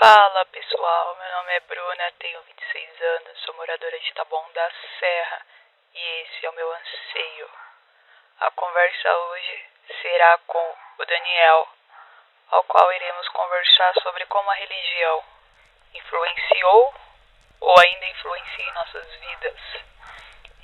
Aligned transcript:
Fala 0.00 0.44
pessoal, 0.46 1.16
meu 1.16 1.30
nome 1.36 1.52
é 1.52 1.60
Bruna, 1.60 2.12
tenho 2.18 2.42
26 2.42 3.00
anos, 3.00 3.38
sou 3.44 3.54
moradora 3.54 3.98
de 4.00 4.12
Taboão 4.14 4.44
da 4.52 4.68
Serra 4.98 5.40
e 5.94 6.00
esse 6.22 6.46
é 6.46 6.50
o 6.50 6.52
meu 6.52 6.72
anseio. 6.72 7.50
A 8.40 8.50
conversa 8.50 9.16
hoje 9.16 9.64
será 10.02 10.38
com 10.46 10.76
o 10.98 11.04
Daniel, 11.04 11.68
ao 12.50 12.64
qual 12.64 12.92
iremos 12.92 13.28
conversar 13.28 13.94
sobre 14.02 14.26
como 14.26 14.50
a 14.50 14.54
religião 14.54 15.24
influenciou 15.94 16.94
ou 17.60 17.74
ainda 17.78 18.06
influencia 18.06 18.64
em 18.64 18.72
nossas 18.72 19.14
vidas. 19.14 19.60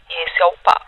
E 0.09 0.15
esse 0.15 0.43
é 0.43 0.47
o 0.47 0.59
papo. 0.59 0.80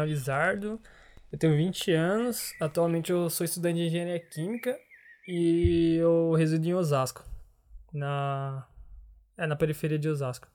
Daniel, 0.00 0.06
Lizardo, 0.06 0.80
eu 1.30 1.38
tenho 1.38 1.56
20 1.56 1.92
anos, 1.92 2.54
atualmente 2.60 3.12
eu 3.12 3.28
sou 3.28 3.44
estudante 3.44 3.76
de 3.76 3.86
engenharia 3.86 4.20
química 4.20 4.76
e 5.26 5.96
eu 5.96 6.32
resido 6.32 6.66
em 6.66 6.74
Osasco, 6.74 7.24
na, 7.92 8.66
é, 9.36 9.46
na 9.46 9.56
periferia 9.56 9.98
de 9.98 10.08
Osasco. 10.08 10.48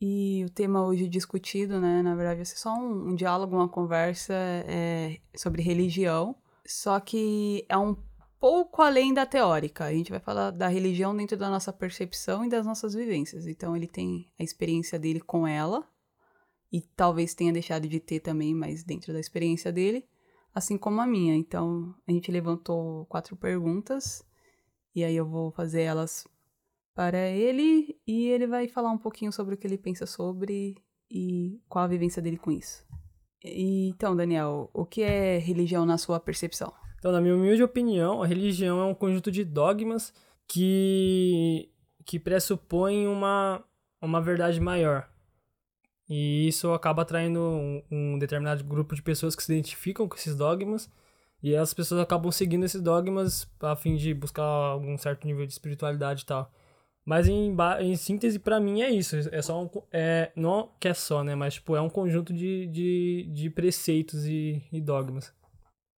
E 0.00 0.44
o 0.44 0.50
tema 0.50 0.84
hoje 0.84 1.08
discutido, 1.08 1.80
né, 1.80 2.02
na 2.02 2.14
verdade, 2.14 2.38
vai 2.38 2.44
ser 2.44 2.56
só 2.56 2.74
um, 2.74 3.10
um 3.10 3.14
diálogo, 3.14 3.54
uma 3.54 3.68
conversa 3.68 4.34
é, 4.34 5.18
sobre 5.36 5.62
religião, 5.62 6.34
só 6.66 6.98
que 6.98 7.64
é 7.68 7.76
um 7.76 7.96
pouco 8.40 8.82
além 8.82 9.14
da 9.14 9.24
teórica. 9.24 9.84
A 9.84 9.92
gente 9.92 10.10
vai 10.10 10.18
falar 10.18 10.50
da 10.50 10.66
religião 10.66 11.14
dentro 11.16 11.36
da 11.36 11.48
nossa 11.48 11.72
percepção 11.72 12.44
e 12.44 12.48
das 12.48 12.66
nossas 12.66 12.94
vivências. 12.94 13.46
Então, 13.46 13.76
ele 13.76 13.86
tem 13.86 14.28
a 14.38 14.42
experiência 14.42 14.98
dele 14.98 15.20
com 15.20 15.46
ela, 15.46 15.86
e 16.72 16.80
talvez 16.80 17.34
tenha 17.34 17.52
deixado 17.52 17.86
de 17.86 18.00
ter 18.00 18.20
também, 18.20 18.54
mas 18.54 18.82
dentro 18.82 19.12
da 19.12 19.20
experiência 19.20 19.70
dele, 19.70 20.08
assim 20.54 20.78
como 20.78 21.00
a 21.00 21.06
minha. 21.06 21.34
Então, 21.34 21.94
a 22.08 22.12
gente 22.12 22.32
levantou 22.32 23.04
quatro 23.06 23.36
perguntas, 23.36 24.24
e 24.94 25.04
aí 25.04 25.14
eu 25.14 25.26
vou 25.26 25.50
fazer 25.52 25.82
elas 25.82 26.26
para 26.94 27.28
ele 27.28 27.98
e 28.06 28.28
ele 28.28 28.46
vai 28.46 28.68
falar 28.68 28.90
um 28.90 28.98
pouquinho 28.98 29.32
sobre 29.32 29.54
o 29.54 29.58
que 29.58 29.66
ele 29.66 29.78
pensa 29.78 30.06
sobre 30.06 30.76
e 31.10 31.60
qual 31.68 31.84
a 31.84 31.88
vivência 31.88 32.20
dele 32.22 32.36
com 32.36 32.50
isso. 32.50 32.84
E, 33.44 33.88
então, 33.88 34.14
Daniel, 34.14 34.70
o 34.72 34.86
que 34.86 35.02
é 35.02 35.38
religião 35.38 35.84
na 35.84 35.98
sua 35.98 36.20
percepção? 36.20 36.72
Então, 36.98 37.10
na 37.10 37.20
minha 37.20 37.34
humilde 37.34 37.62
opinião, 37.62 38.22
a 38.22 38.26
religião 38.26 38.80
é 38.80 38.84
um 38.84 38.94
conjunto 38.94 39.30
de 39.30 39.44
dogmas 39.44 40.14
que, 40.46 41.70
que 42.06 42.18
pressupõem 42.18 43.08
uma, 43.08 43.64
uma 44.00 44.20
verdade 44.20 44.60
maior. 44.60 45.11
E 46.14 46.46
isso 46.46 46.74
acaba 46.74 47.00
atraindo 47.00 47.40
um, 47.40 47.82
um 47.90 48.18
determinado 48.18 48.62
grupo 48.62 48.94
de 48.94 49.00
pessoas 49.00 49.34
que 49.34 49.42
se 49.42 49.50
identificam 49.50 50.06
com 50.06 50.14
esses 50.14 50.36
dogmas 50.36 50.90
e 51.42 51.56
as 51.56 51.72
pessoas 51.72 52.02
acabam 52.02 52.30
seguindo 52.30 52.66
esses 52.66 52.82
dogmas 52.82 53.50
a 53.58 53.74
fim 53.74 53.96
de 53.96 54.12
buscar 54.12 54.42
algum 54.42 54.98
certo 54.98 55.26
nível 55.26 55.46
de 55.46 55.54
espiritualidade 55.54 56.24
e 56.24 56.26
tal. 56.26 56.52
Mas 57.02 57.28
em, 57.28 57.56
em 57.80 57.96
síntese, 57.96 58.38
para 58.38 58.60
mim, 58.60 58.82
é 58.82 58.90
isso. 58.90 59.16
É 59.32 59.40
só 59.40 59.64
um. 59.64 59.70
É, 59.90 60.30
não 60.36 60.70
que 60.78 60.86
é 60.86 60.92
só, 60.92 61.24
né? 61.24 61.34
Mas, 61.34 61.54
tipo, 61.54 61.74
é 61.74 61.80
um 61.80 61.88
conjunto 61.88 62.30
de, 62.30 62.66
de, 62.66 63.30
de 63.32 63.48
preceitos 63.48 64.26
e, 64.26 64.62
e 64.70 64.82
dogmas. 64.82 65.32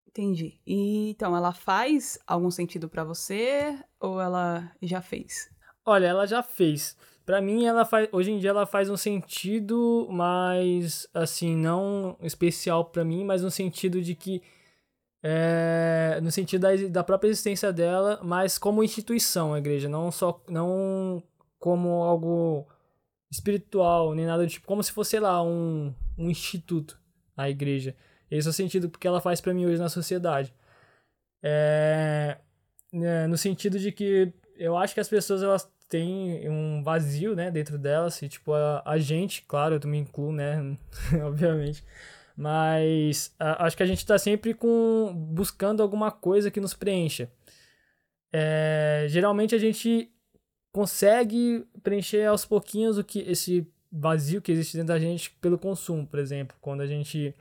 Entendi. 0.06 0.60
E, 0.64 1.10
então, 1.10 1.36
ela 1.36 1.52
faz 1.52 2.20
algum 2.24 2.52
sentido 2.52 2.88
para 2.88 3.02
você 3.02 3.76
ou 3.98 4.20
ela 4.20 4.70
já 4.80 5.02
fez? 5.02 5.50
Olha, 5.84 6.06
ela 6.06 6.24
já 6.24 6.40
fez. 6.40 6.96
Para 7.24 7.40
mim, 7.40 7.64
ela 7.64 7.84
faz, 7.84 8.08
hoje 8.12 8.30
em 8.30 8.38
dia 8.38 8.50
ela 8.50 8.66
faz 8.66 8.90
um 8.90 8.96
sentido 8.96 10.06
mais, 10.10 11.08
assim, 11.14 11.56
não 11.56 12.16
especial 12.20 12.84
para 12.84 13.04
mim, 13.04 13.24
mas 13.24 13.42
no 13.42 13.50
sentido 13.50 14.02
de 14.02 14.14
que 14.14 14.42
é, 15.22 16.20
no 16.22 16.30
sentido 16.30 16.60
da, 16.60 16.76
da 16.90 17.02
própria 17.02 17.28
existência 17.28 17.72
dela, 17.72 18.20
mas 18.22 18.58
como 18.58 18.84
instituição 18.84 19.54
a 19.54 19.58
igreja, 19.58 19.88
não 19.88 20.12
só 20.12 20.42
não 20.50 21.22
como 21.58 22.02
algo 22.02 22.68
espiritual, 23.30 24.14
nem 24.14 24.26
nada 24.26 24.42
do 24.42 24.48
tipo, 24.48 24.66
como 24.66 24.82
se 24.82 24.92
fosse, 24.92 25.12
sei 25.12 25.20
lá, 25.20 25.42
um, 25.42 25.94
um 26.18 26.28
instituto, 26.28 27.00
a 27.34 27.48
igreja. 27.48 27.96
Esse 28.30 28.46
é 28.48 28.50
o 28.50 28.52
sentido 28.52 28.90
que 28.90 29.06
ela 29.06 29.20
faz 29.20 29.40
para 29.40 29.54
mim 29.54 29.64
hoje 29.64 29.78
na 29.78 29.88
sociedade. 29.88 30.54
É, 31.42 32.38
é, 32.92 33.26
no 33.26 33.38
sentido 33.38 33.78
de 33.78 33.90
que 33.92 34.30
eu 34.56 34.76
acho 34.76 34.94
que 34.94 35.00
as 35.00 35.08
pessoas 35.08 35.42
elas 35.42 35.70
têm 35.88 36.48
um 36.48 36.82
vazio, 36.82 37.34
né, 37.34 37.50
dentro 37.50 37.78
delas, 37.78 38.20
e 38.22 38.28
tipo, 38.28 38.52
a, 38.52 38.82
a 38.84 38.98
gente, 38.98 39.42
claro, 39.42 39.76
eu 39.76 39.80
também 39.80 40.00
incluo, 40.00 40.32
né, 40.32 40.76
obviamente, 41.24 41.84
mas 42.36 43.34
a, 43.38 43.66
acho 43.66 43.76
que 43.76 43.82
a 43.82 43.86
gente 43.86 43.98
está 43.98 44.18
sempre 44.18 44.54
com 44.54 45.12
buscando 45.14 45.82
alguma 45.82 46.10
coisa 46.10 46.50
que 46.50 46.60
nos 46.60 46.74
preencha. 46.74 47.30
É, 48.32 49.06
geralmente 49.08 49.54
a 49.54 49.58
gente 49.58 50.10
consegue 50.72 51.64
preencher 51.84 52.26
aos 52.26 52.44
pouquinhos 52.44 52.98
o 52.98 53.04
que 53.04 53.20
esse 53.20 53.64
vazio 53.92 54.42
que 54.42 54.50
existe 54.50 54.76
dentro 54.76 54.92
da 54.92 54.98
gente 54.98 55.30
pelo 55.40 55.56
consumo, 55.56 56.04
por 56.04 56.18
exemplo, 56.18 56.56
quando 56.60 56.80
a 56.80 56.86
gente 56.86 57.32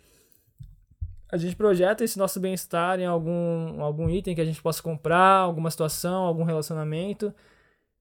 a 1.31 1.37
gente 1.37 1.55
projeta 1.55 2.03
esse 2.03 2.19
nosso 2.19 2.39
bem-estar 2.39 2.99
em 2.99 3.07
algum, 3.07 3.81
algum 3.81 4.07
item 4.07 4.35
que 4.35 4.41
a 4.41 4.45
gente 4.45 4.61
possa 4.61 4.83
comprar, 4.83 5.37
alguma 5.37 5.71
situação, 5.71 6.25
algum 6.25 6.43
relacionamento. 6.43 7.33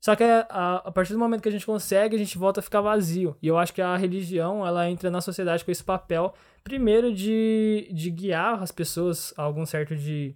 Só 0.03 0.17
que 0.17 0.25
a, 0.25 0.83
a, 0.85 0.91
partir 0.91 1.13
do 1.13 1.19
momento 1.21 1.43
que 1.43 1.49
a 1.49 1.53
gente 1.53 1.65
consegue, 1.65 2.17
a 2.17 2.19
gente 2.19 2.37
volta 2.37 2.59
a 2.59 2.63
ficar 2.63 2.81
vazio. 2.81 3.37
E 3.41 3.47
eu 3.47 3.57
acho 3.57 3.73
que 3.73 3.81
a 3.81 3.97
religião, 3.97 4.67
ela 4.67 4.91
entra 4.91 5.13
na 5.13 5.21
sociedade 5.21 5.65
com 5.65 5.71
esse 5.71 5.85
papel 5.85 6.35
primeiro 6.65 7.15
de, 7.15 7.89
de 7.93 8.11
guiar 8.11 8.61
as 8.61 8.73
pessoas 8.73 9.33
a 9.37 9.43
algum 9.43 9.65
certo 9.65 9.95
de, 9.95 10.35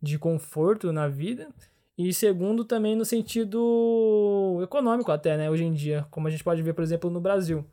de 0.00 0.20
conforto 0.20 0.92
na 0.92 1.08
vida, 1.08 1.48
e 1.96 2.14
segundo 2.14 2.64
também 2.64 2.94
no 2.94 3.04
sentido 3.04 4.60
econômico 4.62 5.10
até, 5.10 5.36
né, 5.36 5.50
hoje 5.50 5.64
em 5.64 5.72
dia, 5.72 6.06
como 6.12 6.28
a 6.28 6.30
gente 6.30 6.44
pode 6.44 6.62
ver, 6.62 6.72
por 6.72 6.84
exemplo, 6.84 7.10
no 7.10 7.20
Brasil. 7.20 7.66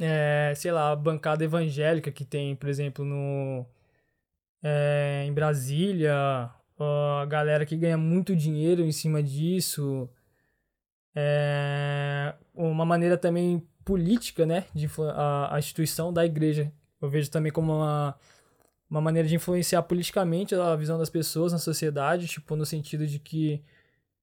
É, 0.00 0.54
sei 0.56 0.72
lá, 0.72 0.92
a 0.92 0.96
bancada 0.96 1.44
evangélica 1.44 2.10
que 2.10 2.24
tem, 2.24 2.56
por 2.56 2.70
exemplo, 2.70 3.04
no 3.04 3.66
é, 4.62 5.24
em 5.26 5.32
Brasília, 5.32 6.14
a 6.78 7.26
galera 7.28 7.66
que 7.66 7.76
ganha 7.76 7.98
muito 7.98 8.34
dinheiro 8.34 8.82
em 8.82 8.92
cima 8.92 9.22
disso, 9.22 10.08
é, 11.14 12.34
uma 12.54 12.84
maneira 12.84 13.16
também 13.16 13.66
política, 13.84 14.46
né, 14.46 14.64
de 14.74 14.88
a, 15.14 15.56
a 15.56 15.58
instituição 15.58 16.12
da 16.12 16.24
igreja. 16.24 16.72
Eu 17.00 17.08
vejo 17.08 17.30
também 17.30 17.50
como 17.50 17.72
uma, 17.72 18.14
uma 18.88 19.00
maneira 19.00 19.28
de 19.28 19.34
influenciar 19.34 19.82
politicamente 19.82 20.54
a 20.54 20.76
visão 20.76 20.98
das 20.98 21.10
pessoas 21.10 21.52
na 21.52 21.58
sociedade, 21.58 22.28
tipo, 22.28 22.54
no 22.54 22.64
sentido 22.64 23.06
de 23.06 23.18
que, 23.18 23.62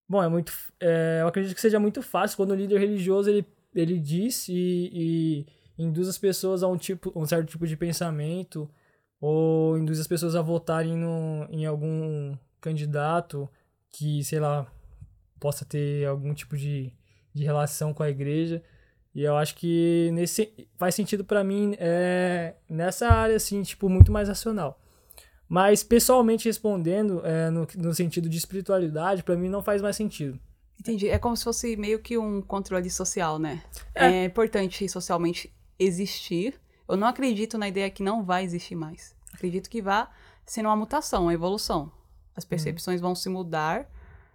bom, 0.08 0.24
é 0.24 0.30
muito, 0.30 0.54
é, 0.80 1.20
eu 1.22 1.28
acredito 1.28 1.54
que 1.54 1.62
seja 1.62 1.80
muito 1.80 2.02
fácil 2.02 2.38
quando 2.38 2.52
o 2.52 2.56
líder 2.56 2.80
religioso 2.80 3.30
ele, 3.30 3.46
ele 3.76 4.00
diz 4.00 4.48
e, 4.48 4.90
e 4.94 5.84
induz 5.84 6.08
as 6.08 6.18
pessoas 6.18 6.64
a 6.64 6.68
um 6.68 6.78
tipo, 6.78 7.12
um 7.16 7.26
certo 7.26 7.50
tipo 7.50 7.68
de 7.68 7.76
pensamento 7.76 8.70
ou 9.20 9.78
induz 9.78 10.00
as 10.00 10.08
pessoas 10.08 10.36
a 10.36 10.42
votarem 10.42 10.96
no, 10.96 11.46
em 11.50 11.66
algum 11.66 12.38
candidato 12.62 13.50
que, 13.92 14.24
sei 14.24 14.40
lá, 14.40 14.66
possa 15.40 15.66
ter 15.66 16.06
algum 16.06 16.34
tipo 16.34 16.58
de, 16.58 16.92
de 17.34 17.44
relação 17.44 17.94
com 17.94 18.04
a 18.04 18.10
igreja. 18.10 18.64
E 19.14 19.24
eu 19.24 19.36
acho 19.36 19.56
que 19.56 20.10
nesse 20.14 20.68
faz 20.78 20.96
sentido 20.96 21.26
para 21.26 21.44
mim 21.44 21.76
é, 21.80 22.56
nessa 22.70 23.08
área, 23.08 23.36
assim, 23.36 23.62
tipo, 23.64 23.90
muito 23.90 24.12
mais 24.12 24.28
racional. 24.28 24.80
Mas, 25.48 25.84
pessoalmente 25.84 26.48
respondendo, 26.48 27.26
é, 27.26 27.50
no, 27.50 27.68
no 27.76 27.94
sentido 27.94 28.30
de 28.30 28.38
espiritualidade, 28.38 29.24
para 29.24 29.36
mim 29.36 29.50
não 29.50 29.64
faz 29.64 29.82
mais 29.82 29.96
sentido. 29.96 30.40
Entendi. 30.80 31.10
É 31.10 31.18
como 31.18 31.36
se 31.36 31.44
fosse 31.44 31.76
meio 31.76 32.00
que 32.00 32.18
um 32.18 32.42
controle 32.42 32.90
social, 32.90 33.40
né? 33.40 33.64
É, 33.96 34.06
é 34.06 34.26
importante 34.26 34.88
socialmente 34.88 35.52
existir. 35.78 36.54
Eu 36.88 36.96
não 36.96 37.08
acredito 37.08 37.58
na 37.58 37.68
ideia 37.68 37.90
que 37.90 38.04
não 38.04 38.24
vai 38.24 38.44
existir 38.44 38.76
mais. 38.76 39.16
Acredito 39.34 39.70
que 39.70 39.82
vá 39.82 40.10
sendo 40.46 40.68
uma 40.68 40.76
mutação, 40.76 41.24
uma 41.24 41.34
evolução. 41.34 41.92
As 42.36 42.44
uhum. 42.44 42.50
percepções 42.50 43.02
vão 43.02 43.16
se 43.16 43.28
mudar 43.28 43.90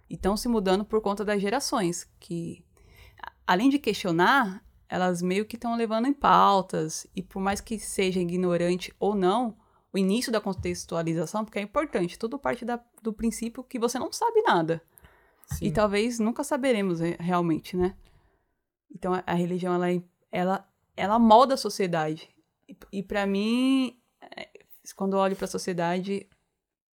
e 0.09 0.15
estão 0.15 0.35
se 0.37 0.47
mudando 0.47 0.85
por 0.85 1.01
conta 1.01 1.23
das 1.25 1.41
gerações, 1.41 2.09
que 2.19 2.63
além 3.45 3.69
de 3.69 3.79
questionar, 3.79 4.63
elas 4.87 5.21
meio 5.21 5.45
que 5.45 5.55
estão 5.55 5.75
levando 5.75 6.07
em 6.07 6.13
pautas, 6.13 7.07
e 7.15 7.21
por 7.21 7.41
mais 7.41 7.59
que 7.61 7.79
seja 7.79 8.19
ignorante 8.19 8.93
ou 8.99 9.15
não, 9.15 9.57
o 9.91 9.97
início 9.97 10.31
da 10.31 10.41
contextualização, 10.41 11.45
porque 11.45 11.59
é 11.59 11.61
importante. 11.61 12.19
Tudo 12.19 12.37
parte 12.37 12.65
da, 12.65 12.79
do 13.01 13.13
princípio 13.13 13.63
que 13.63 13.79
você 13.79 13.97
não 13.97 14.11
sabe 14.11 14.41
nada. 14.41 14.81
Sim. 15.47 15.65
E 15.67 15.71
talvez 15.71 16.19
nunca 16.19 16.43
saberemos 16.43 16.99
re- 16.99 17.15
realmente, 17.19 17.77
né? 17.77 17.95
Então 18.93 19.13
a, 19.13 19.23
a 19.25 19.33
religião 19.33 19.73
ela, 19.73 19.91
é- 19.91 20.03
ela 20.31 20.67
ela 20.97 21.19
molda 21.19 21.53
a 21.53 21.57
sociedade. 21.57 22.29
E, 22.67 22.77
e 22.91 23.03
para 23.03 23.25
mim, 23.25 23.99
é, 24.35 24.49
quando 24.95 25.13
eu 25.13 25.19
olho 25.19 25.35
para 25.35 25.45
a 25.45 25.47
sociedade, 25.49 26.27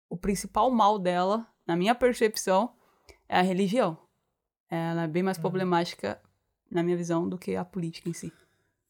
o 0.10 0.18
principal 0.18 0.70
mal 0.72 0.98
dela, 1.00 1.48
na 1.66 1.76
minha 1.76 1.94
percepção, 1.96 2.74
é 3.32 3.40
a 3.40 3.42
religião. 3.42 3.98
Ela 4.70 5.04
é 5.04 5.08
bem 5.08 5.24
mais 5.24 5.38
problemática 5.38 6.20
na 6.70 6.84
minha 6.84 6.98
visão 6.98 7.28
do 7.28 7.38
que 7.38 7.56
a 7.56 7.64
política 7.64 8.10
em 8.10 8.14
si. 8.14 8.32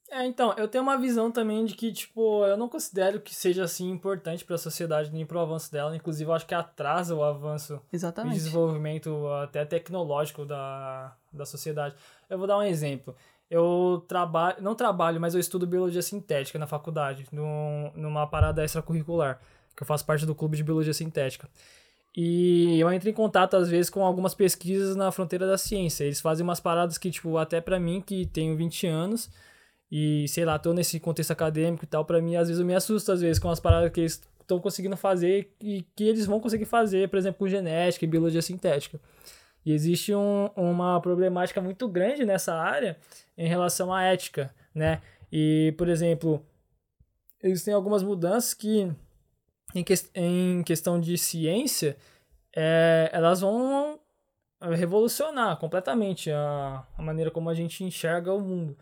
É, 0.09 0.25
então, 0.25 0.53
eu 0.57 0.67
tenho 0.67 0.83
uma 0.83 0.97
visão 0.97 1.31
também 1.31 1.63
de 1.63 1.73
que, 1.73 1.91
tipo, 1.93 2.45
eu 2.45 2.57
não 2.57 2.67
considero 2.67 3.21
que 3.21 3.33
seja 3.33 3.63
assim 3.63 3.89
importante 3.89 4.43
para 4.43 4.55
a 4.55 4.59
sociedade 4.59 5.11
nem 5.11 5.25
para 5.25 5.37
o 5.37 5.39
avanço 5.39 5.71
dela. 5.71 5.95
Inclusive, 5.95 6.29
eu 6.29 6.33
acho 6.33 6.45
que 6.45 6.53
atrasa 6.53 7.15
o 7.15 7.23
avanço 7.23 7.79
e 7.93 7.95
Exatamente. 7.95 8.33
desenvolvimento 8.33 9.27
até 9.43 9.63
tecnológico 9.63 10.43
da, 10.43 11.15
da 11.31 11.45
sociedade. 11.45 11.95
Eu 12.29 12.37
vou 12.37 12.45
dar 12.45 12.57
um 12.57 12.63
exemplo. 12.63 13.15
Eu 13.49 14.03
trabalho, 14.07 14.61
não 14.61 14.75
trabalho, 14.75 15.21
mas 15.21 15.33
eu 15.33 15.39
estudo 15.39 15.65
biologia 15.65 16.01
sintética 16.01 16.59
na 16.59 16.67
faculdade, 16.67 17.25
num, 17.31 17.91
numa 17.95 18.27
parada 18.27 18.65
extracurricular, 18.65 19.39
que 19.75 19.83
eu 19.83 19.87
faço 19.87 20.05
parte 20.05 20.25
do 20.25 20.35
clube 20.35 20.57
de 20.57 20.63
biologia 20.63 20.93
sintética. 20.93 21.47
E 22.15 22.77
eu 22.79 22.91
entro 22.91 23.09
em 23.09 23.13
contato, 23.13 23.55
às 23.55 23.69
vezes, 23.69 23.89
com 23.89 24.03
algumas 24.03 24.35
pesquisas 24.35 24.95
na 24.95 25.11
fronteira 25.11 25.47
da 25.47 25.57
ciência. 25.57 26.03
Eles 26.03 26.19
fazem 26.19 26.43
umas 26.43 26.59
paradas 26.59 26.97
que, 26.97 27.09
tipo, 27.09 27.37
até 27.37 27.61
pra 27.61 27.79
mim, 27.79 28.01
que 28.01 28.25
tenho 28.25 28.55
20 28.57 28.87
anos, 28.87 29.29
e 29.91 30.27
sei 30.27 30.45
lá, 30.45 30.59
tô 30.59 30.73
nesse 30.73 30.99
contexto 30.99 31.31
acadêmico 31.31 31.85
e 31.85 31.87
tal, 31.87 32.03
pra 32.05 32.21
mim, 32.21 32.35
às 32.35 32.47
vezes 32.47 32.59
eu 32.59 32.65
me 32.65 32.75
assusto, 32.75 33.11
às 33.11 33.21
vezes, 33.21 33.39
com 33.39 33.49
as 33.49 33.59
paradas 33.59 33.91
que 33.91 34.01
eles 34.01 34.21
estão 34.41 34.59
conseguindo 34.59 34.97
fazer 34.97 35.53
e 35.61 35.85
que 35.95 36.03
eles 36.03 36.25
vão 36.25 36.39
conseguir 36.39 36.65
fazer, 36.65 37.09
por 37.09 37.17
exemplo, 37.17 37.39
com 37.39 37.47
genética 37.47 38.03
e 38.03 38.07
biologia 38.07 38.41
sintética. 38.41 38.99
E 39.65 39.71
existe 39.71 40.13
um, 40.13 40.49
uma 40.55 40.99
problemática 40.99 41.61
muito 41.61 41.87
grande 41.87 42.25
nessa 42.25 42.53
área 42.53 42.97
em 43.37 43.47
relação 43.47 43.93
à 43.93 44.03
ética, 44.03 44.53
né? 44.73 45.01
E, 45.31 45.73
por 45.77 45.87
exemplo, 45.87 46.43
existem 47.43 47.73
algumas 47.73 48.03
mudanças 48.03 48.53
que, 48.53 48.91
em, 49.73 49.83
que, 49.83 49.93
em 50.15 50.63
questão 50.63 50.99
de 50.99 51.17
ciência, 51.17 51.97
é, 52.55 53.09
elas 53.13 53.41
vão 53.41 53.99
revolucionar 54.61 55.57
completamente 55.57 56.29
a, 56.31 56.85
a 56.97 57.01
maneira 57.01 57.31
como 57.31 57.49
a 57.49 57.53
gente 57.53 57.83
enxerga 57.83 58.33
o 58.33 58.39
mundo. 58.39 58.77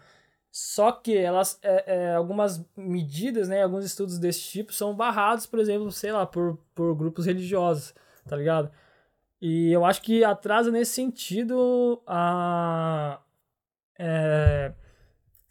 Só 0.52 0.92
que 0.92 1.16
elas, 1.16 1.60
é, 1.62 1.84
é, 1.96 2.16
algumas 2.16 2.66
medidas, 2.76 3.48
né, 3.48 3.62
alguns 3.64 3.86
estudos 3.86 4.18
desse 4.18 4.42
tipo 4.42 4.74
são 4.74 4.96
barrados, 4.96 5.46
por 5.46 5.60
exemplo, 5.60 5.92
sei 5.92 6.12
lá, 6.12 6.26
por, 6.26 6.58
por 6.74 6.96
grupos 6.96 7.28
religiosos, 7.28 7.94
tá 8.28 8.36
ligado? 8.36 8.72
E 9.42 9.72
eu 9.72 9.86
acho 9.86 10.02
que 10.02 10.24
atrasa 10.24 10.72
nesse 10.72 10.94
sentido 10.94 12.02
a, 12.06 13.22
é, 13.98 14.74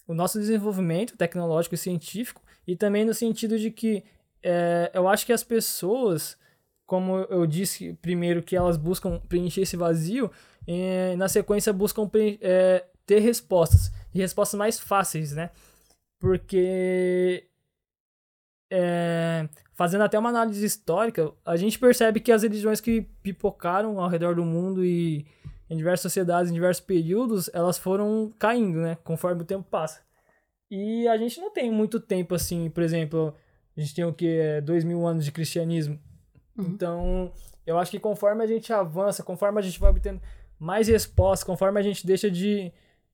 o 0.07 0.13
nosso 0.13 0.39
desenvolvimento 0.39 1.17
tecnológico 1.17 1.75
e 1.75 1.79
científico, 1.79 2.43
e 2.67 2.77
também 2.77 3.05
no 3.05 3.15
sentido 3.15 3.59
de 3.59 3.71
que 3.71 4.05
é, 4.43 4.91
eu 4.95 5.09
acho 5.09 5.27
que 5.27 5.33
as 5.33 5.45
pessoas, 5.45 6.39
como 6.87 7.19
eu 7.31 7.47
disse 7.47 7.95
primeiro, 7.95 8.43
que 8.43 8.57
elas 8.57 8.77
buscam 8.77 9.21
preencher 9.29 9.63
esse 9.63 9.77
vazio, 9.77 10.31
e 10.67 11.15
na 11.17 11.29
sequência 11.29 11.73
buscam 11.73 12.09
é, 12.41 12.85
ter 13.07 13.21
respostas, 13.21 13.93
e 14.15 14.19
respostas 14.19 14.59
mais 14.59 14.79
fáceis, 14.79 15.33
né? 15.33 15.51
Porque 16.19 17.49
é, 18.71 19.49
fazendo 19.75 20.03
até 20.03 20.19
uma 20.19 20.29
análise 20.29 20.65
histórica, 20.65 21.33
a 21.45 21.57
gente 21.57 21.79
percebe 21.79 22.21
que 22.21 22.33
as 22.33 22.43
religiões 22.43 22.81
que 22.81 23.03
pipocaram 23.23 24.01
ao 24.01 24.09
redor 24.09 24.35
do 24.35 24.45
mundo 24.45 24.85
e 24.85 25.27
em 25.71 25.77
diversas 25.77 26.03
sociedades, 26.03 26.51
em 26.51 26.55
diversos 26.55 26.85
períodos, 26.85 27.51
elas 27.53 27.79
foram 27.79 28.33
caindo, 28.39 28.81
né? 28.81 28.97
Conforme 29.05 29.43
o 29.43 29.45
tempo 29.45 29.65
passa. 29.71 30.01
E 30.71 31.07
a 31.09 31.17
gente 31.17 31.41
não 31.41 31.51
tem 31.51 31.71
muito 31.71 32.01
tempo 32.01 32.35
assim, 32.35 32.69
por 32.71 32.83
exemplo, 32.83 33.35
a 33.79 33.81
gente 33.81 33.95
tem 33.95 34.05
o 34.05 34.13
que? 34.13 34.61
Dois 34.63 34.83
mil 34.83 35.07
anos 35.07 35.25
de 35.25 35.31
cristianismo. 35.31 36.01
Uhum. 36.57 36.65
Então, 36.65 37.33
eu 37.65 37.79
acho 37.79 37.93
que 37.93 38.01
conforme 38.01 38.43
a 38.43 38.47
gente 38.47 38.73
avança, 38.73 39.23
conforme 39.23 39.61
a 39.61 39.63
gente 39.63 39.79
vai 39.79 39.91
obtendo 39.91 40.21
mais 40.59 40.89
respostas, 40.89 41.45
conforme 41.45 41.79
a 41.79 41.83
gente 41.83 42.05
deixa 42.05 42.29
de. 42.29 42.73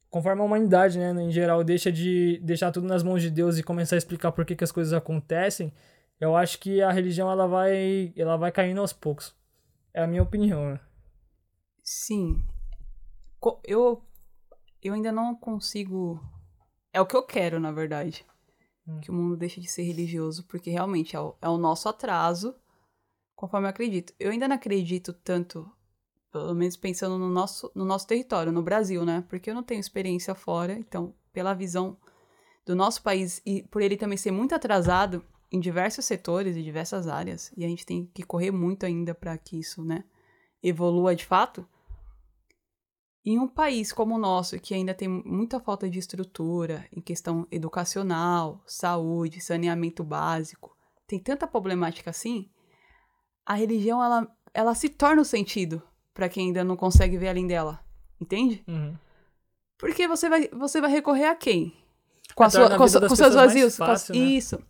Conforme 0.09 0.41
a 0.41 0.45
humanidade, 0.45 0.99
né, 0.99 1.11
em 1.23 1.31
geral, 1.31 1.63
deixa 1.63 1.91
de 1.93 2.39
deixar 2.43 2.71
tudo 2.71 2.87
nas 2.87 3.03
mãos 3.03 3.21
de 3.21 3.31
Deus 3.31 3.59
e 3.59 3.63
começar 3.63 3.97
a 3.97 3.99
explicar 3.99 4.33
por 4.33 4.47
que, 4.47 4.55
que 4.55 4.63
as 4.63 4.71
coisas 4.71 4.93
acontecem, 4.93 5.73
eu 6.21 6.37
acho 6.37 6.59
que 6.61 6.81
a 6.81 6.93
religião 6.93 7.31
ela 7.31 7.49
vai, 7.49 8.13
ela 8.17 8.37
vai 8.37 8.53
caindo 8.53 8.81
aos 8.81 8.93
poucos. 8.93 9.35
É 9.93 10.03
a 10.03 10.07
minha 10.07 10.23
opinião, 10.23 10.71
né? 10.71 10.81
Sim. 11.83 12.43
Eu, 13.65 14.03
eu 14.81 14.95
ainda 14.95 15.13
não 15.13 15.35
consigo. 15.35 16.23
É 16.93 17.01
o 17.01 17.07
que 17.07 17.17
eu 17.17 17.25
quero, 17.25 17.59
na 17.59 17.73
verdade. 17.73 18.25
Hum. 18.87 19.01
Que 19.01 19.11
o 19.11 19.15
mundo 19.15 19.37
deixe 19.37 19.61
de 19.61 19.69
ser 19.69 19.83
religioso, 19.83 20.45
porque 20.45 20.71
realmente 20.71 21.17
é 21.17 21.21
o, 21.21 21.35
é 21.41 21.49
o 21.49 21.59
nosso 21.59 21.89
atraso, 21.89 22.55
conforme 23.35 23.67
eu 23.67 23.71
acredito. 23.71 24.13
Eu 24.19 24.31
ainda 24.31 24.49
não 24.49 24.57
acredito 24.57 25.13
tanto, 25.13 25.71
pelo 26.33 26.55
menos 26.55 26.77
pensando 26.77 27.19
no 27.19 27.29
nosso, 27.29 27.71
no 27.75 27.85
nosso 27.85 28.07
território, 28.07 28.53
no 28.53 28.63
Brasil, 28.63 29.05
né? 29.05 29.25
Porque 29.29 29.51
eu 29.51 29.55
não 29.55 29.63
tenho 29.63 29.81
experiência 29.81 30.35
fora, 30.35 30.75
então, 30.75 31.15
pela 31.33 31.55
visão 31.55 31.97
do 32.65 32.75
nosso 32.75 33.03
país 33.03 33.43
e 33.45 33.63
por 33.63 33.83
ele 33.83 33.97
também 33.97 34.17
ser 34.17 34.31
muito 34.31 34.55
atrasado 34.55 35.25
em 35.53 35.61
diversos 35.61 36.05
setores 36.05 36.57
e 36.57 36.63
diversas 36.63 37.07
áreas, 37.07 37.53
e 37.57 37.65
a 37.65 37.69
gente 37.69 37.87
tem 37.87 38.11
que 38.13 38.25
correr 38.25 38.51
muito 38.51 38.85
ainda 38.85 39.15
para 39.15 39.39
que 39.39 39.59
isso, 39.59 39.85
né, 39.85 40.03
evolua 40.63 41.15
de 41.15 41.25
fato. 41.25 41.67
Em 43.25 43.39
um 43.39 43.49
país 43.49 43.93
como 43.93 44.17
o 44.17 44.19
nosso, 44.19 44.59
que 44.61 44.75
ainda 44.75 44.93
tem 44.93 45.09
muita 45.09 45.59
falta 45.59 45.89
de 45.89 45.99
estrutura 45.99 46.87
em 46.93 47.01
questão 47.01 47.47
educacional, 47.51 48.63
saúde, 48.67 49.41
saneamento 49.41 50.05
básico, 50.05 50.77
tem 51.07 51.19
tanta 51.19 51.47
problemática 51.47 52.11
assim, 52.11 52.51
a 53.47 53.55
religião 53.55 54.03
ela, 54.03 54.29
ela 54.53 54.75
se 54.75 54.89
torna 54.89 55.23
o 55.23 55.25
sentido 55.25 55.83
para 56.13 56.29
quem 56.29 56.49
ainda 56.49 56.63
não 56.63 56.77
consegue 56.77 57.17
ver 57.17 57.29
além 57.29 57.47
dela, 57.47 57.81
entende? 58.21 58.63
Uhum. 58.69 58.97
Porque 59.79 60.07
você 60.07 60.29
vai, 60.29 60.49
você 60.49 60.81
vai 60.81 60.91
recorrer 60.91 61.27
a 61.27 61.35
quem? 61.35 61.75
Com, 62.35 62.45
a 62.45 62.51
sua, 62.51 62.67
a 62.67 62.71
com, 62.71 62.77
com 63.09 63.17
seus 63.17 63.35
vazios? 63.35 63.77
com 63.77 63.85
as- 63.85 63.91
fácil, 63.91 64.15
né? 64.15 64.21
Isso. 64.21 64.63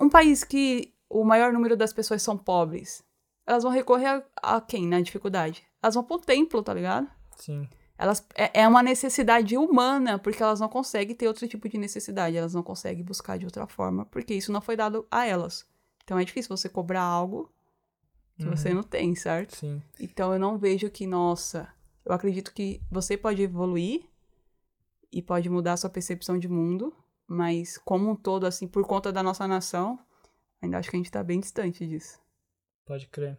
Um 0.00 0.08
país 0.08 0.42
que 0.44 0.92
o 1.08 1.24
maior 1.24 1.52
número 1.52 1.76
das 1.76 1.92
pessoas 1.92 2.22
são 2.22 2.36
pobres, 2.36 3.02
elas 3.46 3.62
vão 3.62 3.72
recorrer 3.72 4.06
a, 4.42 4.56
a 4.56 4.60
quem 4.60 4.86
na 4.86 5.00
dificuldade? 5.00 5.64
Elas 5.82 5.94
vão 5.94 6.04
pro 6.04 6.18
templo, 6.18 6.62
tá 6.62 6.74
ligado? 6.74 7.08
Sim. 7.38 7.68
Elas, 7.96 8.24
é, 8.34 8.60
é 8.62 8.68
uma 8.68 8.82
necessidade 8.82 9.56
humana, 9.56 10.18
porque 10.18 10.42
elas 10.42 10.60
não 10.60 10.68
conseguem 10.68 11.16
ter 11.16 11.26
outro 11.26 11.48
tipo 11.48 11.68
de 11.68 11.76
necessidade, 11.78 12.36
elas 12.36 12.54
não 12.54 12.62
conseguem 12.62 13.02
buscar 13.04 13.38
de 13.38 13.44
outra 13.44 13.66
forma, 13.66 14.04
porque 14.06 14.34
isso 14.34 14.52
não 14.52 14.60
foi 14.60 14.76
dado 14.76 15.06
a 15.10 15.26
elas. 15.26 15.66
Então 16.04 16.18
é 16.18 16.24
difícil 16.24 16.56
você 16.56 16.68
cobrar 16.68 17.02
algo 17.02 17.50
que 18.36 18.44
Uhum. 18.44 18.56
você 18.56 18.72
não 18.72 18.84
tem, 18.84 19.14
certo? 19.16 19.56
Sim. 19.56 19.82
Então 19.98 20.32
eu 20.32 20.38
não 20.38 20.56
vejo 20.58 20.88
que, 20.90 21.06
nossa, 21.08 21.68
eu 22.04 22.12
acredito 22.12 22.54
que 22.54 22.80
você 22.88 23.16
pode 23.16 23.42
evoluir 23.42 24.04
e 25.10 25.20
pode 25.20 25.48
mudar 25.50 25.72
a 25.72 25.76
sua 25.76 25.90
percepção 25.90 26.38
de 26.38 26.48
mundo, 26.48 26.94
mas 27.26 27.78
como 27.78 28.08
um 28.10 28.14
todo, 28.14 28.46
assim, 28.46 28.68
por 28.68 28.86
conta 28.86 29.10
da 29.12 29.22
nossa 29.24 29.46
nação, 29.48 29.98
ainda 30.62 30.78
acho 30.78 30.88
que 30.88 30.96
a 30.96 30.98
gente 30.98 31.10
tá 31.10 31.22
bem 31.24 31.40
distante 31.40 31.84
disso. 31.86 32.20
Pode 32.86 33.08
crer. 33.08 33.36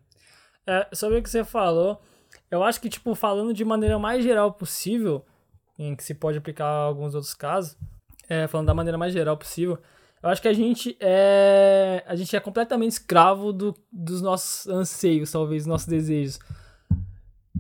É, 0.68 0.90
sobre 0.94 1.18
o 1.20 1.24
que 1.24 1.30
você 1.30 1.44
falou, 1.46 2.02
eu 2.52 2.64
acho 2.64 2.82
que, 2.82 2.90
tipo, 2.90 3.14
falando 3.16 3.54
de 3.54 3.64
maneira 3.64 3.98
mais 4.00 4.24
geral 4.24 4.52
possível, 4.54 5.26
em 5.78 5.96
que 5.96 6.04
se 6.04 6.14
pode 6.14 6.38
aplicar 6.38 6.66
a 6.66 6.84
alguns 6.84 7.16
outros 7.16 7.34
casos, 7.34 7.78
é, 8.28 8.48
falando 8.48 8.68
da 8.68 8.74
maneira 8.74 8.98
mais 8.98 9.14
geral 9.14 9.38
possível, 9.38 9.80
eu 10.22 10.30
acho 10.30 10.42
que 10.42 10.48
a 10.48 10.54
gente 10.54 10.98
é, 11.00 12.04
a 12.06 12.16
gente 12.16 12.36
é 12.36 12.40
completamente 12.40 12.92
escravo 12.92 13.54
do, 13.54 13.74
dos 13.92 14.22
nossos 14.22 14.68
anseios, 14.68 15.32
talvez, 15.32 15.64
dos 15.64 15.68
nossos 15.68 15.88
desejos. 15.88 16.40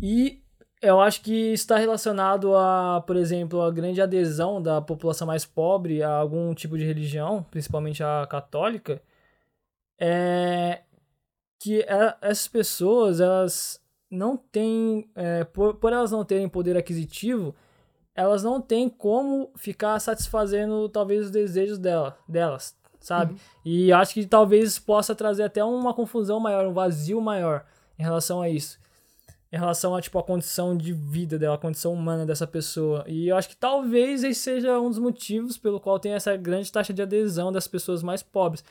E 0.01 0.43
eu 0.81 0.99
acho 0.99 1.21
que 1.21 1.53
está 1.53 1.77
relacionado 1.77 2.55
a, 2.55 3.01
por 3.05 3.15
exemplo, 3.15 3.61
a 3.61 3.71
grande 3.71 4.01
adesão 4.01 4.61
da 4.61 4.81
população 4.81 5.27
mais 5.27 5.45
pobre 5.45 6.03
a 6.03 6.09
algum 6.09 6.53
tipo 6.53 6.77
de 6.77 6.85
religião, 6.85 7.43
principalmente 7.43 8.03
a 8.03 8.27
católica, 8.29 9.01
é 9.99 10.81
que 11.61 11.81
é- 11.81 12.15
essas 12.21 12.47
pessoas, 12.47 13.19
elas 13.19 13.81
não 14.09 14.35
têm, 14.37 15.09
é, 15.15 15.43
por, 15.43 15.75
por 15.75 15.93
elas 15.93 16.11
não 16.11 16.25
terem 16.25 16.49
poder 16.49 16.75
aquisitivo, 16.75 17.53
elas 18.15 18.43
não 18.43 18.59
têm 18.59 18.89
como 18.89 19.51
ficar 19.55 19.99
satisfazendo 19.99 20.89
talvez 20.89 21.25
os 21.25 21.31
desejos 21.31 21.77
dela, 21.77 22.17
delas, 22.27 22.75
sabe? 22.99 23.35
E 23.63 23.93
acho 23.93 24.13
que 24.13 24.25
talvez 24.25 24.71
isso 24.71 24.83
possa 24.83 25.15
trazer 25.15 25.43
até 25.43 25.63
uma 25.63 25.93
confusão 25.93 26.39
maior, 26.39 26.67
um 26.67 26.73
vazio 26.73 27.21
maior 27.21 27.65
em 27.97 28.03
relação 28.03 28.41
a 28.41 28.49
isso. 28.49 28.79
Em 29.51 29.57
relação 29.57 29.95
a, 29.95 30.01
tipo, 30.01 30.19
a 30.19 30.23
condição 30.23 30.77
de 30.77 30.93
vida 30.93 31.39
dela, 31.39 31.55
a 31.55 31.57
condição 31.57 31.93
humana 31.93 32.25
dessa 32.25 32.45
pessoa. 32.45 33.03
E 33.07 33.29
eu 33.29 33.35
acho 33.35 33.49
que 33.49 33.55
talvez 33.55 34.23
esse 34.23 34.39
seja 34.39 34.79
um 34.79 34.89
dos 34.89 34.99
motivos 34.99 35.57
pelo 35.57 35.79
qual 35.79 35.99
tem 35.99 36.13
essa 36.13 36.35
grande 36.37 36.71
taxa 36.71 36.93
de 36.93 37.01
adesão 37.01 37.51
das 37.51 37.67
pessoas 37.67 38.03
mais 38.03 38.21
pobres. 38.21 38.63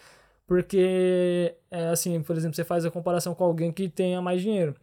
Porque, 0.46 1.56
é, 1.70 1.88
assim, 1.88 2.22
por 2.22 2.36
exemplo, 2.36 2.54
você 2.54 2.64
faz 2.64 2.84
a 2.84 2.90
comparação 2.90 3.34
com 3.34 3.44
alguém 3.44 3.72
que 3.72 3.88
tenha 3.88 4.22
mais 4.22 4.40
dinheiro. 4.40 4.76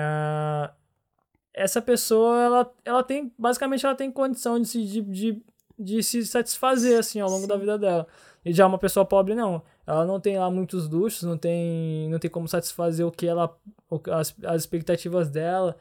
É, 0.00 0.70
essa 1.54 1.82
pessoa, 1.82 2.40
ela, 2.40 2.74
ela 2.84 3.02
tem, 3.02 3.32
basicamente, 3.38 3.84
ela 3.84 3.94
tem 3.94 4.10
condição 4.10 4.60
de 4.60 4.68
se, 4.68 4.84
de, 4.84 5.02
de, 5.02 5.42
de 5.78 6.02
se 6.02 6.24
satisfazer, 6.26 6.98
assim, 6.98 7.20
ao 7.20 7.28
longo 7.28 7.42
Sim. 7.42 7.48
da 7.48 7.56
vida 7.56 7.78
dela. 7.78 8.06
E 8.44 8.52
já 8.52 8.66
uma 8.66 8.78
pessoa 8.78 9.04
pobre, 9.04 9.34
não. 9.34 9.62
Ela 9.86 10.06
não 10.06 10.18
tem 10.20 10.38
lá 10.38 10.50
muitos 10.50 10.88
luxos, 10.88 11.24
não 11.24 11.36
tem, 11.36 12.08
não 12.08 12.18
tem 12.18 12.30
como 12.30 12.48
satisfazer 12.48 13.06
o 13.06 13.12
que 13.12 13.26
ela, 13.26 13.54
as, 14.12 14.34
as 14.44 14.62
expectativas 14.62 15.28
dela. 15.28 15.76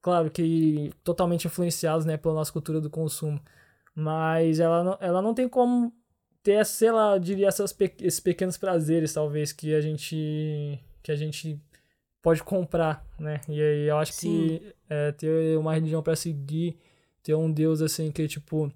Claro 0.00 0.30
que 0.30 0.92
totalmente 1.04 1.46
influenciados, 1.46 2.06
né, 2.06 2.16
pela 2.16 2.34
nossa 2.34 2.52
cultura 2.52 2.80
do 2.80 2.88
consumo. 2.88 3.40
Mas 3.94 4.60
ela 4.60 4.84
não, 4.84 4.98
ela 5.00 5.20
não 5.20 5.34
tem 5.34 5.48
como 5.48 5.92
ter, 6.42 6.64
sei 6.64 6.90
lá, 6.92 7.16
eu 7.16 7.18
diria, 7.18 7.48
essas, 7.48 7.76
esses 8.00 8.20
pequenos 8.20 8.56
prazeres, 8.56 9.12
talvez, 9.12 9.52
que 9.52 9.74
a 9.74 9.80
gente, 9.80 10.78
que 11.02 11.12
a 11.12 11.16
gente 11.16 11.60
pode 12.22 12.42
comprar, 12.42 13.06
né? 13.18 13.40
E 13.48 13.60
aí 13.60 13.88
eu 13.88 13.96
acho 13.98 14.12
Sim. 14.12 14.30
que 14.30 14.74
é, 14.88 15.12
ter 15.12 15.58
uma 15.58 15.74
religião 15.74 16.02
para 16.02 16.16
seguir, 16.16 16.78
ter 17.22 17.34
um 17.34 17.50
Deus, 17.50 17.80
assim, 17.80 18.10
que, 18.10 18.26
tipo, 18.26 18.72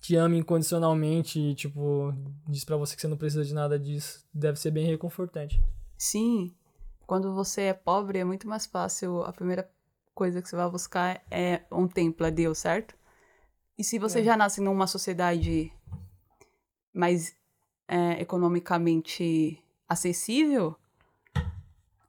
te 0.00 0.16
ama 0.16 0.36
incondicionalmente 0.36 1.38
e, 1.38 1.54
tipo, 1.54 2.12
diz 2.48 2.64
para 2.64 2.76
você 2.76 2.94
que 2.94 3.00
você 3.00 3.08
não 3.08 3.16
precisa 3.16 3.44
de 3.44 3.54
nada 3.54 3.78
disso, 3.78 4.26
deve 4.32 4.58
ser 4.58 4.70
bem 4.70 4.86
reconfortante. 4.86 5.62
Sim. 5.96 6.54
Quando 7.06 7.34
você 7.34 7.62
é 7.62 7.72
pobre, 7.72 8.18
é 8.18 8.24
muito 8.24 8.48
mais 8.48 8.66
fácil. 8.66 9.22
A 9.22 9.32
primeira 9.32 9.70
coisa 10.14 10.42
que 10.42 10.48
você 10.48 10.56
vai 10.56 10.68
buscar 10.68 11.22
é 11.30 11.62
um 11.70 11.86
templo, 11.86 12.26
é 12.26 12.30
Deus, 12.30 12.58
certo? 12.58 12.94
E 13.78 13.84
se 13.84 13.98
você 13.98 14.20
é. 14.20 14.24
já 14.24 14.36
nasce 14.36 14.60
numa 14.60 14.86
sociedade 14.86 15.72
mais 16.92 17.34
é, 17.88 18.20
economicamente 18.20 19.62
acessível, 19.88 20.76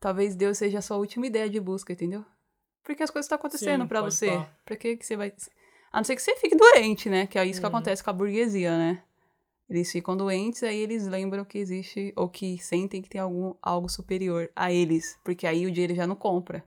talvez 0.04 0.36
Deus 0.36 0.58
seja 0.58 0.80
a 0.80 0.82
sua 0.82 0.98
última 0.98 1.26
ideia 1.26 1.50
de 1.50 1.62
busca, 1.62 1.94
entendeu? 1.94 2.26
Porque 2.84 3.02
as 3.02 3.10
coisas 3.10 3.26
estão 3.26 3.38
acontecendo 3.38 3.88
para 3.88 4.02
você. 4.02 4.28
Pra, 4.28 4.50
pra 4.66 4.76
que, 4.76 4.98
que 4.98 5.06
você 5.06 5.16
vai. 5.16 5.34
A 5.94 5.98
não 5.98 6.04
ser 6.04 6.18
que 6.18 6.22
você 6.22 6.36
fique 6.36 6.58
doente, 6.58 7.10
né? 7.10 7.26
Que 7.26 7.40
é 7.40 7.46
isso 7.46 7.60
uhum. 7.60 7.62
que 7.62 7.68
acontece 7.68 8.04
com 8.04 8.10
a 8.10 8.14
burguesia, 8.14 8.78
né? 8.78 9.02
Eles 9.70 9.90
ficam 9.90 10.18
doentes, 10.18 10.62
aí 10.62 10.78
eles 10.78 11.08
lembram 11.08 11.46
que 11.46 11.58
existe, 11.58 12.12
ou 12.18 12.28
que 12.28 12.58
sentem 12.58 13.02
que 13.02 13.08
tem 13.08 13.22
algum, 13.22 13.56
algo 13.62 13.88
superior 13.88 14.52
a 14.54 14.74
eles. 14.74 15.18
Porque 15.24 15.48
aí 15.48 15.66
o 15.66 15.72
dinheiro 15.72 15.96
já 15.96 16.06
não 16.06 16.18
compra. 16.18 16.66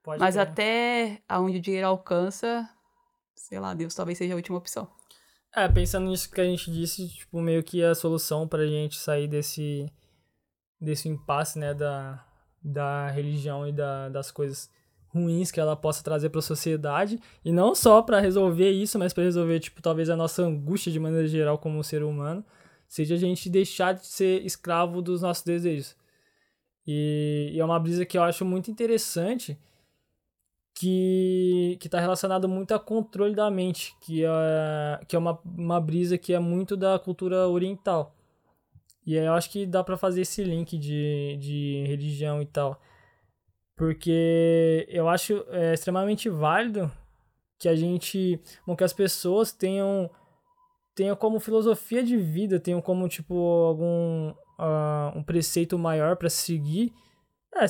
Pode 0.00 0.20
Mas 0.20 0.36
até 0.36 1.20
aonde 1.28 1.58
o 1.58 1.60
dinheiro 1.60 1.88
alcança, 1.88 2.70
sei 3.34 3.58
lá, 3.58 3.74
Deus 3.74 3.96
talvez 3.96 4.16
seja 4.16 4.34
a 4.34 4.36
última 4.36 4.58
opção. 4.58 4.88
É, 5.52 5.68
pensando 5.68 6.08
nisso 6.08 6.30
que 6.30 6.40
a 6.40 6.44
gente 6.44 6.70
disse, 6.70 7.08
tipo, 7.08 7.40
meio 7.40 7.64
que 7.64 7.82
a 7.82 7.96
solução 7.96 8.46
pra 8.46 8.64
gente 8.64 8.96
sair 8.96 9.26
desse, 9.26 9.92
desse 10.80 11.08
impasse, 11.08 11.58
né, 11.58 11.74
da, 11.74 12.24
da 12.62 13.08
religião 13.08 13.66
e 13.66 13.72
da, 13.72 14.08
das 14.08 14.30
coisas 14.30 14.70
ruins 15.08 15.50
que 15.50 15.58
ela 15.58 15.74
possa 15.76 16.04
trazer 16.04 16.30
para 16.30 16.38
a 16.38 16.42
sociedade 16.42 17.20
e 17.44 17.52
não 17.52 17.74
só 17.74 18.00
para 18.02 18.20
resolver 18.20 18.70
isso, 18.70 18.98
mas 18.98 19.12
para 19.12 19.24
resolver 19.24 19.58
tipo 19.60 19.82
talvez 19.82 20.08
a 20.08 20.16
nossa 20.16 20.42
angústia 20.42 20.92
de 20.92 21.00
maneira 21.00 21.26
geral 21.26 21.58
como 21.58 21.82
ser 21.82 22.02
humano, 22.02 22.44
seja 22.86 23.14
a 23.14 23.18
gente 23.18 23.50
deixar 23.50 23.94
de 23.94 24.06
ser 24.06 24.44
escravo 24.44 25.02
dos 25.02 25.22
nossos 25.22 25.44
desejos. 25.44 25.96
E, 26.86 27.50
e 27.54 27.60
é 27.60 27.64
uma 27.64 27.78
brisa 27.78 28.06
que 28.06 28.16
eu 28.16 28.22
acho 28.22 28.44
muito 28.44 28.70
interessante 28.70 29.58
que 30.74 31.76
que 31.80 31.88
está 31.88 32.00
relacionado 32.00 32.48
muito 32.48 32.72
a 32.72 32.78
controle 32.78 33.34
da 33.34 33.50
mente, 33.50 33.94
que 34.00 34.24
é 34.24 35.00
que 35.06 35.16
é 35.16 35.18
uma, 35.18 35.38
uma 35.44 35.80
brisa 35.80 36.16
que 36.16 36.32
é 36.32 36.38
muito 36.38 36.76
da 36.76 36.98
cultura 36.98 37.48
oriental. 37.48 38.14
E 39.06 39.18
aí 39.18 39.24
eu 39.24 39.32
acho 39.32 39.50
que 39.50 39.66
dá 39.66 39.82
para 39.82 39.96
fazer 39.96 40.22
esse 40.22 40.42
link 40.44 40.78
de, 40.78 41.36
de 41.40 41.84
religião 41.86 42.42
e 42.42 42.46
tal. 42.46 42.80
Porque 43.76 44.86
eu 44.90 45.08
acho 45.08 45.44
é, 45.48 45.72
extremamente 45.74 46.28
válido 46.28 46.90
que 47.58 47.68
a 47.68 47.74
gente, 47.74 48.40
bom, 48.66 48.76
que 48.76 48.84
as 48.84 48.92
pessoas 48.92 49.52
tenham 49.52 50.10
tenham 50.94 51.16
como 51.16 51.40
filosofia 51.40 52.02
de 52.02 52.16
vida, 52.16 52.60
tenham 52.60 52.82
como 52.82 53.08
tipo 53.08 53.34
algum 53.34 54.30
uh, 54.30 55.16
um 55.16 55.22
preceito 55.22 55.78
maior 55.78 56.16
para 56.16 56.28
seguir, 56.28 56.92
é, 57.54 57.66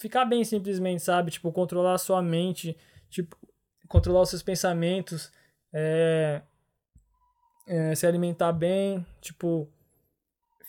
ficar 0.00 0.24
bem 0.24 0.42
simplesmente, 0.44 1.02
sabe? 1.02 1.30
Tipo 1.30 1.52
controlar 1.52 1.94
a 1.94 1.98
sua 1.98 2.20
mente, 2.20 2.76
tipo 3.08 3.36
controlar 3.88 4.22
os 4.22 4.30
seus 4.30 4.42
pensamentos, 4.42 5.30
é, 5.72 6.42
é, 7.66 7.94
se 7.94 8.06
alimentar 8.06 8.52
bem, 8.52 9.06
tipo 9.20 9.68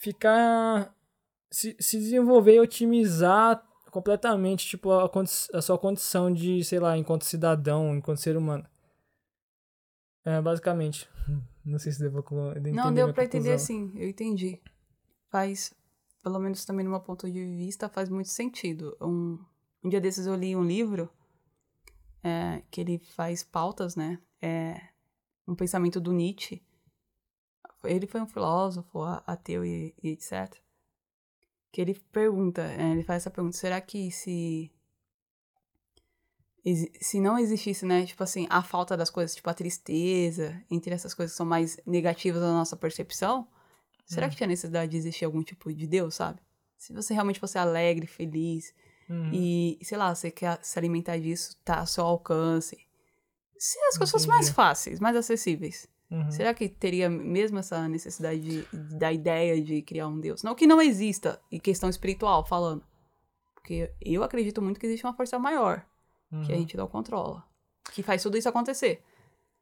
ficar 0.04 0.94
se, 1.50 1.76
se 1.80 1.98
desenvolver 1.98 2.56
e 2.56 2.60
otimizar 2.60 3.64
completamente, 3.90 4.68
tipo, 4.68 4.92
a, 4.92 5.10
a 5.54 5.62
sua 5.62 5.78
condição 5.78 6.34
de, 6.34 6.64
sei 6.64 6.80
lá, 6.80 6.98
enquanto 6.98 7.24
cidadão, 7.24 7.96
enquanto 7.96 8.18
ser 8.18 8.36
humano. 8.36 8.68
É, 10.26 10.42
basicamente. 10.42 11.08
Não 11.64 11.80
sei 11.80 11.94
se 11.94 12.00
deu 12.00 12.12
pra. 12.12 12.62
Não, 12.74 12.94
deu 12.94 13.14
pra 13.14 13.24
entender 13.24 13.58
sim, 13.58 13.94
eu 13.96 14.10
entendi. 14.10 14.62
Faz, 15.32 15.74
pelo 16.22 16.38
menos 16.38 16.66
também 16.66 16.84
numa 16.84 17.00
ponto 17.00 17.32
de 17.32 17.46
vista, 17.56 17.88
faz 17.88 18.10
muito 18.10 18.30
sentido. 18.30 18.98
Um, 19.00 19.40
um 19.82 19.90
dia 19.90 20.02
desses 20.02 20.26
eu 20.26 20.36
li 20.36 20.54
um 20.58 20.66
livro 20.66 21.10
é, 22.22 22.62
que 22.70 22.82
ele 22.82 23.00
faz 23.16 23.44
pautas, 23.44 23.96
né? 23.96 24.20
É 24.42 24.76
um 25.48 25.56
pensamento 25.56 26.02
do 26.02 26.12
Nietzsche. 26.12 26.62
Ele 27.84 28.08
foi 28.08 28.22
um 28.22 28.28
filósofo, 28.28 29.04
ateu 29.26 29.66
e, 29.66 29.94
e 30.02 30.10
etc 30.10 30.64
que 31.74 31.82
ele 31.82 32.00
pergunta, 32.12 32.62
é, 32.62 32.92
ele 32.92 33.04
faz 33.04 33.24
essa 33.24 33.32
pergunta, 33.32 33.58
será 33.58 33.82
que 33.82 34.12
se 34.12 34.72
se 37.02 37.20
não 37.20 37.38
existisse, 37.38 37.86
né, 37.86 38.06
tipo 38.06 38.24
assim, 38.24 38.48
a 38.50 38.64
falta 38.64 38.96
das 38.96 39.10
coisas, 39.10 39.36
tipo 39.36 39.50
a 39.50 39.54
tristeza, 39.54 40.64
entre 40.72 40.94
essas 40.94 41.14
coisas 41.14 41.34
que 41.34 41.38
são 41.38 41.46
mais 41.46 41.78
negativas 41.86 42.40
da 42.40 42.54
nossa 42.54 42.78
percepção, 42.78 43.46
será 44.06 44.30
que 44.30 44.36
hum. 44.36 44.38
tinha 44.38 44.48
necessidade 44.48 44.92
de 44.92 44.98
existir 44.98 45.26
algum 45.26 45.44
tipo 45.44 45.74
de 45.74 45.86
Deus, 45.86 46.16
sabe? 46.16 46.40
Se 46.78 46.94
você 46.94 47.14
realmente 47.14 47.40
fosse 47.40 47.58
alegre, 47.58 48.08
feliz, 48.08 48.74
uhum. 49.10 49.32
e, 49.34 49.78
sei 49.84 49.98
lá, 49.98 50.16
você 50.16 50.32
quer 50.32 50.58
se 50.64 50.80
alimentar 50.80 51.18
disso, 51.18 51.58
tá 51.66 51.80
ao 51.80 51.88
seu 51.88 52.06
alcance. 52.06 52.78
Se 53.58 53.78
as 53.90 53.98
coisas 53.98 54.12
fossem 54.12 54.30
mais 54.30 54.50
fáceis, 54.50 55.02
mais 55.02 55.18
acessíveis, 55.18 55.86
Uhum. 56.14 56.30
Será 56.30 56.54
que 56.54 56.70
teria 56.70 57.10
mesmo 57.10 57.58
essa 57.58 57.88
necessidade 57.88 58.40
de, 58.40 58.68
da 58.96 59.12
ideia 59.12 59.60
de 59.60 59.82
criar 59.82 60.08
um 60.08 60.20
Deus? 60.20 60.44
Não 60.44 60.54
que 60.54 60.68
não 60.68 60.80
exista, 60.80 61.42
em 61.52 61.60
questão 61.60 61.90
espiritual 61.90 62.46
falando. 62.46 62.84
Porque 63.56 63.92
eu 64.00 64.22
acredito 64.24 64.62
muito 64.62 64.80
que 64.80 64.86
existe 64.86 65.04
uma 65.04 65.16
força 65.16 65.40
maior, 65.40 65.84
uhum. 66.32 66.44
que 66.44 66.52
a 66.52 66.56
uhum. 66.56 66.62
gente 66.62 66.78
não 66.78 66.88
controla, 66.88 67.44
que 67.92 68.04
faz 68.04 68.22
tudo 68.22 68.38
isso 68.38 68.48
acontecer. 68.48 69.02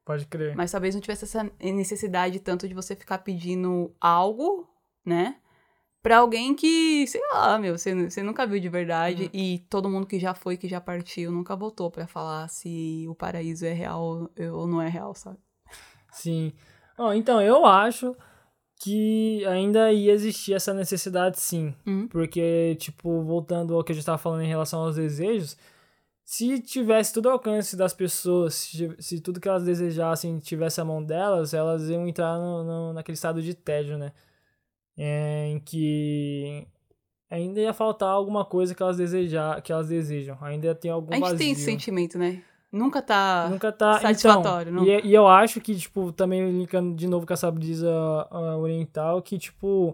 Pode 0.04 0.26
crer. 0.26 0.54
Mas 0.54 0.72
talvez 0.72 0.94
não 0.94 1.02
tivesse 1.02 1.24
essa 1.24 1.50
necessidade 1.62 2.38
tanto 2.42 2.68
de 2.68 2.74
você 2.74 2.98
ficar 2.98 3.20
pedindo 3.20 3.96
algo, 4.02 4.68
né? 5.06 5.38
Pra 6.04 6.18
alguém 6.18 6.54
que, 6.54 7.08
sei 7.08 7.22
lá, 7.32 7.58
meu, 7.60 7.78
você, 7.78 8.10
você 8.10 8.22
nunca 8.22 8.46
viu 8.46 8.60
de 8.60 8.68
verdade 8.68 9.26
uhum. 9.26 9.30
e 9.32 9.60
todo 9.70 9.90
mundo 9.90 10.06
que 10.06 10.20
já 10.20 10.34
foi, 10.34 10.58
que 10.58 10.68
já 10.68 10.82
partiu, 10.82 11.32
nunca 11.32 11.56
voltou 11.56 11.90
para 11.90 12.08
falar 12.08 12.50
se 12.50 13.06
o 13.08 13.16
paraíso 13.16 13.66
é 13.66 13.72
real 13.72 14.30
ou 14.52 14.68
não 14.68 14.82
é 14.82 14.90
real, 14.90 15.16
sabe? 15.16 15.38
Sim. 16.12 16.54
Oh, 16.98 17.14
então, 17.14 17.42
eu 17.42 17.66
acho 17.66 18.16
que 18.76 19.46
ainda 19.46 19.92
ia 19.92 20.12
existir 20.12 20.54
essa 20.54 20.74
necessidade, 20.74 21.40
sim. 21.40 21.74
Uhum. 21.86 22.08
Porque, 22.08 22.76
tipo, 22.80 23.22
voltando 23.24 23.76
ao 23.76 23.84
que 23.84 23.92
a 23.92 23.96
gente 23.96 24.02
estava 24.02 24.18
falando 24.18 24.42
em 24.42 24.48
relação 24.48 24.82
aos 24.82 24.96
desejos, 24.96 25.56
se 26.24 26.60
tivesse 26.60 27.14
tudo 27.14 27.28
ao 27.28 27.34
alcance 27.34 27.76
das 27.76 27.94
pessoas, 27.94 28.56
se, 28.56 28.96
se 29.00 29.20
tudo 29.20 29.40
que 29.40 29.48
elas 29.48 29.66
desejassem 29.66 30.40
tivesse 30.40 30.82
a 30.82 30.86
mão 30.86 31.04
delas, 31.04 31.54
elas 31.54 31.90
iam 31.90 32.08
entrar 32.08 32.38
no, 32.38 32.64
no 32.64 32.94
naquele 32.94 33.16
estado 33.16 33.42
de 33.42 33.54
tédio, 33.54 33.98
né? 33.98 34.12
É, 34.98 35.48
em 35.48 35.60
que 35.60 36.68
ainda 37.30 37.60
ia 37.60 37.74
faltar 37.74 38.10
alguma 38.10 38.44
coisa 38.44 38.74
que 38.74 38.82
elas, 38.82 38.98
desejar, 38.98 39.62
que 39.62 39.72
elas 39.72 39.88
desejam. 39.88 40.38
Ainda 40.42 40.74
tem 40.74 40.90
algum. 40.90 41.12
A 41.12 41.16
gente 41.16 41.24
vazio. 41.24 41.38
tem 41.38 41.52
esse 41.52 41.64
sentimento, 41.64 42.18
né? 42.18 42.44
Nunca 42.72 43.02
tá, 43.02 43.48
Nunca 43.50 43.72
tá 43.72 44.00
satisfatório. 44.00 44.72
Então, 44.72 44.86
e, 44.86 45.08
e, 45.08 45.14
eu 45.14 45.28
acho 45.28 45.60
que, 45.60 45.76
tipo, 45.76 46.12
também 46.14 46.50
linkando 46.52 46.96
de 46.96 47.06
novo 47.06 47.28
com 47.28 47.34
essa 47.34 47.52
brisa 47.52 47.92
uh, 48.32 48.58
oriental, 48.58 49.22
que, 49.22 49.38
tipo, 49.38 49.94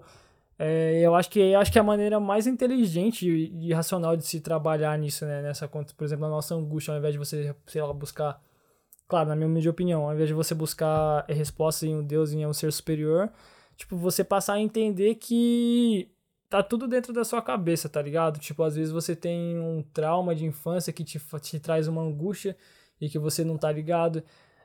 é, 0.59 1.01
eu 1.01 1.15
acho 1.15 1.29
que 1.29 1.55
acho 1.55 1.71
que 1.71 1.77
é 1.79 1.81
a 1.81 1.83
maneira 1.83 2.19
mais 2.19 2.45
inteligente 2.45 3.27
e, 3.27 3.73
racional 3.73 4.15
de 4.15 4.25
se 4.25 4.39
trabalhar 4.41 4.97
nisso, 4.97 5.25
né? 5.25 5.41
Nessa 5.41 5.67
conta, 5.67 5.93
por 5.97 6.03
exemplo, 6.03 6.25
a 6.25 6.29
nossa 6.29 6.53
angústia, 6.53 6.93
ao 6.93 6.99
invés 6.99 7.13
de 7.13 7.19
você, 7.19 7.55
sei 7.65 7.81
lá, 7.81 7.91
buscar. 7.93 8.41
Claro, 9.07 9.29
na 9.29 9.35
minha 9.35 9.47
humilde 9.47 9.69
opinião, 9.69 10.03
ao 10.05 10.13
invés 10.13 10.27
de 10.27 10.33
você 10.33 10.53
buscar 10.53 11.25
resposta 11.29 11.85
em 11.85 11.95
um 11.95 12.03
Deus, 12.03 12.33
em 12.33 12.45
um 12.45 12.53
ser 12.53 12.71
superior, 12.73 13.31
tipo, 13.75 13.95
você 13.95 14.23
passar 14.23 14.53
a 14.53 14.59
entender 14.59 15.15
que 15.15 16.11
tá 16.49 16.63
tudo 16.63 16.87
dentro 16.87 17.13
da 17.13 17.23
sua 17.23 17.41
cabeça, 17.41 17.89
tá 17.89 18.01
ligado? 18.01 18.39
Tipo, 18.39 18.63
às 18.63 18.75
vezes 18.75 18.91
você 18.91 19.15
tem 19.15 19.59
um 19.59 19.83
trauma 19.93 20.33
de 20.35 20.45
infância 20.45 20.93
que 20.93 21.03
te, 21.03 21.19
te 21.41 21.59
traz 21.59 21.87
uma 21.87 22.01
angústia 22.01 22.57
e 22.99 23.09
que 23.09 23.19
você 23.19 23.43
não 23.43 23.57
tá 23.57 23.71
ligado. 23.71 24.23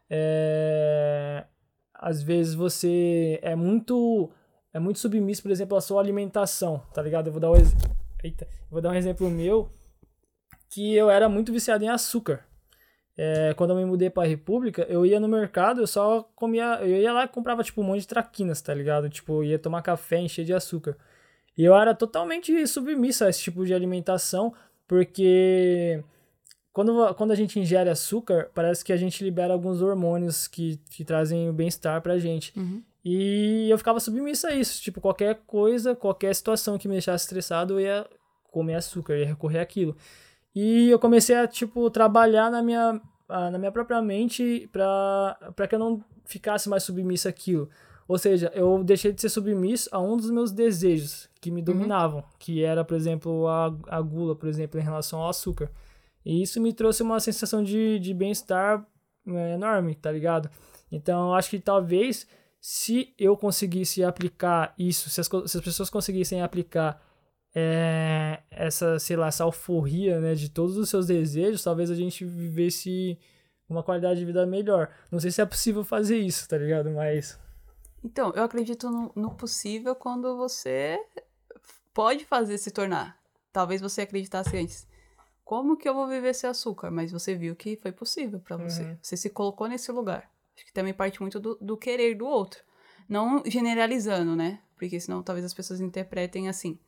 É... 0.09 1.45
Às 1.95 2.23
vezes 2.23 2.55
você 2.55 3.39
é 3.43 3.55
muito 3.55 4.31
é 4.73 4.79
muito 4.79 4.99
submisso, 4.99 5.43
por 5.43 5.51
exemplo, 5.51 5.77
à 5.77 5.81
sua 5.81 6.01
alimentação, 6.01 6.79
tá 6.95 7.03
ligado? 7.03 7.27
Eu 7.27 7.33
vou 7.33 7.41
dar 7.41 7.51
um, 7.51 7.57
ex... 7.57 7.75
Eita, 8.25 8.49
vou 8.71 8.81
dar 8.81 8.91
um 8.91 8.95
exemplo 8.95 9.29
meu, 9.29 9.71
que 10.71 10.95
eu 10.95 11.11
era 11.11 11.29
muito 11.29 11.53
viciado 11.53 11.85
em 11.85 11.89
açúcar. 11.89 12.47
É, 13.15 13.53
quando 13.55 13.71
eu 13.71 13.77
me 13.77 13.85
mudei 13.85 14.09
pra 14.09 14.25
República, 14.25 14.87
eu 14.89 15.05
ia 15.05 15.21
no 15.21 15.29
mercado, 15.29 15.83
eu 15.83 15.87
só 15.87 16.23
comia. 16.35 16.79
Eu 16.81 16.97
ia 16.97 17.13
lá 17.13 17.25
e 17.25 17.29
comprava, 17.29 17.63
tipo, 17.63 17.83
um 17.83 17.85
monte 17.85 18.01
de 18.01 18.09
traquinas, 18.09 18.63
tá 18.63 18.73
ligado? 18.73 19.11
Tipo, 19.11 19.45
ia 19.45 19.59
tomar 19.59 19.83
café 19.83 20.19
encher 20.19 20.45
de 20.45 20.55
açúcar. 20.55 20.97
E 21.57 21.65
eu 21.65 21.75
era 21.75 21.95
totalmente 21.95 22.67
submisso 22.67 23.25
a 23.25 23.29
esse 23.29 23.41
tipo 23.41 23.65
de 23.65 23.75
alimentação, 23.75 24.55
porque 24.87 26.03
quando, 26.73 27.15
quando 27.15 27.33
a 27.33 27.35
gente 27.35 27.61
ingere 27.61 27.91
açúcar, 27.91 28.51
parece 28.55 28.85
que 28.85 28.93
a 28.93 28.97
gente 28.97 29.23
libera 29.23 29.53
alguns 29.53 29.83
hormônios 29.83 30.49
que, 30.49 30.79
que 30.91 31.05
trazem 31.05 31.51
o 31.51 31.53
bem-estar 31.53 32.01
pra 32.01 32.19
gente. 32.19 32.59
Uhum. 32.59 32.83
E 33.05 33.69
eu 33.69 33.77
ficava 33.77 34.01
submisso 34.01 34.47
a 34.47 34.55
isso. 34.55 34.81
Tipo, 34.81 35.01
qualquer 35.01 35.41
coisa, 35.47 35.95
qualquer 35.95 36.35
situação 36.35 36.79
que 36.79 36.89
me 36.89 36.95
deixasse 36.95 37.25
estressado, 37.25 37.75
eu 37.75 37.81
ia 37.81 38.07
comer 38.51 38.77
açúcar, 38.77 39.17
ia 39.17 39.27
recorrer 39.27 39.61
àquilo. 39.61 39.95
E 40.55 40.89
eu 40.89 40.99
comecei 40.99 41.37
a, 41.37 41.47
tipo, 41.47 41.91
trabalhar 41.91 42.51
na 42.51 42.63
minha, 42.63 43.01
na 43.29 43.59
minha 43.59 43.73
própria 43.73 44.01
mente 44.01 44.69
para 44.73 45.67
que 45.69 45.75
eu 45.75 45.79
não 45.79 46.03
ficasse 46.25 46.69
mais 46.69 46.85
submisso 46.85 47.29
àquilo. 47.29 47.69
Ou 48.09 48.17
seja, 48.17 48.51
eu 48.55 48.83
deixei 48.83 49.13
de 49.13 49.21
ser 49.21 49.29
submisso 49.29 49.89
a 49.93 50.01
um 50.01 50.17
dos 50.17 50.31
meus 50.31 50.53
desejos 50.53 51.32
que 51.43 51.51
me 51.51 51.61
dominavam, 51.61 52.21
uhum. 52.21 52.25
que 52.39 52.63
era, 52.63 52.85
por 52.85 52.97
exemplo, 52.97 53.49
a, 53.49 53.67
a 53.89 54.01
gula, 54.01 54.37
por 54.37 54.49
exemplo, 54.49 54.79
em 54.79 54.83
relação 54.83 55.19
ao 55.19 55.29
açúcar. 55.29 55.69
E 56.25 56.41
isso 56.41 56.61
me 56.61 56.73
trouxe 56.73 57.03
uma 57.03 57.19
sensação 57.19 57.65
de, 57.65 57.99
de 57.99 58.15
bem-estar 58.15 58.87
é, 59.27 59.55
enorme, 59.55 59.97
tá 59.97 60.13
ligado? 60.13 60.49
Então, 60.91 61.31
eu 61.31 61.35
acho 61.35 61.51
que 61.51 61.59
talvez 61.59 62.29
se 62.61 63.13
eu 63.19 63.37
conseguisse 63.37 64.05
aplicar 64.05 64.73
isso, 64.79 65.11
se 65.11 65.21
as, 65.21 65.27
se 65.27 65.59
as 65.59 65.65
pessoas 65.65 65.91
conseguissem 65.91 66.41
aplicar 66.41 67.03
é, 67.53 68.41
essa, 68.49 69.01
sei 69.01 69.17
lá, 69.17 69.27
essa 69.27 69.43
alforria, 69.43 70.21
né, 70.21 70.35
de 70.35 70.49
todos 70.49 70.77
os 70.77 70.89
seus 70.89 71.09
desejos, 71.09 71.65
talvez 71.65 71.91
a 71.91 71.97
gente 71.97 72.25
vivesse 72.25 73.19
uma 73.69 73.83
qualidade 73.83 74.21
de 74.21 74.27
vida 74.27 74.47
melhor. 74.47 74.91
Não 75.11 75.19
sei 75.19 75.33
se 75.33 75.43
é 75.43 75.45
possível 75.45 75.83
fazer 75.83 76.19
isso, 76.19 76.49
tá 76.49 76.57
ligado? 76.57 76.89
Mas. 76.93 77.37
Então, 78.05 78.33
eu 78.37 78.45
acredito 78.45 78.89
no, 78.89 79.11
no 79.17 79.35
possível 79.35 79.97
quando 79.97 80.37
você 80.37 81.01
pode 81.93 82.25
fazer 82.25 82.59
se 82.59 82.71
tornar. 82.71 83.21
Talvez 83.53 83.81
você 83.81 84.03
acreditasse 84.03 84.57
antes. 84.57 84.87
Como 85.45 85.77
que 85.77 85.89
eu 85.89 85.95
vou 85.95 86.07
viver 86.07 86.35
sem 86.35 86.49
açúcar? 86.49 86.91
Mas 86.91 87.13
você 87.13 87.35
viu 87.35 87.55
que 87.55 87.77
foi 87.77 87.93
possível 87.93 88.41
para 88.41 88.57
você. 88.57 88.83
Uhum. 88.83 88.99
Você 89.03 89.17
se 89.17 89.31
colocou 89.31 89.67
nesse 89.67 89.91
lugar. 89.93 90.31
Acho 90.57 90.65
que 90.65 90.73
também 90.73 90.95
parte 90.95 91.21
muito 91.21 91.39
do, 91.39 91.57
do 91.61 91.77
querer 91.77 92.15
do 92.15 92.27
outro. 92.27 92.63
Não 93.09 93.43
generalizando, 93.45 94.35
né? 94.35 94.61
Porque 94.77 94.99
senão 94.99 95.23
talvez 95.23 95.45
as 95.45 95.55
pessoas 95.55 95.81
interpretem 95.81 96.49
assim 96.49 96.79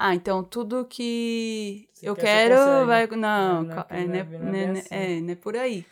ah, 0.00 0.14
então 0.14 0.44
tudo 0.44 0.84
que 0.84 1.88
você 1.92 2.08
eu 2.08 2.14
quer, 2.14 2.48
quero 2.48 2.86
vai. 2.86 3.04
Não, 3.08 3.64
não, 3.64 3.84
é, 3.90 4.06
não, 4.06 4.14
é, 4.14 4.24
não, 4.24 4.54
é, 4.54 4.70
assim. 4.70 4.88
é, 4.92 5.20
não 5.20 5.32
é 5.32 5.34
por 5.34 5.56
aí. 5.56 5.84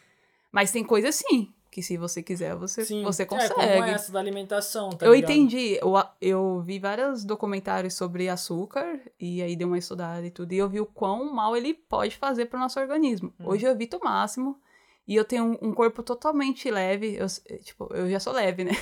Mas 0.53 0.71
tem 0.71 0.85
coisa 0.85 1.09
assim, 1.09 1.53
que 1.76 1.83
se 1.83 1.99
você 1.99 2.23
quiser, 2.23 2.56
você, 2.56 2.87
Sim. 2.87 3.02
você 3.02 3.26
consegue. 3.26 3.61
É, 3.61 3.76
como 3.76 3.85
essa 3.90 4.11
da 4.11 4.18
alimentação, 4.18 4.88
tá 4.88 5.04
Eu 5.04 5.12
ligado? 5.12 5.30
entendi. 5.30 5.78
Eu, 5.78 5.92
eu 6.23 6.62
vi 6.62 6.78
vários 6.78 7.23
documentários 7.23 7.92
sobre 7.92 8.30
açúcar, 8.30 8.99
e 9.21 9.42
aí 9.42 9.54
dei 9.54 9.66
uma 9.66 9.76
estudada 9.76 10.25
e 10.25 10.30
tudo, 10.30 10.54
e 10.54 10.56
eu 10.56 10.71
vi 10.71 10.80
o 10.80 10.87
quão 10.87 11.30
mal 11.35 11.54
ele 11.54 11.75
pode 11.75 12.16
fazer 12.16 12.47
pro 12.47 12.59
nosso 12.59 12.80
organismo. 12.80 13.30
Hum. 13.38 13.49
Hoje 13.49 13.66
eu 13.66 13.73
evito 13.73 13.99
o 13.99 14.02
máximo, 14.02 14.59
e 15.06 15.14
eu 15.14 15.23
tenho 15.23 15.59
um, 15.61 15.75
corpo 15.75 16.02
totalmente 16.02 16.71
leve. 16.71 17.14
Eu, 17.14 17.26
tipo, 17.61 17.92
eu 17.92 18.09
já 18.09 18.21
sou 18.21 18.33
leve, 18.33 18.64
né? 18.64 18.73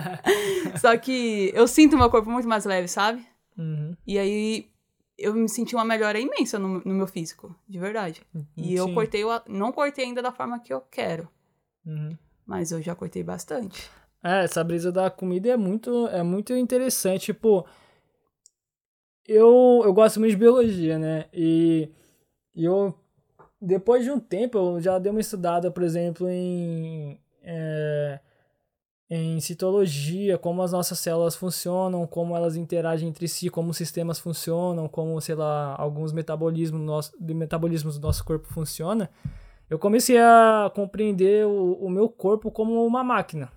Só 0.80 0.96
que 0.96 1.52
eu 1.54 1.68
sinto 1.68 1.94
meu 1.94 2.08
corpo 2.08 2.30
muito 2.30 2.48
mais 2.48 2.64
leve, 2.64 2.88
sabe? 2.88 3.22
Uhum. 3.58 3.94
E 4.06 4.18
aí 4.18 4.70
eu 5.18 5.34
me 5.34 5.46
senti 5.46 5.74
uma 5.74 5.84
melhora 5.84 6.18
imensa 6.18 6.58
no, 6.58 6.80
no 6.82 6.94
meu 6.94 7.06
físico, 7.06 7.54
de 7.68 7.78
verdade. 7.78 8.22
Uhum, 8.34 8.46
e 8.56 8.74
eu 8.74 8.94
cortei, 8.94 9.24
não 9.46 9.70
cortei 9.72 10.06
ainda 10.06 10.22
da 10.22 10.32
forma 10.32 10.58
que 10.58 10.72
eu 10.72 10.80
quero. 10.80 11.28
Uhum. 11.86 12.16
Mas 12.46 12.72
eu 12.72 12.82
já 12.82 12.94
cortei 12.94 13.22
bastante. 13.22 13.90
É, 14.22 14.44
essa 14.44 14.64
brisa 14.64 14.90
da 14.90 15.10
comida 15.10 15.50
é 15.50 15.56
muito, 15.56 16.06
é 16.08 16.22
muito 16.22 16.54
interessante. 16.54 17.26
Tipo, 17.26 17.66
eu, 19.26 19.82
eu 19.84 19.92
gosto 19.92 20.18
muito 20.20 20.32
de 20.32 20.36
biologia, 20.36 20.98
né? 20.98 21.26
E, 21.32 21.90
e 22.54 22.64
eu, 22.64 22.94
depois 23.60 24.04
de 24.04 24.10
um 24.10 24.18
tempo, 24.18 24.58
eu 24.58 24.80
já 24.80 24.98
dei 24.98 25.10
uma 25.10 25.20
estudada, 25.20 25.70
por 25.70 25.82
exemplo, 25.82 26.28
em. 26.28 27.18
É, 27.42 28.20
em 29.10 29.38
citologia, 29.40 30.38
como 30.38 30.62
as 30.62 30.72
nossas 30.72 30.98
células 30.98 31.36
funcionam, 31.36 32.06
como 32.06 32.34
elas 32.34 32.56
interagem 32.56 33.08
entre 33.08 33.28
si, 33.28 33.50
como 33.50 33.70
os 33.70 33.76
sistemas 33.76 34.18
funcionam, 34.18 34.88
como, 34.88 35.20
sei 35.20 35.34
lá, 35.34 35.76
alguns 35.78 36.12
metabolismos 36.12 36.80
do 36.80 36.86
nosso, 36.86 37.12
de 37.20 37.34
metabolismos 37.34 37.98
do 37.98 38.06
nosso 38.06 38.24
corpo 38.24 38.48
funciona, 38.48 39.10
eu 39.74 39.78
comecei 39.78 40.16
a 40.18 40.70
compreender 40.72 41.44
o, 41.44 41.72
o 41.72 41.90
meu 41.90 42.08
corpo 42.08 42.48
como 42.48 42.86
uma 42.86 43.02
máquina. 43.02 43.50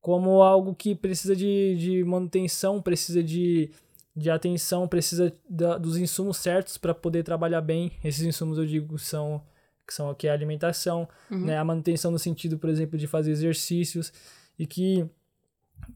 Como 0.00 0.42
algo 0.42 0.74
que 0.74 0.96
precisa 0.96 1.36
de, 1.36 1.76
de 1.76 2.04
manutenção, 2.04 2.82
precisa 2.82 3.22
de, 3.22 3.70
de 4.16 4.28
atenção, 4.28 4.88
precisa 4.88 5.32
da, 5.48 5.78
dos 5.78 5.96
insumos 5.96 6.38
certos 6.38 6.76
para 6.76 6.92
poder 6.92 7.22
trabalhar 7.22 7.60
bem. 7.60 7.92
Esses 8.02 8.26
insumos, 8.26 8.58
eu 8.58 8.66
digo, 8.66 8.98
são 8.98 9.40
que 9.86 9.94
são 9.94 10.10
aqui 10.10 10.26
a 10.26 10.32
alimentação, 10.32 11.08
uhum. 11.30 11.44
né, 11.44 11.56
a 11.56 11.64
manutenção 11.64 12.10
no 12.10 12.18
sentido, 12.18 12.58
por 12.58 12.68
exemplo, 12.68 12.98
de 12.98 13.06
fazer 13.06 13.30
exercícios 13.30 14.12
e 14.58 14.66
que 14.66 15.08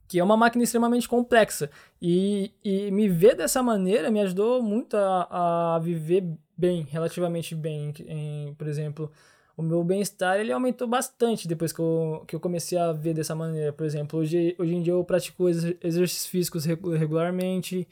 que 0.07 0.20
é 0.20 0.23
uma 0.23 0.37
máquina 0.37 0.62
extremamente 0.62 1.09
complexa 1.09 1.68
e, 2.01 2.53
e 2.62 2.92
me 2.92 3.09
ver 3.09 3.35
dessa 3.35 3.61
maneira 3.61 4.09
me 4.09 4.20
ajudou 4.20 4.62
muito 4.62 4.96
a, 4.96 5.75
a 5.75 5.79
viver 5.81 6.23
bem, 6.61 6.87
relativamente 6.90 7.55
bem, 7.55 7.92
em, 8.07 8.55
por 8.55 8.66
exemplo, 8.68 9.11
o 9.57 9.62
meu 9.62 9.83
bem-estar 9.85 10.38
ele 10.38 10.53
aumentou 10.53 10.87
bastante 10.87 11.49
depois 11.49 11.73
que 11.73 11.81
eu, 11.81 12.25
que 12.27 12.37
eu 12.37 12.40
comecei 12.40 12.79
a 12.79 12.92
ver 12.92 13.14
dessa 13.14 13.35
maneira, 13.35 13.73
por 13.73 13.87
exemplo, 13.87 14.20
hoje, 14.20 14.55
hoje 14.59 14.75
em 14.75 14.83
dia 14.83 14.92
eu 14.92 15.05
pratico 15.05 15.49
exercícios 15.49 16.27
físicos 16.27 16.64
regularmente, 16.66 17.88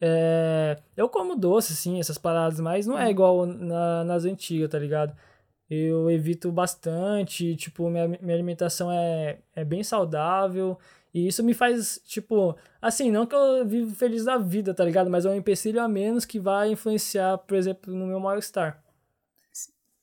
é, 0.00 0.76
eu 0.96 1.08
como 1.08 1.36
doce, 1.36 1.74
sim, 1.74 2.00
essas 2.00 2.18
paradas, 2.18 2.60
mas 2.60 2.86
não 2.86 2.98
é 2.98 3.04
uhum. 3.04 3.10
igual 3.10 3.46
na, 3.46 4.04
nas 4.04 4.24
antigas, 4.24 4.70
tá 4.70 4.78
ligado? 4.78 5.14
eu 5.70 6.10
evito 6.10 6.50
bastante, 6.50 7.54
tipo, 7.56 7.90
minha, 7.90 8.08
minha 8.08 8.34
alimentação 8.34 8.90
é, 8.90 9.38
é 9.54 9.64
bem 9.64 9.82
saudável. 9.82 10.78
E 11.18 11.28
isso 11.28 11.42
me 11.42 11.54
faz, 11.54 12.00
tipo, 12.04 12.56
assim, 12.80 13.10
não 13.10 13.26
que 13.26 13.34
eu 13.34 13.66
vivo 13.66 13.94
feliz 13.94 14.24
da 14.24 14.38
vida, 14.38 14.72
tá 14.72 14.84
ligado? 14.84 15.10
Mas 15.10 15.24
é 15.24 15.30
um 15.30 15.34
empecilho 15.34 15.82
a 15.82 15.88
menos 15.88 16.24
que 16.24 16.38
vai 16.38 16.72
influenciar, 16.72 17.38
por 17.38 17.56
exemplo, 17.56 17.94
no 17.94 18.06
meu 18.06 18.20
mal-estar. 18.20 18.82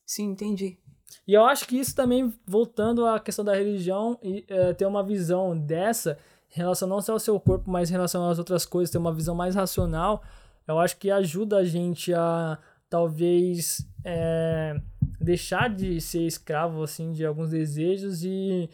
Sim, 0.04 0.30
entendi. 0.30 0.78
E 1.26 1.34
eu 1.34 1.44
acho 1.44 1.66
que 1.66 1.78
isso 1.78 1.94
também, 1.94 2.32
voltando 2.46 3.06
à 3.06 3.18
questão 3.18 3.44
da 3.44 3.54
religião, 3.54 4.18
e 4.22 4.44
é, 4.48 4.72
ter 4.72 4.86
uma 4.86 5.02
visão 5.02 5.58
dessa, 5.58 6.18
em 6.54 6.58
relação 6.58 6.88
não 6.88 7.00
só 7.00 7.12
ao 7.12 7.18
seu 7.18 7.38
corpo, 7.40 7.70
mas 7.70 7.90
em 7.90 7.92
relação 7.92 8.28
às 8.28 8.38
outras 8.38 8.64
coisas, 8.64 8.90
ter 8.92 8.98
uma 8.98 9.12
visão 9.12 9.34
mais 9.34 9.54
racional, 9.54 10.22
eu 10.68 10.78
acho 10.78 10.96
que 10.96 11.10
ajuda 11.10 11.58
a 11.58 11.64
gente 11.64 12.12
a 12.14 12.58
talvez 12.88 13.86
é, 14.04 14.80
deixar 15.20 15.68
de 15.68 16.00
ser 16.00 16.22
escravo 16.22 16.82
assim 16.82 17.12
de 17.12 17.24
alguns 17.24 17.50
desejos 17.50 18.22
e, 18.22 18.70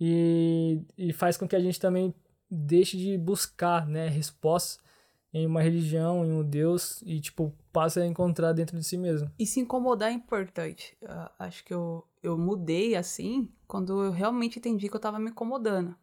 e, 0.00 0.82
e 0.96 1.12
faz 1.12 1.36
com 1.36 1.46
que 1.46 1.56
a 1.56 1.60
gente 1.60 1.80
também 1.80 2.14
deixe 2.50 2.96
de 2.96 3.16
buscar 3.16 3.86
né, 3.86 4.08
respostas 4.08 4.82
em 5.32 5.46
uma 5.46 5.60
religião, 5.60 6.24
em 6.24 6.32
um 6.32 6.44
Deus 6.44 7.02
e 7.04 7.20
tipo 7.20 7.52
passe 7.72 8.00
a 8.00 8.06
encontrar 8.06 8.52
dentro 8.52 8.78
de 8.78 8.84
si 8.84 8.96
mesmo. 8.96 9.30
E 9.36 9.44
se 9.44 9.58
incomodar 9.58 10.10
é 10.10 10.12
importante. 10.12 10.96
Uh, 11.02 11.28
acho 11.40 11.64
que 11.64 11.74
eu, 11.74 12.06
eu 12.22 12.38
mudei 12.38 12.94
assim 12.94 13.52
quando 13.66 14.04
eu 14.04 14.12
realmente 14.12 14.60
entendi 14.60 14.88
que 14.88 14.94
eu 14.94 14.98
estava 14.98 15.18
me 15.18 15.30
incomodando. 15.30 15.96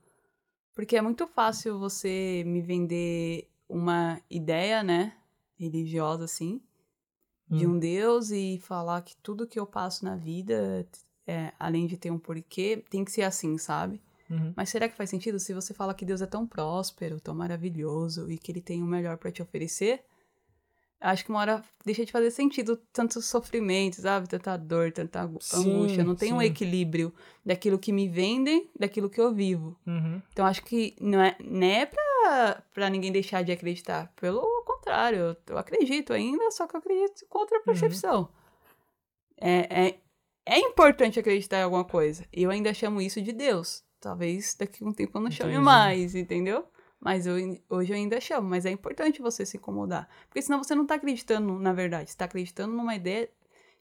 Porque 0.73 0.97
é 0.97 1.01
muito 1.01 1.25
fácil 1.27 1.79
você 1.79 2.43
me 2.45 2.61
vender 2.61 3.49
uma 3.69 4.21
ideia, 4.29 4.83
né, 4.83 5.15
religiosa 5.57 6.25
assim, 6.25 6.61
de 7.49 7.65
um 7.65 7.71
hum. 7.71 7.79
Deus 7.79 8.31
e 8.31 8.59
falar 8.61 9.01
que 9.01 9.15
tudo 9.17 9.47
que 9.47 9.59
eu 9.59 9.65
passo 9.65 10.03
na 10.03 10.15
vida, 10.15 10.85
é, 11.27 11.51
além 11.59 11.87
de 11.87 11.97
ter 11.97 12.11
um 12.11 12.19
porquê, 12.19 12.83
tem 12.89 13.05
que 13.05 13.11
ser 13.11 13.23
assim, 13.23 13.57
sabe? 13.57 14.01
Uhum. 14.29 14.53
Mas 14.55 14.69
será 14.69 14.87
que 14.87 14.95
faz 14.95 15.09
sentido 15.09 15.39
se 15.39 15.53
você 15.53 15.73
fala 15.73 15.93
que 15.93 16.05
Deus 16.05 16.21
é 16.21 16.25
tão 16.25 16.47
próspero, 16.47 17.19
tão 17.19 17.35
maravilhoso 17.35 18.31
e 18.31 18.37
que 18.37 18.51
ele 18.51 18.61
tem 18.61 18.81
o 18.81 18.85
melhor 18.85 19.17
para 19.17 19.31
te 19.31 19.41
oferecer? 19.41 20.03
Acho 21.01 21.25
que 21.25 21.31
uma 21.31 21.39
hora 21.39 21.63
deixa 21.83 22.05
de 22.05 22.11
fazer 22.11 22.29
sentido 22.29 22.79
tanto 22.93 23.19
sofrimento, 23.23 23.99
sabe? 23.99 24.29
Tanta 24.29 24.55
dor, 24.55 24.91
tanta 24.91 25.27
sim, 25.39 25.71
angústia. 25.71 26.03
Não 26.03 26.15
tem 26.15 26.29
sim. 26.29 26.35
um 26.35 26.41
equilíbrio 26.41 27.11
daquilo 27.43 27.79
que 27.79 27.91
me 27.91 28.07
vendem, 28.07 28.69
daquilo 28.79 29.09
que 29.09 29.19
eu 29.19 29.33
vivo. 29.33 29.75
Uhum. 29.85 30.21
Então 30.31 30.45
acho 30.45 30.63
que 30.63 30.95
não 31.01 31.19
é, 31.19 31.35
não 31.43 31.65
é 31.65 31.87
pra, 31.87 32.63
pra 32.71 32.89
ninguém 32.89 33.11
deixar 33.11 33.43
de 33.43 33.51
acreditar. 33.51 34.13
Pelo 34.15 34.63
contrário, 34.63 35.35
eu 35.47 35.57
acredito 35.57 36.13
ainda, 36.13 36.51
só 36.51 36.67
que 36.67 36.75
eu 36.75 36.79
acredito 36.79 37.25
com 37.27 37.39
outra 37.39 37.57
uhum. 37.57 37.63
percepção. 37.63 38.21
Uhum. 38.21 38.27
É, 39.37 39.87
é, 39.87 39.99
é 40.45 40.59
importante 40.59 41.19
acreditar 41.19 41.59
em 41.59 41.63
alguma 41.63 41.85
coisa. 41.85 42.25
Eu 42.31 42.49
ainda 42.49 42.73
chamo 42.73 43.01
isso 43.01 43.21
de 43.21 43.31
Deus. 43.31 43.83
Talvez 43.99 44.55
daqui 44.57 44.83
a 44.83 44.87
um 44.87 44.93
tempo 44.93 45.17
eu 45.17 45.21
não 45.21 45.31
chame 45.31 45.57
mais, 45.59 46.15
entendeu? 46.15 46.65
Mas 46.99 47.25
eu, 47.25 47.35
hoje 47.69 47.91
eu 47.91 47.95
ainda 47.95 48.19
chamo, 48.21 48.47
mas 48.49 48.65
é 48.65 48.71
importante 48.71 49.21
você 49.21 49.45
se 49.45 49.57
incomodar. 49.57 50.07
Porque 50.27 50.41
senão 50.41 50.63
você 50.63 50.75
não 50.75 50.85
tá 50.85 50.95
acreditando 50.95 51.59
na 51.59 51.73
verdade, 51.73 52.11
você 52.11 52.17
tá 52.17 52.25
acreditando 52.25 52.73
numa 52.73 52.95
ideia 52.95 53.29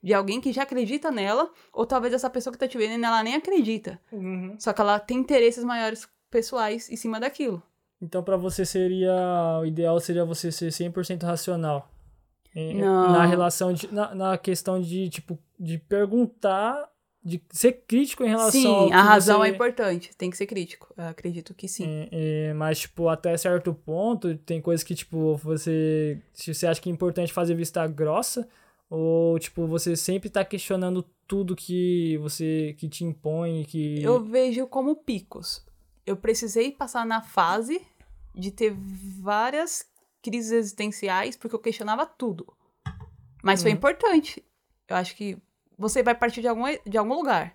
de 0.03 0.14
alguém 0.14 0.40
que 0.40 0.53
já 0.53 0.62
acredita 0.62 1.11
nela, 1.11 1.51
ou 1.73 1.85
talvez 1.85 2.14
essa 2.14 2.31
pessoa 2.31 2.53
que 2.53 2.59
tá 2.59 2.66
te 2.66 2.79
vendo, 2.79 3.05
ela 3.05 3.23
nem 3.23 3.35
acredita. 3.35 4.01
Uhum. 4.11 4.57
Só 4.59 4.73
que 4.73 4.81
ela 4.81 4.99
tem 4.99 5.18
interesses 5.18 5.62
maiores 5.62 6.09
pessoais 6.31 6.90
em 6.90 6.96
cima 6.96 7.20
daquilo. 7.20 7.62
Então, 8.01 8.23
pra 8.23 8.37
você 8.37 8.64
seria. 8.64 9.12
O 9.61 9.66
ideal 9.66 10.01
seria 10.01 10.25
você 10.25 10.51
ser 10.51 10.68
100% 10.68 11.23
racional. 11.23 11.90
Não. 12.55 13.12
Na 13.12 13.27
relação 13.27 13.75
de. 13.75 13.92
Na, 13.92 14.14
na 14.14 14.38
questão 14.38 14.81
de, 14.81 15.11
tipo, 15.11 15.38
de 15.61 15.79
perguntar. 15.79 16.88
De 17.23 17.38
ser 17.51 17.85
crítico 17.87 18.25
em 18.25 18.29
relação 18.29 18.73
ao 18.75 18.87
sim, 18.88 18.94
a 18.94 19.03
razão 19.03 19.40
você- 19.40 19.51
é 19.51 19.53
importante, 19.53 20.16
tem 20.16 20.31
que 20.31 20.38
ser 20.38 20.46
crítico. 20.46 20.90
Eu 20.96 21.05
acredito 21.05 21.53
que 21.53 21.68
sim. 21.68 21.85
É, 21.87 22.09
é, 22.49 22.55
mas, 22.55 22.79
tipo, 22.81 23.11
até 23.11 23.37
certo 23.37 23.75
ponto, 23.75 24.35
tem 24.38 24.59
coisas 24.59 24.83
que, 24.83 24.94
tipo, 24.94 25.37
você. 25.37 26.18
Se 26.33 26.55
você 26.55 26.66
acha 26.66 26.81
que 26.81 26.88
é 26.88 26.92
importante 26.92 27.31
fazer 27.31 27.55
vista 27.55 27.87
grossa, 27.87 28.49
ou, 28.88 29.38
tipo, 29.38 29.66
você 29.66 29.94
sempre 29.96 30.31
tá 30.31 30.42
questionando 30.42 31.03
tudo 31.29 31.55
que 31.55 32.16
você. 32.23 32.75
que 32.79 32.88
te 32.88 33.05
impõe, 33.05 33.64
que. 33.64 34.03
Eu 34.03 34.25
vejo 34.25 34.66
como 34.66 34.96
picos. 34.96 35.62
Eu 36.07 36.16
precisei 36.16 36.73
passar 36.73 37.05
na 37.05 37.20
fase 37.20 37.83
de 38.35 38.51
ter 38.51 38.75
várias 39.20 39.85
crises 40.23 40.53
existenciais 40.53 41.37
porque 41.37 41.55
eu 41.55 41.61
questionava 41.61 42.07
tudo. 42.07 42.51
Mas 43.42 43.61
foi 43.61 43.73
Uhum. 43.73 43.77
importante. 43.77 44.42
Eu 44.88 44.96
acho 44.96 45.14
que 45.14 45.37
você 45.81 46.03
vai 46.03 46.14
partir 46.14 46.43
de 46.43 46.49
algum, 46.49 46.64
de 46.87 46.99
algum 46.99 47.14
lugar. 47.14 47.55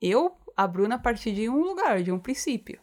Eu, 0.00 0.34
a 0.56 0.66
Bruna, 0.66 0.98
parti 0.98 1.30
de 1.30 1.48
um 1.48 1.62
lugar, 1.62 2.02
de 2.02 2.10
um 2.10 2.18
princípio. 2.18 2.80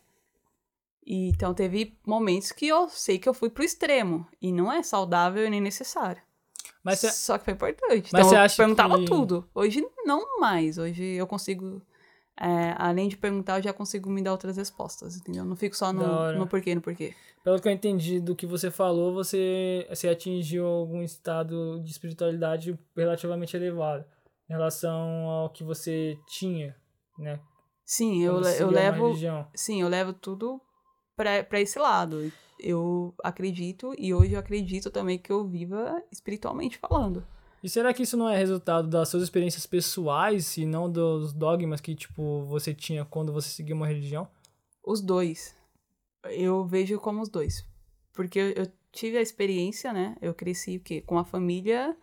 E, 1.05 1.29
então 1.29 1.51
teve 1.53 1.97
momentos 2.05 2.51
que 2.51 2.67
eu 2.67 2.87
sei 2.87 3.17
que 3.17 3.27
eu 3.27 3.33
fui 3.33 3.49
pro 3.49 3.63
extremo. 3.63 4.27
E 4.39 4.51
não 4.51 4.71
é 4.71 4.83
saudável 4.83 5.45
e 5.45 5.49
nem 5.49 5.59
necessário. 5.59 6.21
Mas 6.83 6.99
você. 6.99 7.11
Só 7.11 7.37
que 7.39 7.45
foi 7.45 7.53
importante. 7.53 8.09
Mas 8.13 8.19
então 8.21 8.29
você 8.29 8.35
eu 8.35 8.39
acha 8.39 8.55
perguntava 8.57 8.99
que- 8.99 9.05
tudo. 9.05 9.49
Hoje 9.53 9.83
não 10.05 10.39
mais. 10.39 10.77
Hoje 10.77 11.03
eu 11.03 11.25
consigo. 11.25 11.81
é, 12.39 12.75
além 12.77 13.07
de 13.07 13.17
perguntar, 13.17 13.57
eu 13.59 13.63
já 13.63 13.73
consigo 13.73 14.09
me 14.11 14.21
dar 14.21 14.31
outras 14.31 14.57
respostas, 14.57 15.15
entendeu? 15.17 15.43
Não 15.43 15.55
fico 15.55 15.75
só 15.75 15.91
no, 15.91 16.33
no 16.33 16.47
porquê, 16.47 16.73
no 16.75 16.81
porquê. 16.81 17.13
Pelo 17.43 17.59
que 17.59 17.67
eu 17.67 17.71
entendi 17.71 18.19
do 18.19 18.35
que 18.35 18.45
você 18.45 18.69
falou, 18.69 19.11
você, 19.13 19.85
você 19.89 20.07
atingiu 20.07 20.65
algum 20.67 21.01
estado 21.01 21.79
de 21.83 21.89
espiritualidade 21.91 22.77
relativamente 22.95 23.55
elevado 23.57 24.05
em 24.51 24.53
relação 24.53 25.29
ao 25.29 25.49
que 25.49 25.63
você 25.63 26.19
tinha, 26.27 26.75
né? 27.17 27.39
Sim, 27.85 28.21
eu, 28.21 28.41
eu 28.41 28.69
levo. 28.69 29.13
Sim, 29.55 29.81
eu 29.81 29.87
levo 29.87 30.11
tudo 30.11 30.59
pra, 31.15 31.41
pra 31.41 31.61
esse 31.61 31.79
lado. 31.79 32.29
Eu 32.59 33.15
acredito, 33.23 33.95
e 33.97 34.13
hoje 34.13 34.33
eu 34.33 34.39
acredito 34.39 34.91
também 34.91 35.17
que 35.17 35.31
eu 35.31 35.47
viva 35.47 36.03
espiritualmente 36.11 36.77
falando. 36.77 37.25
E 37.63 37.69
será 37.69 37.93
que 37.93 38.03
isso 38.03 38.17
não 38.17 38.27
é 38.27 38.37
resultado 38.37 38.89
das 38.89 39.07
suas 39.07 39.23
experiências 39.23 39.65
pessoais 39.65 40.57
e 40.57 40.65
não 40.65 40.91
dos 40.91 41.31
dogmas 41.31 41.79
que, 41.79 41.95
tipo, 41.95 42.43
você 42.43 42.73
tinha 42.73 43.05
quando 43.05 43.31
você 43.31 43.47
seguia 43.49 43.73
uma 43.73 43.87
religião? 43.87 44.27
Os 44.83 44.99
dois. 44.99 45.55
Eu 46.25 46.65
vejo 46.65 46.99
como 46.99 47.21
os 47.21 47.29
dois. 47.29 47.65
Porque 48.13 48.37
eu, 48.37 48.49
eu 48.51 48.71
tive 48.91 49.17
a 49.17 49.21
experiência, 49.21 49.93
né? 49.93 50.17
Eu 50.21 50.33
cresci 50.33 50.75
o 50.75 50.81
quê? 50.81 51.01
Com 51.01 51.15
uma 51.15 51.25
família 51.25 51.95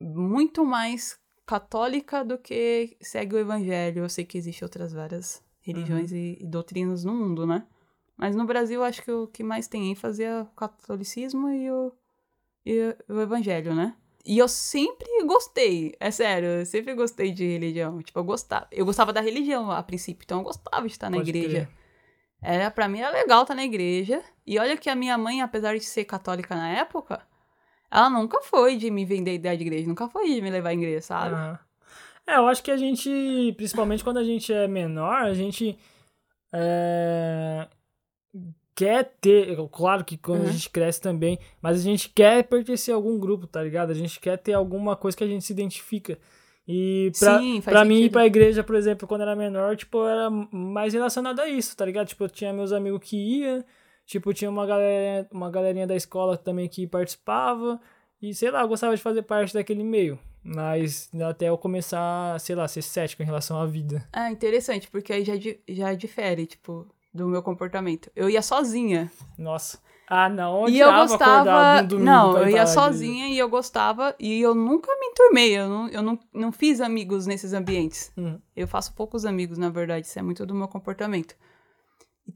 muito 0.00 0.64
mais 0.64 1.18
católica 1.48 2.22
do 2.22 2.36
que 2.36 2.94
segue 3.00 3.34
o 3.34 3.38
evangelho. 3.38 4.04
Eu 4.04 4.08
sei 4.10 4.26
que 4.26 4.36
existem 4.36 4.66
outras 4.66 4.92
várias 4.92 5.42
religiões 5.62 6.12
e, 6.12 6.36
e 6.38 6.46
doutrinas 6.46 7.04
no 7.04 7.14
mundo, 7.14 7.46
né? 7.46 7.66
Mas 8.18 8.36
no 8.36 8.44
Brasil, 8.44 8.84
acho 8.84 9.02
que 9.02 9.10
o 9.10 9.26
que 9.26 9.42
mais 9.42 9.66
tem 9.66 9.90
ênfase 9.90 10.22
é 10.22 10.42
o 10.42 10.44
catolicismo 10.44 11.48
e 11.48 11.70
o, 11.70 11.92
e 12.66 12.94
o 13.08 13.20
evangelho, 13.20 13.74
né? 13.74 13.96
E 14.26 14.36
eu 14.36 14.46
sempre 14.46 15.08
gostei, 15.24 15.94
é 15.98 16.10
sério, 16.10 16.48
eu 16.48 16.66
sempre 16.66 16.94
gostei 16.94 17.32
de 17.32 17.46
religião. 17.46 18.02
Tipo, 18.02 18.18
eu 18.18 18.24
gostava. 18.24 18.68
Eu 18.70 18.84
gostava 18.84 19.10
da 19.10 19.22
religião 19.22 19.70
a 19.70 19.82
princípio, 19.82 20.24
então 20.24 20.40
eu 20.40 20.44
gostava 20.44 20.86
de 20.86 20.92
estar 20.92 21.08
na 21.08 21.16
Pode 21.16 21.30
igreja. 21.30 21.48
crer. 21.48 21.68
Era, 22.42 22.70
pra 22.70 22.88
mim 22.88 23.00
era 23.00 23.10
legal 23.10 23.40
estar 23.42 23.54
na 23.54 23.64
igreja. 23.64 24.22
E 24.46 24.58
olha 24.58 24.76
que 24.76 24.90
a 24.90 24.94
minha 24.94 25.16
mãe, 25.16 25.40
apesar 25.40 25.78
de 25.78 25.84
ser 25.84 26.04
católica 26.04 26.54
na 26.54 26.68
época, 26.68 27.26
ela 27.90 28.10
nunca 28.10 28.40
foi 28.42 28.76
de 28.76 28.90
me 28.90 29.04
vender 29.04 29.34
ideia 29.34 29.56
de 29.56 29.62
igreja, 29.64 29.88
nunca 29.88 30.08
foi 30.08 30.34
de 30.34 30.40
me 30.42 30.50
levar 30.50 30.70
à 30.70 30.74
igreja, 30.74 31.00
sabe? 31.00 31.34
Aham. 31.34 31.58
É, 32.26 32.36
eu 32.36 32.46
acho 32.46 32.62
que 32.62 32.70
a 32.70 32.76
gente, 32.76 33.54
principalmente 33.56 34.04
quando 34.04 34.18
a 34.18 34.24
gente 34.24 34.52
é 34.52 34.68
menor, 34.68 35.22
a 35.22 35.32
gente 35.32 35.78
é, 36.52 37.66
quer 38.74 39.12
ter, 39.20 39.56
claro 39.72 40.04
que 40.04 40.16
quando 40.18 40.42
a 40.42 40.44
Uhum. 40.44 40.52
gente 40.52 40.70
cresce 40.70 41.00
também, 41.00 41.38
mas 41.60 41.80
a 41.80 41.82
gente 41.82 42.08
quer 42.10 42.44
pertencer 42.44 42.92
a 42.92 42.96
algum 42.96 43.18
grupo, 43.18 43.46
tá 43.46 43.62
ligado? 43.62 43.90
A 43.90 43.94
gente 43.94 44.20
quer 44.20 44.36
ter 44.38 44.52
alguma 44.52 44.94
coisa 44.94 45.16
que 45.16 45.24
a 45.24 45.26
gente 45.26 45.44
se 45.44 45.52
identifica. 45.52 46.18
E 46.66 47.10
pra, 47.18 47.38
Sim, 47.38 47.62
faz 47.62 47.78
pra 47.78 47.84
mim 47.86 48.02
ir 48.02 48.10
pra 48.10 48.26
igreja, 48.26 48.62
por 48.62 48.76
exemplo, 48.76 49.08
quando 49.08 49.22
era 49.22 49.34
menor, 49.34 49.74
tipo, 49.74 50.06
era 50.06 50.28
mais 50.30 50.92
relacionado 50.92 51.40
a 51.40 51.48
isso, 51.48 51.74
tá 51.74 51.84
ligado? 51.86 52.08
Tipo, 52.08 52.24
eu 52.24 52.28
tinha 52.28 52.52
meus 52.52 52.72
amigos 52.72 53.00
que 53.02 53.16
ia, 53.16 53.64
tipo, 54.08 54.32
tinha 54.32 54.50
uma 54.50 54.66
galera, 54.66 55.28
uma 55.30 55.50
galerinha 55.50 55.86
da 55.86 55.94
escola 55.94 56.36
também 56.36 56.66
que 56.66 56.86
participava, 56.86 57.78
e 58.20 58.34
sei 58.34 58.50
lá, 58.50 58.62
eu 58.62 58.68
gostava 58.68 58.96
de 58.96 59.02
fazer 59.02 59.22
parte 59.22 59.52
daquele 59.52 59.84
meio. 59.84 60.18
Mas 60.42 61.10
até 61.28 61.50
eu 61.50 61.58
começar, 61.58 62.40
sei 62.40 62.56
lá, 62.56 62.66
ser 62.66 62.80
cético 62.80 63.22
em 63.22 63.26
relação 63.26 63.60
à 63.60 63.66
vida. 63.66 64.08
É 64.12 64.30
interessante, 64.30 64.90
porque 64.90 65.12
aí 65.12 65.24
já, 65.24 65.34
já 65.68 65.92
difere, 65.92 66.46
tipo, 66.46 66.86
do 67.12 67.28
meu 67.28 67.42
comportamento. 67.42 68.10
Eu 68.16 68.30
ia 68.30 68.40
sozinha. 68.40 69.12
Nossa. 69.36 69.78
Ah, 70.08 70.30
não, 70.30 70.62
eu 70.62 70.68
e 70.70 70.80
eu 70.80 70.90
gostava. 70.90 71.82
no 71.82 71.98
Não, 71.98 72.38
eu 72.38 72.48
ia 72.48 72.66
sozinha 72.66 73.28
e 73.28 73.38
eu 73.38 73.46
gostava. 73.46 74.14
E 74.18 74.40
eu 74.40 74.54
nunca 74.54 74.90
me 74.98 75.06
enturmei. 75.08 75.54
Eu 75.54 75.68
não, 75.68 75.88
eu 75.88 76.02
não, 76.02 76.18
não 76.32 76.50
fiz 76.50 76.80
amigos 76.80 77.26
nesses 77.26 77.52
ambientes. 77.52 78.10
Hum. 78.16 78.38
Eu 78.56 78.66
faço 78.66 78.94
poucos 78.94 79.26
amigos, 79.26 79.58
na 79.58 79.68
verdade. 79.68 80.06
Isso 80.06 80.18
é 80.18 80.22
muito 80.22 80.46
do 80.46 80.54
meu 80.54 80.66
comportamento. 80.66 81.36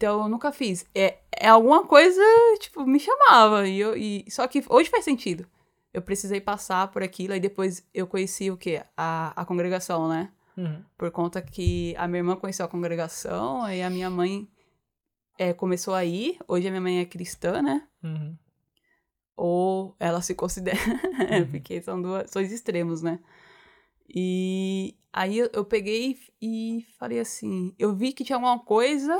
Então 0.03 0.23
eu 0.25 0.29
nunca 0.29 0.51
fiz. 0.51 0.85
É, 0.93 1.19
é 1.31 1.47
alguma 1.47 1.87
coisa, 1.87 2.21
tipo, 2.59 2.85
me 2.85 2.99
chamava. 2.99 3.69
E 3.69 3.79
eu, 3.79 3.97
e, 3.97 4.25
só 4.29 4.49
que 4.49 4.61
hoje 4.69 4.91
faz 4.91 5.05
sentido. 5.05 5.47
Eu 5.95 6.03
precisei 6.03 6.41
passar 6.41 6.89
por 6.89 7.05
aquilo. 7.05 7.35
Aí 7.35 7.39
depois 7.39 7.87
eu 7.95 8.05
conheci 8.05 8.51
o 8.51 8.57
quê? 8.57 8.83
A, 8.97 9.33
a 9.41 9.45
congregação, 9.45 10.09
né? 10.09 10.33
Uhum. 10.57 10.83
Por 10.99 11.13
conta 11.13 11.41
que 11.41 11.95
a 11.97 12.09
minha 12.09 12.19
irmã 12.19 12.35
conheceu 12.35 12.67
a 12.67 12.69
congregação. 12.69 13.63
Aí 13.63 13.81
a 13.81 13.89
minha 13.89 14.11
mãe 14.11 14.49
é, 15.39 15.53
começou 15.53 15.95
a 15.95 16.05
ir. 16.05 16.37
Hoje 16.49 16.67
a 16.67 16.71
minha 16.73 16.81
mãe 16.81 16.99
é 16.99 17.05
cristã, 17.05 17.63
né? 17.63 17.87
Uhum. 18.03 18.37
ou 19.37 19.95
ela 20.01 20.21
se 20.21 20.35
considera, 20.35 20.77
Uhum. 21.31 21.51
porque 21.53 21.81
são 21.81 22.03
duas, 22.03 22.29
dois 22.33 22.51
extremos, 22.51 23.03
né? 23.03 23.21
E 24.13 24.97
aí 25.13 25.39
eu, 25.39 25.49
eu 25.53 25.65
peguei 25.65 26.19
e 26.41 26.85
falei 26.99 27.21
assim, 27.21 27.73
eu 27.79 27.95
vi 27.95 28.13
que 28.13 28.25
tinha 28.25 28.35
alguma 28.37 28.59
coisa 28.59 29.17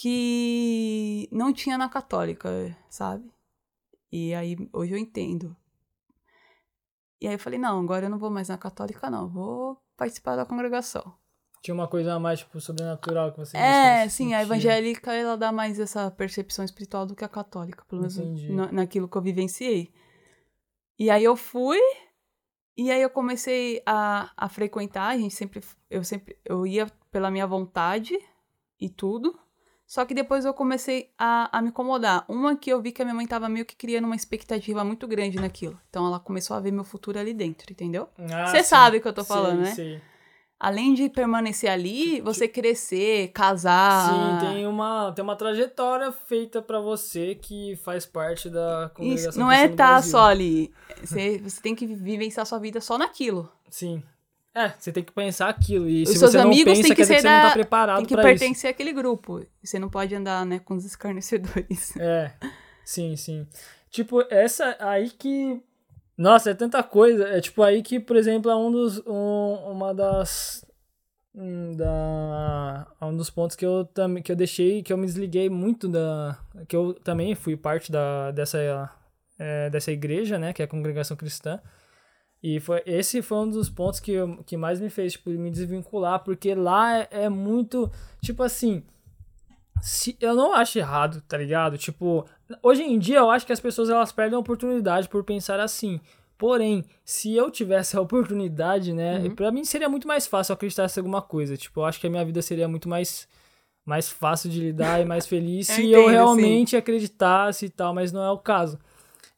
que 0.00 1.28
não 1.32 1.52
tinha 1.52 1.76
na 1.76 1.88
católica, 1.88 2.48
sabe? 2.88 3.28
E 4.12 4.32
aí 4.32 4.56
hoje 4.72 4.92
eu 4.94 4.98
entendo. 4.98 5.56
E 7.20 7.26
aí 7.26 7.34
eu 7.34 7.38
falei, 7.38 7.58
não, 7.58 7.80
agora 7.80 8.06
eu 8.06 8.10
não 8.10 8.18
vou 8.18 8.30
mais 8.30 8.48
na 8.48 8.56
católica, 8.56 9.10
não, 9.10 9.28
vou 9.28 9.76
participar 9.96 10.36
da 10.36 10.46
congregação. 10.46 11.12
Tinha 11.60 11.74
uma 11.74 11.88
coisa 11.88 12.14
a 12.14 12.20
mais, 12.20 12.38
tipo, 12.38 12.60
sobrenatural 12.60 13.32
que 13.32 13.38
você 13.38 13.56
É, 13.56 14.08
sim, 14.08 14.32
a 14.34 14.38
sentia. 14.38 14.42
evangélica 14.42 15.12
ela 15.12 15.36
dá 15.36 15.50
mais 15.50 15.80
essa 15.80 16.08
percepção 16.12 16.64
espiritual 16.64 17.04
do 17.04 17.16
que 17.16 17.24
a 17.24 17.28
católica, 17.28 17.84
pelo 17.86 18.02
menos 18.02 18.16
na- 18.48 18.70
naquilo 18.70 19.08
que 19.08 19.18
eu 19.18 19.22
vivenciei. 19.22 19.92
E 20.96 21.10
aí 21.10 21.24
eu 21.24 21.34
fui, 21.34 21.80
e 22.76 22.92
aí 22.92 23.02
eu 23.02 23.10
comecei 23.10 23.82
a, 23.84 24.30
a 24.36 24.48
frequentar, 24.48 25.08
a 25.08 25.18
gente 25.18 25.34
sempre, 25.34 25.60
eu 25.90 26.04
sempre, 26.04 26.38
eu 26.44 26.64
ia 26.64 26.86
pela 27.10 27.32
minha 27.32 27.48
vontade 27.48 28.16
e 28.80 28.88
tudo, 28.88 29.36
só 29.88 30.04
que 30.04 30.12
depois 30.14 30.44
eu 30.44 30.52
comecei 30.52 31.10
a, 31.18 31.48
a 31.50 31.62
me 31.62 31.70
incomodar. 31.70 32.24
Uma 32.28 32.54
que 32.54 32.70
eu 32.70 32.80
vi 32.80 32.92
que 32.92 33.00
a 33.02 33.04
minha 33.06 33.14
mãe 33.14 33.26
tava 33.26 33.48
meio 33.48 33.64
que 33.64 33.74
criando 33.74 34.04
uma 34.04 34.14
expectativa 34.14 34.84
muito 34.84 35.08
grande 35.08 35.38
naquilo, 35.40 35.80
então 35.88 36.06
ela 36.06 36.20
começou 36.20 36.54
a 36.56 36.60
ver 36.60 36.70
meu 36.70 36.84
futuro 36.84 37.18
ali 37.18 37.32
dentro, 37.32 37.72
entendeu? 37.72 38.06
Ah, 38.30 38.46
Você 38.48 38.62
sim. 38.62 38.68
sabe 38.68 38.98
o 38.98 39.00
que 39.00 39.08
eu 39.08 39.12
tô 39.14 39.24
falando, 39.24 39.60
né? 39.62 39.74
sei. 39.74 40.00
Além 40.60 40.92
de 40.92 41.08
permanecer 41.08 41.70
ali, 41.70 42.20
você 42.20 42.48
crescer, 42.48 43.28
casar... 43.28 44.40
Sim, 44.40 44.46
tem 44.46 44.66
uma, 44.66 45.12
tem 45.12 45.22
uma 45.22 45.36
trajetória 45.36 46.10
feita 46.10 46.60
pra 46.60 46.80
você 46.80 47.36
que 47.36 47.76
faz 47.84 48.04
parte 48.04 48.50
da 48.50 48.90
congregação 48.92 49.30
Isso, 49.30 49.38
não 49.38 49.52
é 49.52 49.66
estar 49.66 49.92
Brasil. 49.92 50.10
só 50.10 50.24
ali. 50.24 50.74
Você, 51.00 51.38
você 51.38 51.60
tem 51.62 51.76
que 51.76 51.86
vivenciar 51.86 52.44
sua 52.44 52.58
vida 52.58 52.80
só 52.80 52.98
naquilo. 52.98 53.48
Sim. 53.70 54.02
É, 54.64 54.72
você 54.78 54.90
tem 54.92 55.02
que 55.04 55.12
pensar 55.12 55.48
aquilo. 55.48 55.88
E 55.88 56.02
Os 56.02 56.08
se 56.10 56.18
seus 56.18 56.32
você 56.32 56.38
não 56.38 56.46
amigos 56.46 56.64
pensa, 56.64 56.82
têm 56.88 56.94
que 56.96 57.04
ser 57.04 57.20
você 57.20 57.28
não 57.28 57.42
da- 57.42 57.48
tá 57.48 57.50
preparado 57.52 57.96
tem 57.98 58.06
que 58.06 58.14
pra 58.14 58.30
isso. 58.32 58.40
pertencer 58.40 58.70
àquele 58.70 58.92
grupo. 58.92 59.44
Você 59.62 59.78
não 59.78 59.88
pode 59.88 60.14
andar, 60.14 60.44
né, 60.46 60.58
com 60.58 60.74
os 60.74 60.84
escarnecedores. 60.84 61.94
É, 62.00 62.32
sim, 62.84 63.16
sim. 63.16 63.46
Tipo, 63.90 64.22
essa 64.30 64.76
aí 64.80 65.10
que. 65.10 65.60
Nossa, 66.16 66.50
é 66.50 66.54
tanta 66.54 66.82
coisa. 66.82 67.28
É 67.28 67.40
tipo 67.40 67.62
aí 67.62 67.82
que, 67.82 68.00
por 68.00 68.16
exemplo, 68.16 68.50
é 68.50 68.56
um 68.56 68.70
dos. 68.72 68.98
um- 69.06 69.70
uma 69.72 69.94
das. 69.94 70.64
hum, 71.34 71.76
da 71.76 72.86
um 73.02 73.16
dos 73.16 73.30
pontos 73.30 73.54
que 73.56 73.64
eu 73.64 73.84
também 73.84 74.22
que 74.22 74.32
eu 74.32 74.36
deixei 74.36 74.82
que 74.82 74.92
eu 74.92 74.96
me 74.98 75.06
desliguei 75.06 75.48
muito 75.48 75.88
da 75.88 76.36
que 76.66 76.74
eu 76.74 76.94
também 76.94 77.34
fui 77.34 77.56
parte 77.56 77.92
da 77.92 78.30
dessa 78.32 78.90
é, 79.38 79.70
dessa 79.70 79.92
igreja 79.92 80.38
né 80.38 80.52
que 80.52 80.62
é 80.62 80.64
a 80.64 80.68
congregação 80.68 81.16
cristã 81.16 81.60
e 82.42 82.60
foi 82.60 82.82
esse 82.86 83.20
foi 83.20 83.38
um 83.38 83.50
dos 83.50 83.68
pontos 83.68 84.00
que, 84.00 84.12
eu, 84.12 84.42
que 84.44 84.56
mais 84.56 84.80
me 84.80 84.90
fez 84.90 85.14
tipo, 85.14 85.30
me 85.30 85.50
desvincular 85.50 86.22
porque 86.22 86.54
lá 86.54 86.98
é, 86.98 87.08
é 87.10 87.28
muito 87.28 87.90
tipo 88.20 88.42
assim 88.42 88.82
se, 89.80 90.16
eu 90.20 90.34
não 90.34 90.54
acho 90.54 90.78
errado, 90.78 91.22
tá 91.28 91.36
ligado? 91.36 91.78
Tipo, 91.78 92.24
hoje 92.62 92.82
em 92.82 92.98
dia 92.98 93.18
eu 93.18 93.30
acho 93.30 93.46
que 93.46 93.52
as 93.52 93.60
pessoas 93.60 93.90
elas 93.90 94.12
perdem 94.12 94.36
a 94.36 94.40
oportunidade 94.40 95.08
por 95.08 95.22
pensar 95.24 95.60
assim. 95.60 96.00
Porém, 96.36 96.84
se 97.04 97.34
eu 97.34 97.50
tivesse 97.50 97.96
a 97.98 98.00
oportunidade, 98.00 98.92
né, 98.92 99.18
uhum. 99.18 99.34
para 99.34 99.50
mim 99.50 99.64
seria 99.64 99.88
muito 99.88 100.06
mais 100.06 100.26
fácil 100.26 100.52
acreditar 100.52 100.86
em 100.86 100.98
alguma 100.98 101.22
coisa. 101.22 101.56
Tipo, 101.56 101.80
eu 101.80 101.84
acho 101.84 102.00
que 102.00 102.06
a 102.06 102.10
minha 102.10 102.24
vida 102.24 102.42
seria 102.42 102.68
muito 102.68 102.88
mais 102.88 103.28
mais 103.84 104.10
fácil 104.10 104.50
de 104.50 104.60
lidar 104.60 105.00
e 105.00 105.04
mais 105.06 105.24
feliz 105.26 105.66
se 105.66 105.80
eu, 105.80 106.00
entendo, 106.00 106.00
eu 106.00 106.08
realmente 106.08 106.70
sim. 106.70 106.76
acreditasse 106.76 107.66
e 107.66 107.70
tal, 107.70 107.94
mas 107.94 108.12
não 108.12 108.22
é 108.22 108.30
o 108.30 108.38
caso. 108.38 108.78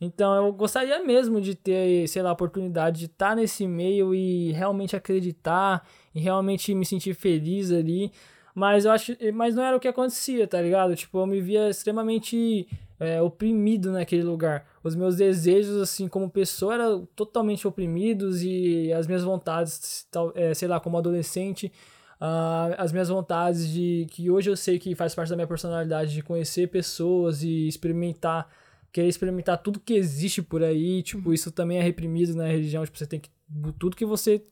Então, 0.00 0.34
eu 0.34 0.52
gostaria 0.52 1.04
mesmo 1.04 1.40
de 1.40 1.54
ter, 1.54 2.08
sei 2.08 2.22
lá, 2.22 2.30
a 2.30 2.32
oportunidade 2.32 3.00
de 3.00 3.06
estar 3.06 3.36
nesse 3.36 3.66
meio 3.66 4.14
e 4.14 4.50
realmente 4.52 4.96
acreditar 4.96 5.86
e 6.14 6.20
realmente 6.20 6.74
me 6.74 6.86
sentir 6.86 7.14
feliz 7.14 7.70
ali. 7.70 8.10
Mas 8.54 8.84
eu 8.84 8.92
acho, 8.92 9.16
mas 9.34 9.54
não 9.54 9.62
era 9.62 9.76
o 9.76 9.80
que 9.80 9.88
acontecia, 9.88 10.46
tá 10.46 10.60
ligado? 10.60 10.96
Tipo, 10.96 11.18
eu 11.18 11.26
me 11.26 11.40
via 11.40 11.68
extremamente 11.68 12.66
é, 12.98 13.20
oprimido 13.20 13.92
naquele 13.92 14.22
lugar. 14.22 14.66
Os 14.82 14.94
meus 14.94 15.16
desejos, 15.16 15.80
assim, 15.80 16.08
como 16.08 16.28
pessoa, 16.30 16.74
eram 16.74 17.06
totalmente 17.16 17.66
oprimidos 17.66 18.42
e 18.42 18.92
as 18.92 19.06
minhas 19.06 19.22
vontades, 19.22 20.06
é, 20.34 20.52
sei 20.52 20.68
lá, 20.68 20.80
como 20.80 20.98
adolescente, 20.98 21.72
uh, 22.20 22.74
as 22.76 22.92
minhas 22.92 23.08
vontades 23.08 23.68
de 23.68 24.06
que 24.10 24.30
hoje 24.30 24.50
eu 24.50 24.56
sei 24.56 24.78
que 24.78 24.94
faz 24.94 25.14
parte 25.14 25.30
da 25.30 25.36
minha 25.36 25.48
personalidade 25.48 26.12
de 26.12 26.22
conhecer 26.22 26.68
pessoas 26.68 27.42
e 27.42 27.66
experimentar, 27.66 28.48
querer 28.92 29.08
experimentar 29.08 29.58
tudo 29.58 29.80
que 29.80 29.94
existe 29.94 30.42
por 30.42 30.62
aí, 30.62 31.02
tipo, 31.02 31.28
uhum. 31.28 31.34
isso 31.34 31.50
também 31.50 31.78
é 31.78 31.82
reprimido 31.82 32.34
na 32.34 32.46
religião, 32.46 32.84
tipo, 32.84 32.98
você 32.98 33.06
tem 33.06 33.20
que 33.20 33.30
tudo 33.78 33.96
que 33.96 34.04
você 34.04 34.44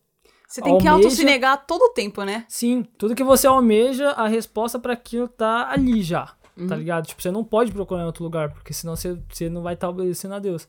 você 0.49 0.63
tem 0.63 0.73
almeja, 0.73 0.91
que 0.91 1.05
auto 1.05 1.11
se 1.11 1.25
negar 1.25 1.67
todo 1.67 1.83
o 1.83 1.91
tempo, 1.91 2.25
né? 2.25 2.47
Sim, 2.49 2.83
tudo 2.97 3.15
que 3.15 3.23
você 3.23 3.47
almeja, 3.47 4.11
a 4.13 4.27
resposta 4.27 4.79
para 4.79 4.95
aquilo 4.95 5.29
tá 5.29 5.71
ali 5.71 6.03
já. 6.03 6.25
Tá 6.27 6.35
uhum. 6.57 6.67
Tá 6.67 6.77
ligado? 6.77 7.07
Tipo, 7.07 7.21
você 7.21 7.31
não 7.31 7.45
pode 7.45 7.71
procurar 7.71 8.03
em 8.03 8.07
outro 8.07 8.25
lugar, 8.25 8.53
porque 8.53 8.73
senão 8.73 8.97
você, 8.97 9.21
você 9.29 9.51
não 9.51 9.63
vai 9.63 9.75
estar 9.75 9.89
tá 9.89 9.91
obedecendo 9.91 10.35
a 10.35 10.39
Deus. 10.39 10.67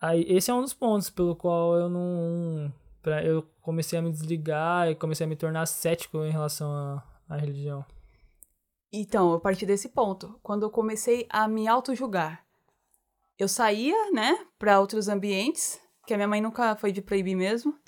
Aí, 0.00 0.24
esse 0.28 0.50
é 0.50 0.54
um 0.54 0.62
dos 0.62 0.74
pontos 0.74 1.10
pelo 1.10 1.36
qual 1.36 1.76
eu 1.76 1.88
não. 1.88 2.72
Pra, 3.00 3.22
eu 3.24 3.44
comecei 3.62 3.98
a 3.98 4.02
me 4.02 4.10
desligar 4.10 4.90
e 4.90 4.96
comecei 4.96 5.24
a 5.24 5.28
me 5.28 5.36
tornar 5.36 5.66
cético 5.66 6.24
em 6.24 6.30
relação 6.30 6.70
à, 6.70 7.04
à 7.28 7.36
religião. 7.36 7.84
Então, 8.92 9.32
eu 9.32 9.40
parti 9.40 9.64
desse 9.64 9.88
ponto. 9.90 10.38
Quando 10.42 10.64
eu 10.64 10.70
comecei 10.70 11.26
a 11.30 11.46
me 11.46 11.68
auto-julgar, 11.68 12.44
eu 13.38 13.46
saía, 13.46 14.10
né, 14.10 14.46
para 14.58 14.80
outros 14.80 15.08
ambientes, 15.08 15.80
que 16.06 16.12
a 16.12 16.16
minha 16.16 16.26
mãe 16.26 16.40
nunca 16.40 16.74
foi 16.74 16.90
de 16.90 17.00
proibir 17.00 17.36
mesmo. 17.36 17.78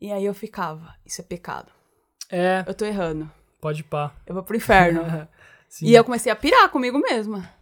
E 0.00 0.10
aí 0.10 0.24
eu 0.24 0.34
ficava, 0.34 0.94
isso 1.06 1.20
é 1.20 1.24
pecado. 1.24 1.72
É. 2.30 2.64
Eu 2.66 2.74
tô 2.74 2.84
errando. 2.84 3.30
Pode 3.60 3.84
pá. 3.84 4.14
Eu 4.26 4.34
vou 4.34 4.42
pro 4.42 4.56
inferno. 4.56 5.02
e 5.82 5.94
eu 5.94 6.04
comecei 6.04 6.30
a 6.30 6.36
pirar 6.36 6.68
comigo 6.70 6.98
mesma. 6.98 7.52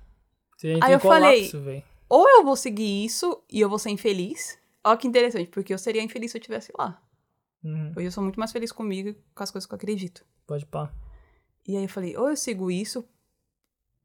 Sim, 0.59 0.79
aí 0.83 0.93
eu 0.93 1.01
colapso, 1.01 1.51
falei, 1.51 1.51
véio. 1.51 1.85
ou 2.09 2.29
eu 2.29 2.45
vou 2.45 2.57
seguir 2.57 3.05
isso 3.05 3.43
e 3.51 3.61
eu 3.61 3.69
vou 3.69 3.79
ser 3.79 3.91
infeliz. 3.91 4.59
Olha 4.83 4.97
que 4.97 5.07
interessante, 5.07 5.51
porque 5.51 5.73
eu 5.73 5.79
seria 5.79 6.03
infeliz 6.03 6.31
se 6.31 6.39
eu 6.39 6.41
estivesse 6.41 6.73
lá. 6.79 7.03
Uhum. 7.63 7.93
Hoje 7.97 8.07
eu 8.07 8.13
sou 8.13 8.23
muito 8.23 8.39
mais 8.39 8.53
feliz 8.53 8.73
comigo 8.73 9.11
e 9.11 9.15
com 9.35 9.43
as 9.43 9.51
coisas 9.51 9.67
que 9.67 9.75
eu 9.75 9.77
acredito. 9.77 10.25
Pode 10.47 10.65
pá. 10.67 10.93
E 11.67 11.77
aí 11.77 11.83
eu 11.83 11.89
falei, 11.89 12.17
ou 12.17 12.31
eu 12.31 12.37
sigo 12.37 12.71
isso 12.71 13.07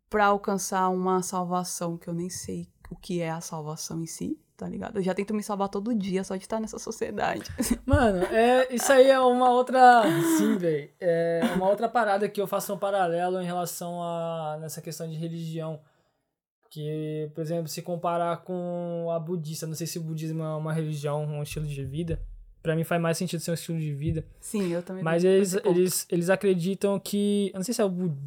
para 0.10 0.26
alcançar 0.26 0.90
uma 0.90 1.22
salvação 1.22 1.98
que 1.98 2.08
eu 2.08 2.14
nem 2.14 2.30
sei 2.30 2.71
o 2.92 2.96
que 2.96 3.22
é 3.22 3.30
a 3.32 3.40
salvação 3.40 4.04
em 4.04 4.06
si, 4.06 4.38
tá 4.58 4.68
ligado? 4.68 4.98
Eu 4.98 5.02
já 5.02 5.14
tento 5.14 5.34
me 5.34 5.42
salvar 5.42 5.70
todo 5.70 5.96
dia 5.96 6.26
só 6.26 6.36
de 6.36 6.44
estar 6.44 6.60
nessa 6.60 6.78
sociedade. 6.78 7.46
Mano, 7.86 8.24
é, 8.26 8.68
isso 8.74 8.92
aí 8.92 9.10
é 9.10 9.20
uma 9.20 9.50
outra. 9.50 10.04
Sim, 10.38 10.58
velho. 10.58 10.90
É 11.00 11.42
uma 11.56 11.70
outra 11.70 11.88
parada 11.88 12.28
que 12.28 12.40
eu 12.40 12.46
faço 12.46 12.74
um 12.74 12.78
paralelo 12.78 13.42
em 13.42 13.46
relação 13.46 14.04
a. 14.04 14.58
nessa 14.60 14.82
questão 14.82 15.10
de 15.10 15.16
religião. 15.16 15.80
Que, 16.70 17.30
por 17.34 17.42
exemplo, 17.42 17.68
se 17.68 17.82
comparar 17.82 18.44
com 18.44 19.10
a 19.12 19.20
budista, 19.20 19.68
não 19.68 19.74
sei 19.74 19.88
se 19.88 19.98
o 19.98 20.02
budismo 20.02 20.44
é 20.44 20.56
uma 20.56 20.74
religião, 20.74 21.26
um 21.26 21.44
estilo 21.44 21.66
de 21.66 21.84
vida. 21.84 22.22
Pra 22.62 22.76
mim 22.76 22.84
faz 22.84 23.02
mais 23.02 23.18
sentido 23.18 23.40
ser 23.40 23.52
um 23.52 23.56
estilo 23.56 23.80
de 23.80 23.94
vida. 23.94 24.26
Sim, 24.40 24.72
eu 24.72 24.84
também. 24.84 25.04
Mas 25.04 25.24
eles, 25.24 25.56
eles, 25.66 26.08
eles 26.10 26.30
acreditam 26.30 27.00
que. 27.00 27.52
Eu 27.54 27.58
não 27.58 27.64
sei 27.64 27.74
se 27.74 27.82
é 27.82 27.86
o. 27.86 27.90
Bud... 27.90 28.18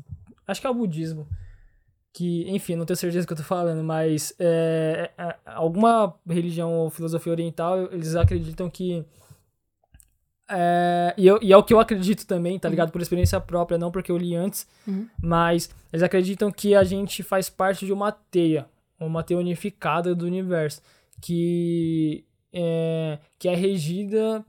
Acho 0.46 0.61
que 0.61 0.66
é 0.66 0.70
o 0.70 0.74
budismo 0.74 1.29
que, 2.14 2.48
enfim, 2.48 2.77
não 2.77 2.87
tenho 2.87 2.96
certeza 2.96 3.24
do 3.24 3.27
que 3.27 3.33
eu 3.33 3.38
tô 3.38 3.42
falando, 3.42 3.83
mas 3.83 4.33
é, 4.38 5.11
é, 5.18 5.24
é, 5.24 5.37
alguma 5.46 6.14
religião 6.29 6.72
ou 6.72 6.88
filosofia 6.88 7.33
oriental, 7.33 7.92
eles 7.92 8.14
acreditam 8.14 8.70
que. 8.70 9.05
É, 10.48 11.12
e, 11.18 11.27
eu, 11.27 11.40
e 11.42 11.53
é 11.53 11.57
o 11.57 11.64
que 11.64 11.74
eu 11.74 11.81
acredito 11.81 12.24
também, 12.24 12.57
tá 12.57 12.68
uhum. 12.68 12.70
ligado? 12.70 12.92
Por 12.92 13.03
experiência 13.03 13.40
própria, 13.40 13.77
não 13.77 13.90
porque 13.90 14.12
eu 14.12 14.16
li 14.16 14.37
antes, 14.37 14.64
uhum. 14.87 15.09
mas 15.20 15.68
eles 15.92 16.05
acreditam 16.05 16.53
que 16.53 16.72
a 16.77 16.85
gente 16.85 17.20
faz 17.24 17.50
parte 17.50 17.85
de 17.85 17.92
uma 17.92 18.12
teia, 18.12 18.66
uma 19.00 19.24
teia 19.24 19.40
unificada 19.40 20.14
do 20.14 20.24
universo, 20.24 20.81
que 21.20 22.24
é, 22.53 23.18
que 23.40 23.48
é 23.48 23.57
regida 23.57 24.44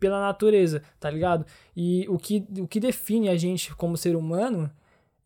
pela 0.00 0.20
natureza, 0.20 0.82
tá 0.98 1.08
ligado? 1.08 1.46
E 1.76 2.06
o 2.08 2.18
que, 2.18 2.44
o 2.58 2.66
que 2.66 2.80
define 2.80 3.28
a 3.28 3.36
gente 3.36 3.72
como 3.76 3.96
ser 3.96 4.16
humano 4.16 4.68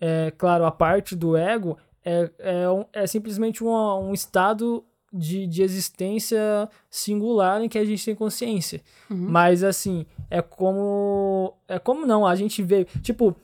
é, 0.05 0.33
claro, 0.33 0.65
a 0.65 0.73
parte 0.73 1.15
do 1.15 1.37
ego 1.37 1.79
é, 2.05 2.29
é, 2.41 2.65
é 2.93 3.07
simplesmente 3.07 3.62
um, 3.62 3.71
um 3.71 4.12
estado 4.12 4.85
de, 5.12 5.47
de 5.47 5.62
existência 5.62 6.69
singular 6.91 7.62
em 7.62 7.69
que 7.69 7.79
a 7.79 7.85
gente 7.85 8.05
tem 8.05 8.12
consciência. 8.12 8.83
Uhum. 9.09 9.29
Mas, 9.29 9.62
assim, 9.62 10.05
é 10.29 10.43
como. 10.43 11.55
É 11.69 11.79
como 11.79 12.05
não, 12.05 12.27
a 12.27 12.35
gente 12.35 12.65
vê. 12.65 12.85
Tipo. 13.01 13.37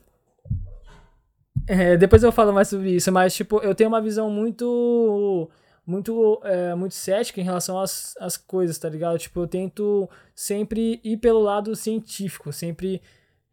É, 1.68 1.96
depois 1.96 2.24
eu 2.24 2.32
falo 2.32 2.52
mais 2.52 2.66
sobre 2.66 2.90
isso, 2.90 3.12
mas, 3.12 3.36
tipo, 3.36 3.58
eu 3.58 3.72
tenho 3.72 3.88
uma 3.88 4.00
visão 4.00 4.28
muito. 4.28 5.48
Muito, 5.86 6.38
é, 6.44 6.74
muito 6.74 6.94
cética 6.94 7.40
em 7.40 7.44
relação 7.44 7.80
às, 7.80 8.14
às 8.20 8.36
coisas, 8.36 8.76
tá 8.76 8.90
ligado? 8.90 9.16
Tipo, 9.16 9.40
eu 9.40 9.46
tento 9.46 10.10
sempre 10.34 11.00
ir 11.02 11.16
pelo 11.16 11.40
lado 11.40 11.74
científico, 11.74 12.52
sempre 12.52 13.00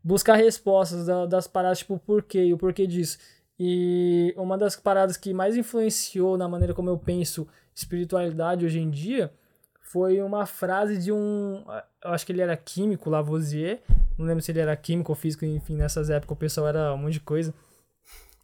buscar 0.06 0.36
respostas 0.36 1.08
das 1.28 1.48
paradas, 1.48 1.80
tipo, 1.80 1.96
o 1.96 2.00
porquê 2.00 2.46
e 2.46 2.54
o 2.54 2.58
porquê 2.58 2.86
disso. 2.86 3.18
E 3.60 4.36
uma 4.38 4.56
das 4.56 4.76
paradas 4.76 5.18
que 5.18 5.34
mais 5.34 5.58
influenciou 5.58 6.38
na 6.38 6.48
maneira 6.48 6.76
como 6.76 6.90
eu 6.90 6.98
penso 6.98 7.48
espiritualidade 7.74 8.66
hoje 8.66 8.80
em 8.80 8.90
dia 8.90 9.34
foi 9.82 10.22
uma 10.22 10.46
frase 10.46 10.98
de 10.98 11.12
um. 11.12 11.64
Eu 12.04 12.12
acho 12.12 12.26
que 12.26 12.32
ele 12.32 12.42
era 12.42 12.56
químico, 12.56 13.10
Lavoisier. 13.10 13.82
Não 14.18 14.26
lembro 14.26 14.44
se 14.44 14.52
ele 14.52 14.60
era 14.60 14.76
químico 14.76 15.12
ou 15.12 15.16
físico, 15.16 15.44
enfim, 15.44 15.76
nessas 15.76 16.10
épocas 16.10 16.36
o 16.36 16.40
pessoal 16.40 16.68
era 16.68 16.94
um 16.94 16.98
monte 16.98 17.14
de 17.14 17.20
coisa. 17.22 17.54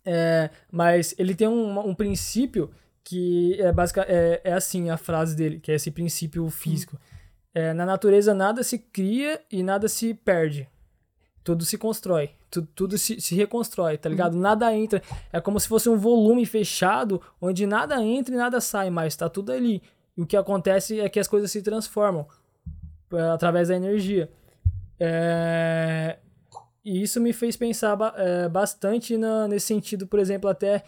É, 0.04 0.50
mas 0.72 1.14
ele 1.18 1.36
tem 1.36 1.48
um, 1.48 1.80
um 1.80 1.94
princípio 1.94 2.72
que 3.04 3.62
é, 3.62 3.72
basic, 3.72 4.00
é, 4.00 4.42
é 4.44 4.54
assim 4.54 4.90
a 4.90 4.98
frase 4.98 5.36
dele, 5.36 5.60
que 5.60 5.72
é 5.72 5.76
esse 5.76 5.92
princípio 5.92 6.50
físico. 6.50 7.00
É, 7.54 7.74
na 7.74 7.86
natureza 7.86 8.34
nada 8.34 8.64
se 8.64 8.80
cria 8.80 9.40
e 9.52 9.62
nada 9.62 9.88
se 9.88 10.14
perde 10.14 10.68
tudo 11.44 11.66
se 11.66 11.78
constrói, 11.78 12.32
tudo, 12.50 12.68
tudo 12.76 12.98
se, 12.98 13.20
se 13.20 13.36
reconstrói, 13.36 13.98
tá 13.98 14.08
ligado? 14.10 14.36
Uhum. 14.36 14.42
Nada 14.42 14.76
entra. 14.76 15.02
É 15.32 15.42
como 15.42 15.60
se 15.60 15.68
fosse 15.68 15.90
um 15.90 15.98
volume 15.98 16.46
fechado, 16.46 17.22
onde 17.40 17.66
nada 17.66 18.02
entra 18.04 18.34
e 18.34 18.38
nada 18.38 18.62
sai 18.62 18.90
mais, 18.90 19.16
tá 19.16 19.30
tudo 19.30 19.52
ali. 19.52 19.82
E 20.16 20.22
o 20.22 20.26
que 20.26 20.38
acontece 20.38 21.00
é 21.00 21.10
que 21.10 21.20
as 21.20 21.28
coisas 21.28 21.52
se 21.52 21.62
transformam 21.62 22.28
é, 23.12 23.22
através 23.30 23.70
da 23.70 23.76
energia. 23.76 24.30
É... 25.00 26.18
E 26.84 27.02
isso 27.02 27.22
me 27.22 27.32
fez 27.32 27.56
pensar 27.56 27.96
é, 28.18 28.50
bastante 28.50 29.16
na, 29.16 29.48
nesse 29.48 29.68
sentido, 29.68 30.08
por 30.08 30.20
exemplo, 30.20 30.50
até 30.50 30.84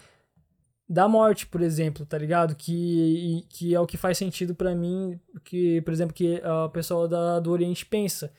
da 0.89 1.08
morte, 1.08 1.46
por 1.46 1.62
exemplo, 1.62 2.06
tá 2.06 2.18
ligado? 2.18 2.56
Que, 2.56 3.46
que 3.50 3.76
é 3.76 3.80
o 3.80 3.86
que 3.86 3.96
faz 3.96 4.18
sentido 4.18 4.56
para 4.56 4.74
mim, 4.74 5.20
que, 5.44 5.82
por 5.82 5.94
exemplo, 5.94 6.13
que 6.13 6.42
o 6.66 6.70
pessoal 6.70 7.08
da, 7.08 7.39
do 7.39 7.52
Oriente 7.52 7.86
pensa 7.86 8.32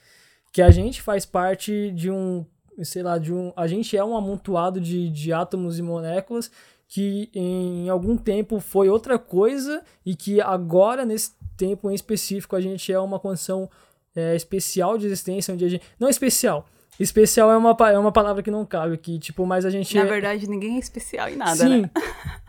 que 0.55 0.63
a 0.63 0.71
gente 0.71 1.03
faz 1.03 1.27
parte 1.27 1.91
de 1.91 2.09
um, 2.09 2.47
sei 2.85 3.03
lá, 3.03 3.19
de 3.19 3.33
um, 3.33 3.53
a 3.57 3.67
gente 3.67 3.97
é 3.97 4.05
um 4.05 4.17
amontoado 4.17 4.81
de, 4.81 5.11
de 5.11 5.33
átomos 5.33 5.81
e 5.81 5.83
moléculas 5.83 6.49
que 6.87 7.29
em 7.35 7.89
algum 7.89 8.17
tempo 8.17 8.61
foi 8.61 8.89
outra 8.89 9.19
coisa 9.19 9.83
e 10.07 10.15
que 10.15 10.41
agora 10.41 11.05
nesse 11.05 11.33
tempo 11.57 11.91
em 11.91 11.95
específico 11.95 12.55
a 12.55 12.61
gente 12.61 12.93
é 12.93 13.01
uma 13.01 13.19
condição 13.19 13.69
é, 14.15 14.37
especial 14.37 14.97
de 14.97 15.07
existência 15.07 15.53
onde 15.53 15.65
a 15.65 15.69
gente 15.69 15.85
não 15.99 16.09
especial 16.09 16.65
Especial 17.01 17.51
é 17.51 17.57
uma, 17.57 17.77
é 17.91 17.99
uma 17.99 18.13
palavra 18.13 18.41
que 18.41 18.53
não 18.53 18.65
cabe 18.65 18.95
aqui, 18.95 19.19
tipo, 19.19 19.45
mas 19.45 19.65
a 19.65 19.71
gente. 19.71 19.97
Na 19.97 20.03
é... 20.03 20.07
verdade, 20.07 20.49
ninguém 20.49 20.77
é 20.77 20.79
especial 20.79 21.29
em 21.29 21.35
nada, 21.35 21.57
Sim, 21.57 21.83
né? 21.83 21.91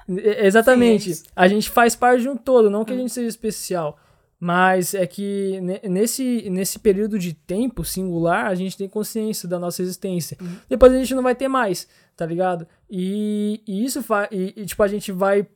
exatamente. 0.46 1.16
Sim, 1.16 1.24
é 1.26 1.32
a 1.36 1.48
gente 1.48 1.68
faz 1.68 1.96
parte 1.96 2.22
de 2.22 2.30
um 2.30 2.38
todo, 2.38 2.70
não 2.70 2.86
que 2.86 2.94
a 2.94 2.96
hum. 2.96 3.00
gente 3.00 3.12
seja 3.12 3.28
especial. 3.28 3.98
Mas 4.46 4.94
é 4.94 5.08
que 5.08 5.60
nesse, 5.90 6.48
nesse 6.52 6.78
período 6.78 7.18
de 7.18 7.34
tempo 7.34 7.84
singular, 7.84 8.46
a 8.46 8.54
gente 8.54 8.78
tem 8.78 8.88
consciência 8.88 9.50
da 9.50 9.58
nossa 9.58 9.82
existência. 9.82 10.38
Uhum. 10.40 10.58
Depois 10.70 10.94
a 10.94 10.98
gente 11.00 11.16
não 11.16 11.24
vai 11.24 11.34
ter 11.34 11.48
mais, 11.48 11.88
tá 12.16 12.28
ligado? 12.28 12.68
E, 12.88 13.64
e 13.66 13.84
isso 13.84 14.04
faz. 14.04 14.30
E, 14.32 14.54
e, 14.56 14.64
tipo, 14.68 14.84
a 14.84 14.88
gente 14.88 15.12
vai 15.12 15.48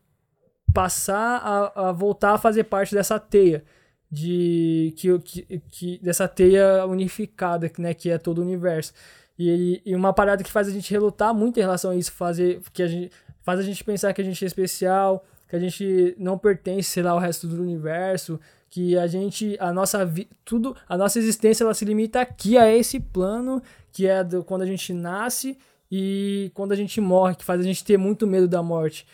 passar 0.73 1.37
a, 1.37 1.89
a 1.89 1.91
voltar 1.91 2.33
a 2.33 2.37
fazer 2.39 2.63
parte 2.63 2.95
dessa 2.95 3.19
teia 3.19 3.63
de 4.09 4.91
que, 4.97 5.19
que, 5.19 5.61
que 5.69 5.99
dessa 6.01 6.27
teia 6.27 6.83
unificada, 6.87 7.71
né, 7.77 7.93
que 7.93 8.09
é 8.09 8.17
todo 8.17 8.39
o 8.39 8.41
universo. 8.41 8.91
E, 9.37 9.83
e 9.85 9.93
uma 9.93 10.13
parada 10.13 10.43
que 10.43 10.51
faz 10.51 10.67
a 10.67 10.71
gente 10.71 10.89
relutar 10.89 11.31
muito 11.31 11.59
em 11.59 11.61
relação 11.61 11.91
a 11.91 11.95
isso, 11.95 12.11
fazer 12.11 12.59
que 12.73 12.81
a 12.81 12.87
gente 12.87 13.11
faz 13.43 13.59
a 13.59 13.63
gente 13.63 13.83
pensar 13.83 14.15
que 14.15 14.21
a 14.21 14.25
gente 14.25 14.43
é 14.43 14.47
especial, 14.47 15.23
que 15.47 15.55
a 15.55 15.59
gente 15.59 16.15
não 16.17 16.39
pertence, 16.39 16.89
sei 16.89 17.03
lá, 17.03 17.11
ao 17.11 17.19
resto 17.19 17.45
do 17.45 17.61
universo, 17.61 18.39
que 18.69 18.97
a 18.97 19.07
gente, 19.07 19.57
a 19.59 19.73
nossa 19.73 20.05
vida, 20.05 20.29
tudo, 20.45 20.75
a 20.87 20.97
nossa 20.97 21.17
existência 21.19 21.63
ela 21.63 21.73
se 21.73 21.85
limita 21.85 22.21
aqui 22.21 22.57
a 22.57 22.71
esse 22.71 22.99
plano 22.99 23.61
que 23.91 24.07
é 24.07 24.23
do, 24.23 24.43
quando 24.43 24.61
a 24.61 24.65
gente 24.65 24.93
nasce 24.93 25.57
e 25.91 26.51
quando 26.53 26.71
a 26.71 26.75
gente 26.75 27.01
morre, 27.01 27.35
que 27.35 27.43
faz 27.43 27.59
a 27.59 27.63
gente 27.63 27.83
ter 27.83 27.97
muito 27.97 28.27
medo 28.27 28.47
da 28.47 28.61
morte, 28.61 29.07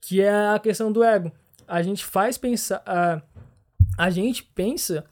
que 0.00 0.20
é 0.20 0.48
a 0.48 0.58
questão 0.58 0.90
do 0.90 1.04
ego. 1.04 1.30
A 1.68 1.82
gente 1.82 2.04
faz 2.04 2.36
pensar, 2.36 2.82
a, 2.84 3.22
a 3.96 4.10
gente 4.10 4.42
pensa 4.42 5.04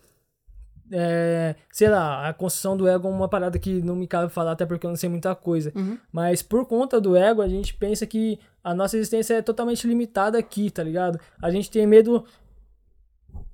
é, 0.91 1.55
sei 1.73 1.89
lá, 1.89 2.29
a 2.29 2.33
construção 2.35 2.77
do 2.77 2.87
ego 2.87 3.09
é 3.09 3.11
uma 3.11 3.29
parada 3.29 3.59
que 3.59 3.83
não 3.83 3.97
me 3.97 4.07
cabe 4.07 4.31
falar, 4.31 4.53
até 4.53 4.67
porque 4.67 4.87
eu 4.87 4.91
não 4.91 4.97
sei 4.97 5.09
muita 5.09 5.35
coisa. 5.35 5.73
Uhum. 5.75 5.99
Mas 6.13 6.43
por 6.43 6.67
conta 6.67 7.01
do 7.01 7.17
ego, 7.17 7.43
a 7.43 7.49
gente 7.49 7.75
pensa 7.75 8.07
que 8.07 8.39
a 8.63 8.75
nossa 8.75 8.97
existência 8.97 9.35
é 9.35 9.43
totalmente 9.43 9.87
limitada 9.87 10.39
aqui, 10.39 10.71
tá 10.71 10.83
ligado? 10.83 11.19
A 11.41 11.51
gente 11.51 11.71
tem 11.71 11.87
medo 11.87 12.25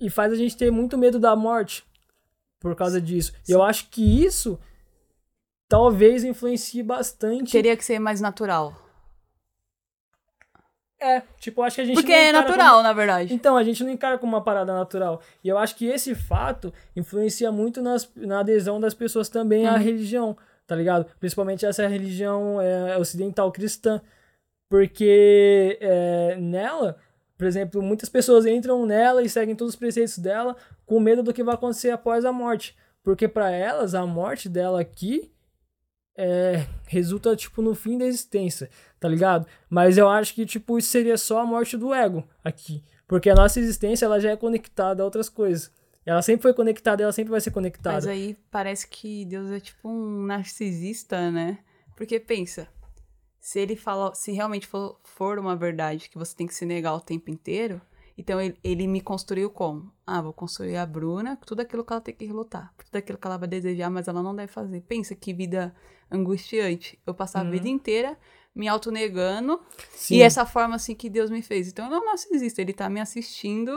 e 0.00 0.08
faz 0.08 0.32
a 0.32 0.36
gente 0.36 0.56
ter 0.56 0.70
muito 0.70 0.96
medo 0.96 1.18
da 1.18 1.36
morte 1.36 1.84
por 2.58 2.74
causa 2.74 3.00
disso. 3.00 3.32
E 3.48 3.52
eu 3.52 3.62
acho 3.62 3.88
que 3.88 4.24
isso 4.24 4.58
talvez 5.68 6.24
influencie 6.24 6.82
bastante. 6.82 7.52
Teria 7.52 7.76
que 7.76 7.84
ser 7.84 7.98
mais 7.98 8.20
natural. 8.20 8.74
É, 11.00 11.22
tipo, 11.38 11.62
acho 11.62 11.76
que 11.76 11.80
a 11.80 11.84
gente. 11.84 11.94
Porque 11.94 12.12
é 12.12 12.30
natural, 12.30 12.72
como... 12.72 12.82
na 12.82 12.92
verdade. 12.92 13.32
Então, 13.32 13.56
a 13.56 13.64
gente 13.64 13.82
não 13.82 13.90
encara 13.90 14.18
como 14.18 14.36
uma 14.36 14.44
parada 14.44 14.74
natural. 14.74 15.22
E 15.42 15.48
eu 15.48 15.56
acho 15.56 15.74
que 15.74 15.86
esse 15.86 16.14
fato 16.14 16.74
influencia 16.94 17.50
muito 17.50 17.80
nas, 17.80 18.10
na 18.14 18.40
adesão 18.40 18.78
das 18.78 18.92
pessoas 18.92 19.30
também 19.30 19.66
à 19.66 19.72
uhum. 19.72 19.78
religião, 19.78 20.36
tá 20.66 20.76
ligado? 20.76 21.06
Principalmente 21.18 21.64
essa 21.64 21.86
religião 21.86 22.60
é, 22.60 22.98
ocidental 22.98 23.50
cristã. 23.50 24.02
Porque 24.68 25.78
é, 25.80 26.36
nela 26.38 26.98
por 27.40 27.46
exemplo, 27.46 27.80
muitas 27.80 28.10
pessoas 28.10 28.44
entram 28.44 28.84
nela 28.84 29.22
e 29.22 29.28
seguem 29.30 29.56
todos 29.56 29.72
os 29.72 29.80
preceitos 29.80 30.18
dela 30.18 30.54
com 30.84 31.00
medo 31.00 31.22
do 31.22 31.32
que 31.32 31.42
vai 31.42 31.54
acontecer 31.54 31.88
após 31.88 32.26
a 32.26 32.30
morte. 32.30 32.76
Porque 33.02 33.26
para 33.26 33.50
elas, 33.50 33.94
a 33.94 34.06
morte 34.06 34.46
dela 34.46 34.78
aqui 34.78 35.32
é, 36.18 36.66
resulta, 36.86 37.34
tipo, 37.34 37.62
no 37.62 37.74
fim 37.74 37.96
da 37.96 38.04
existência, 38.04 38.68
tá 39.00 39.08
ligado? 39.08 39.46
Mas 39.70 39.96
eu 39.96 40.06
acho 40.06 40.34
que, 40.34 40.44
tipo, 40.44 40.76
isso 40.76 40.90
seria 40.90 41.16
só 41.16 41.40
a 41.40 41.46
morte 41.46 41.78
do 41.78 41.94
ego 41.94 42.28
aqui. 42.44 42.84
Porque 43.08 43.30
a 43.30 43.34
nossa 43.34 43.58
existência, 43.58 44.04
ela 44.04 44.20
já 44.20 44.32
é 44.32 44.36
conectada 44.36 45.02
a 45.02 45.06
outras 45.06 45.30
coisas. 45.30 45.72
Ela 46.04 46.20
sempre 46.20 46.42
foi 46.42 46.52
conectada 46.52 47.02
ela 47.02 47.12
sempre 47.12 47.30
vai 47.30 47.40
ser 47.40 47.52
conectada. 47.52 47.94
Mas 47.94 48.06
aí 48.06 48.36
parece 48.50 48.86
que 48.86 49.24
Deus 49.24 49.50
é 49.50 49.60
tipo 49.60 49.88
um 49.88 50.26
narcisista, 50.26 51.30
né? 51.30 51.60
Porque 51.96 52.20
pensa, 52.20 52.68
se 53.40 53.58
ele 53.58 53.74
fala, 53.74 54.14
se 54.14 54.32
realmente 54.32 54.66
for, 54.66 55.00
for 55.02 55.38
uma 55.38 55.56
verdade 55.56 56.10
que 56.10 56.18
você 56.18 56.36
tem 56.36 56.46
que 56.46 56.54
se 56.54 56.66
negar 56.66 56.94
o 56.94 57.00
tempo 57.00 57.30
inteiro, 57.30 57.80
então 58.16 58.38
ele, 58.38 58.54
ele, 58.62 58.86
me 58.86 59.00
construiu 59.00 59.48
como? 59.48 59.90
Ah, 60.06 60.20
vou 60.20 60.32
construir 60.32 60.76
a 60.76 60.84
Bruna, 60.84 61.38
tudo 61.46 61.60
aquilo 61.60 61.82
que 61.82 61.90
ela 61.90 62.02
tem 62.02 62.14
que 62.14 62.26
lutar, 62.26 62.70
tudo 62.76 62.96
aquilo 62.96 63.16
que 63.16 63.26
ela 63.26 63.38
vai 63.38 63.48
desejar, 63.48 63.88
mas 63.88 64.08
ela 64.08 64.22
não 64.22 64.36
deve 64.36 64.52
fazer. 64.52 64.82
Pensa 64.82 65.14
que 65.14 65.32
vida 65.32 65.74
angustiante. 66.10 66.98
Eu 67.06 67.14
passar 67.14 67.40
uhum. 67.42 67.48
a 67.48 67.50
vida 67.50 67.66
inteira 67.66 68.18
me 68.54 68.68
autonegando 68.68 69.58
Sim. 69.92 70.16
e 70.16 70.22
essa 70.22 70.44
forma 70.44 70.74
assim 70.74 70.94
que 70.94 71.08
Deus 71.08 71.30
me 71.30 71.40
fez. 71.40 71.68
Então 71.68 71.86
eu 71.86 71.90
não 71.90 72.04
narcisista, 72.04 72.60
ele 72.60 72.74
tá 72.74 72.90
me 72.90 73.00
assistindo 73.00 73.72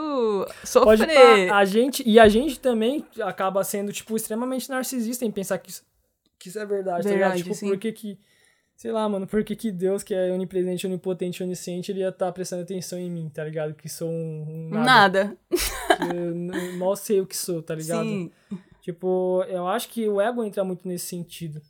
sofrer. 0.62 0.98
Pode, 1.06 1.50
a, 1.50 1.64
gente 1.64 2.02
e 2.06 2.18
a 2.18 2.28
gente 2.28 2.60
também 2.60 3.06
acaba 3.22 3.64
sendo 3.64 3.92
tipo 3.92 4.14
extremamente 4.14 4.68
narcisista 4.68 5.24
em 5.24 5.30
pensar 5.30 5.56
que 5.58 5.70
isso, 5.70 5.86
que 6.38 6.48
isso 6.48 6.58
é 6.58 6.66
verdade, 6.66 7.04
verdade 7.04 7.08
tá 7.08 7.14
ligado? 7.14 7.36
Tipo, 7.38 7.54
sim. 7.54 7.68
por 7.68 7.78
que 7.78 7.92
que 7.92 8.18
Sei 8.76 8.90
lá, 8.90 9.08
mano, 9.08 9.26
por 9.26 9.44
que, 9.44 9.54
que 9.54 9.70
Deus, 9.70 10.02
que 10.02 10.12
é 10.12 10.32
onipresente, 10.32 10.86
onipotente, 10.86 11.42
onisciente, 11.42 11.92
ele 11.92 12.00
ia 12.00 12.08
estar 12.08 12.26
tá 12.26 12.32
prestando 12.32 12.62
atenção 12.62 12.98
em 12.98 13.10
mim, 13.10 13.30
tá 13.32 13.44
ligado? 13.44 13.74
Que 13.74 13.88
sou 13.88 14.10
um, 14.10 14.68
um 14.68 14.68
nada. 14.68 15.36
nada. 15.88 16.76
mal 16.76 16.96
sei 16.96 17.20
o 17.20 17.26
que 17.26 17.36
sou, 17.36 17.62
tá 17.62 17.74
ligado? 17.74 18.04
Sim. 18.04 18.32
Tipo, 18.80 19.44
eu 19.48 19.66
acho 19.66 19.88
que 19.88 20.08
o 20.08 20.20
ego 20.20 20.44
entra 20.44 20.64
muito 20.64 20.86
nesse 20.86 21.06
sentido. 21.06 21.62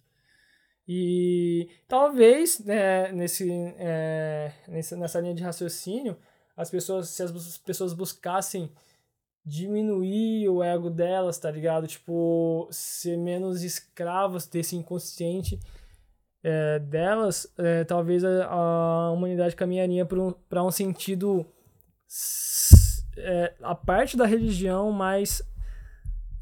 E 0.88 1.68
talvez, 1.86 2.58
né, 2.58 3.12
nesse, 3.12 3.48
é, 3.78 4.52
nessa 4.66 5.20
linha 5.20 5.34
de 5.34 5.42
raciocínio, 5.42 6.16
as 6.56 6.70
pessoas, 6.70 7.08
se 7.10 7.22
as 7.22 7.58
pessoas 7.58 7.92
buscassem 7.92 8.70
diminuir 9.44 10.48
o 10.48 10.62
ego 10.62 10.88
delas, 10.88 11.38
tá 11.38 11.50
ligado? 11.50 11.86
Tipo, 11.86 12.66
ser 12.70 13.16
menos 13.16 13.62
escravas 13.62 14.46
desse 14.46 14.74
inconsciente 14.74 15.60
é, 16.44 16.78
delas, 16.78 17.52
é, 17.56 17.84
talvez 17.84 18.22
a, 18.22 18.44
a, 18.44 19.10
humanidade 19.10 19.56
caminharia 19.56 20.04
para 20.04 20.20
um, 20.20 20.34
um 20.66 20.70
sentido 20.70 21.46
é, 23.16 23.54
a 23.62 23.74
parte 23.74 24.16
da 24.16 24.26
religião 24.26 24.92
mais 24.92 25.42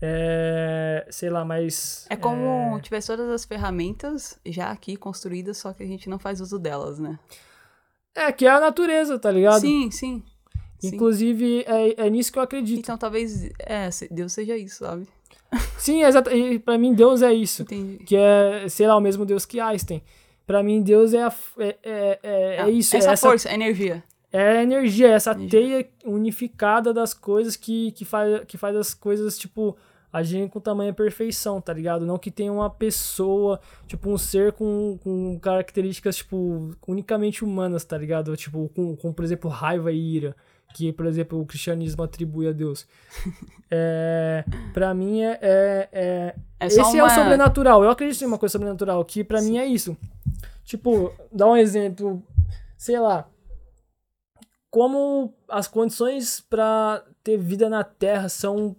é, 0.05 1.07
sei 1.11 1.31
lá, 1.31 1.45
mais. 1.45 2.07
É 2.11 2.17
como 2.17 2.77
é... 2.77 2.81
tivesse 2.81 3.07
todas 3.07 3.31
as 3.31 3.45
ferramentas 3.45 4.37
já 4.45 4.73
aqui 4.73 4.97
construídas, 4.97 5.59
só 5.59 5.73
que 5.73 5.85
a 5.85 5.87
gente 5.87 6.11
não 6.11 6.19
faz 6.19 6.41
uso 6.41 6.59
delas, 6.59 6.99
né? 6.99 7.17
É, 8.13 8.33
que 8.33 8.45
é 8.45 8.51
a 8.51 8.59
natureza, 8.59 9.17
tá 9.17 9.31
ligado? 9.31 9.61
Sim, 9.61 9.93
sim. 9.93 10.25
Inclusive, 10.83 11.61
sim. 11.61 11.73
É, 11.73 12.07
é 12.07 12.11
nisso 12.11 12.33
que 12.33 12.39
eu 12.39 12.43
acredito. 12.43 12.81
Então 12.81 12.99
talvez 12.99 13.45
é, 13.61 13.89
Deus 14.11 14.33
seja 14.33 14.57
isso, 14.57 14.79
sabe? 14.79 15.07
Sim, 15.77 16.03
exato. 16.03 16.31
E 16.31 16.59
pra 16.59 16.79
mim, 16.79 16.95
Deus 16.95 17.23
é 17.23 17.33
isso. 17.33 17.63
Entendi. 17.63 18.05
Que 18.05 18.17
é, 18.17 18.69
sei 18.69 18.87
lá, 18.87 18.97
o 18.97 19.01
mesmo 19.01 19.25
Deus 19.25 19.45
que 19.45 19.61
Einstein. 19.61 20.03
Pra 20.47 20.63
mim, 20.63 20.83
Deus 20.83 21.15
é, 21.15 21.23
a, 21.23 21.33
é, 21.59 21.77
é, 21.83 22.19
é, 22.23 22.57
é 22.61 22.71
isso. 22.71 22.97
Essa, 22.97 23.11
é 23.11 23.13
essa 23.13 23.29
força, 23.29 23.53
energia. 23.53 24.03
É 24.33 24.59
a 24.59 24.63
energia, 24.63 25.09
é 25.09 25.13
essa 25.13 25.33
energia. 25.33 25.61
teia 25.61 25.89
unificada 26.05 26.93
das 26.93 27.13
coisas 27.15 27.55
que, 27.55 27.93
que, 27.93 28.05
faz, 28.05 28.45
que 28.47 28.57
faz 28.57 28.75
as 28.77 28.95
coisas, 28.95 29.39
tipo, 29.39 29.77
agirem 30.13 30.49
com 30.49 30.59
tamanha 30.59 30.93
perfeição, 30.93 31.61
tá 31.61 31.73
ligado? 31.73 32.07
Não 32.07 32.19
que 32.19 32.31
tenha 32.31 32.53
uma 32.53 32.71
pessoa, 32.71 33.61
tipo, 33.87 34.11
um 34.11 34.19
ser 34.19 34.53
com, 34.53 34.99
com 35.03 35.39
características, 35.39 36.17
tipo, 36.17 36.75
unicamente 36.87 37.45
humanas, 37.45 37.85
tá 37.85 37.97
ligado? 37.97 38.37
Tipo, 38.37 38.71
com, 38.75 38.97
com, 38.97 39.13
por 39.13 39.25
exemplo, 39.25 39.51
raiva 39.51 39.93
e 39.93 40.17
ira 40.17 40.37
que, 40.73 40.93
por 40.93 41.07
exemplo, 41.07 41.41
o 41.41 41.47
cristianismo 41.47 42.03
atribui 42.03 42.49
a 42.49 42.53
Deus. 42.53 42.87
é, 43.71 44.45
para 44.73 44.93
mim 44.95 45.23
é, 45.23 45.39
é, 45.41 45.89
é, 45.93 46.35
é 46.61 46.67
esse 46.67 46.81
uma... 46.81 46.99
é 46.99 47.03
o 47.05 47.11
sobrenatural. 47.11 47.85
Eu 47.85 47.91
acredito 47.91 48.23
em 48.23 48.27
uma 48.27 48.39
coisa 48.39 48.53
sobrenatural 48.53 49.05
que 49.05 49.23
para 49.23 49.41
mim 49.43 49.59
é 49.59 49.67
isso. 49.67 49.97
Tipo, 50.65 51.13
dá 51.31 51.47
um 51.47 51.57
exemplo, 51.57 52.23
sei 52.79 52.99
lá, 52.99 53.29
como 54.71 55.35
as 55.49 55.69
condições 55.69 56.41
para 56.41 57.05
ter 57.23 57.37
vida 57.37 57.69
na 57.69 57.85
Terra 57.85 58.29
são 58.29 58.75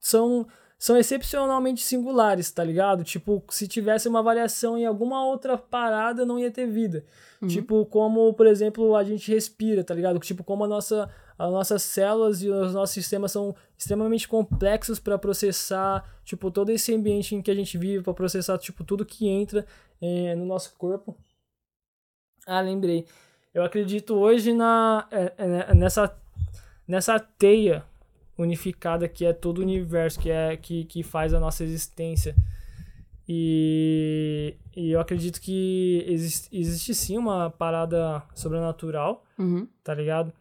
são 0.00 0.46
são 0.82 0.96
excepcionalmente 0.96 1.80
singulares, 1.80 2.50
tá 2.50 2.64
ligado? 2.64 3.04
Tipo, 3.04 3.40
se 3.50 3.68
tivesse 3.68 4.08
uma 4.08 4.20
variação 4.20 4.76
em 4.76 4.84
alguma 4.84 5.24
outra 5.24 5.56
parada, 5.56 6.26
não 6.26 6.40
ia 6.40 6.50
ter 6.50 6.66
vida. 6.66 7.04
Uhum. 7.40 7.46
Tipo, 7.46 7.86
como, 7.86 8.34
por 8.34 8.48
exemplo, 8.48 8.96
a 8.96 9.04
gente 9.04 9.32
respira, 9.32 9.84
tá 9.84 9.94
ligado? 9.94 10.18
Tipo, 10.18 10.42
como 10.42 10.64
a 10.64 10.66
nossa, 10.66 11.08
as 11.38 11.52
nossas 11.52 11.84
células 11.84 12.42
e 12.42 12.50
os 12.50 12.74
nossos 12.74 12.94
sistemas 12.94 13.30
são 13.30 13.54
extremamente 13.78 14.26
complexos 14.26 14.98
para 14.98 15.16
processar, 15.16 16.04
tipo, 16.24 16.50
todo 16.50 16.70
esse 16.70 16.92
ambiente 16.92 17.36
em 17.36 17.40
que 17.40 17.52
a 17.52 17.54
gente 17.54 17.78
vive, 17.78 18.02
para 18.02 18.12
processar, 18.12 18.58
tipo, 18.58 18.82
tudo 18.82 19.06
que 19.06 19.28
entra 19.28 19.64
é, 20.00 20.34
no 20.34 20.44
nosso 20.44 20.74
corpo. 20.76 21.16
Ah, 22.44 22.60
lembrei. 22.60 23.06
Eu 23.54 23.62
acredito 23.62 24.16
hoje 24.16 24.52
na, 24.52 25.06
é, 25.12 25.32
é, 25.38 25.74
nessa, 25.76 26.12
nessa 26.88 27.20
teia 27.20 27.84
unificada 28.36 29.08
que 29.08 29.24
é 29.24 29.32
todo 29.32 29.58
o 29.58 29.62
universo, 29.62 30.18
que 30.18 30.30
é 30.30 30.56
que, 30.56 30.84
que 30.84 31.02
faz 31.02 31.34
a 31.34 31.40
nossa 31.40 31.64
existência. 31.64 32.34
E, 33.28 34.56
e 34.76 34.90
eu 34.90 35.00
acredito 35.00 35.40
que 35.40 36.04
existe, 36.08 36.48
existe 36.56 36.94
sim 36.94 37.16
uma 37.16 37.50
parada 37.50 38.22
sobrenatural, 38.34 39.24
uhum. 39.38 39.68
tá 39.82 39.94
ligado? 39.94 40.32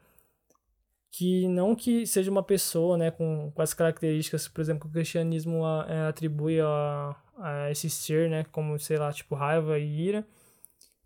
Que 1.11 1.47
não 1.47 1.75
que 1.75 2.07
seja 2.07 2.31
uma 2.31 2.41
pessoa, 2.41 2.97
né, 2.97 3.11
com, 3.11 3.51
com 3.53 3.61
as 3.61 3.73
características, 3.73 4.47
por 4.47 4.61
exemplo, 4.61 4.81
que 4.81 4.87
o 4.87 4.91
cristianismo 4.91 5.65
a, 5.65 5.85
é, 5.87 6.07
atribui 6.07 6.59
a, 6.59 7.15
a 7.37 7.71
esse 7.71 7.89
ser, 7.89 8.29
né, 8.29 8.45
como, 8.51 8.79
sei 8.79 8.97
lá, 8.97 9.11
tipo 9.11 9.35
raiva 9.35 9.77
e 9.77 10.07
ira, 10.07 10.27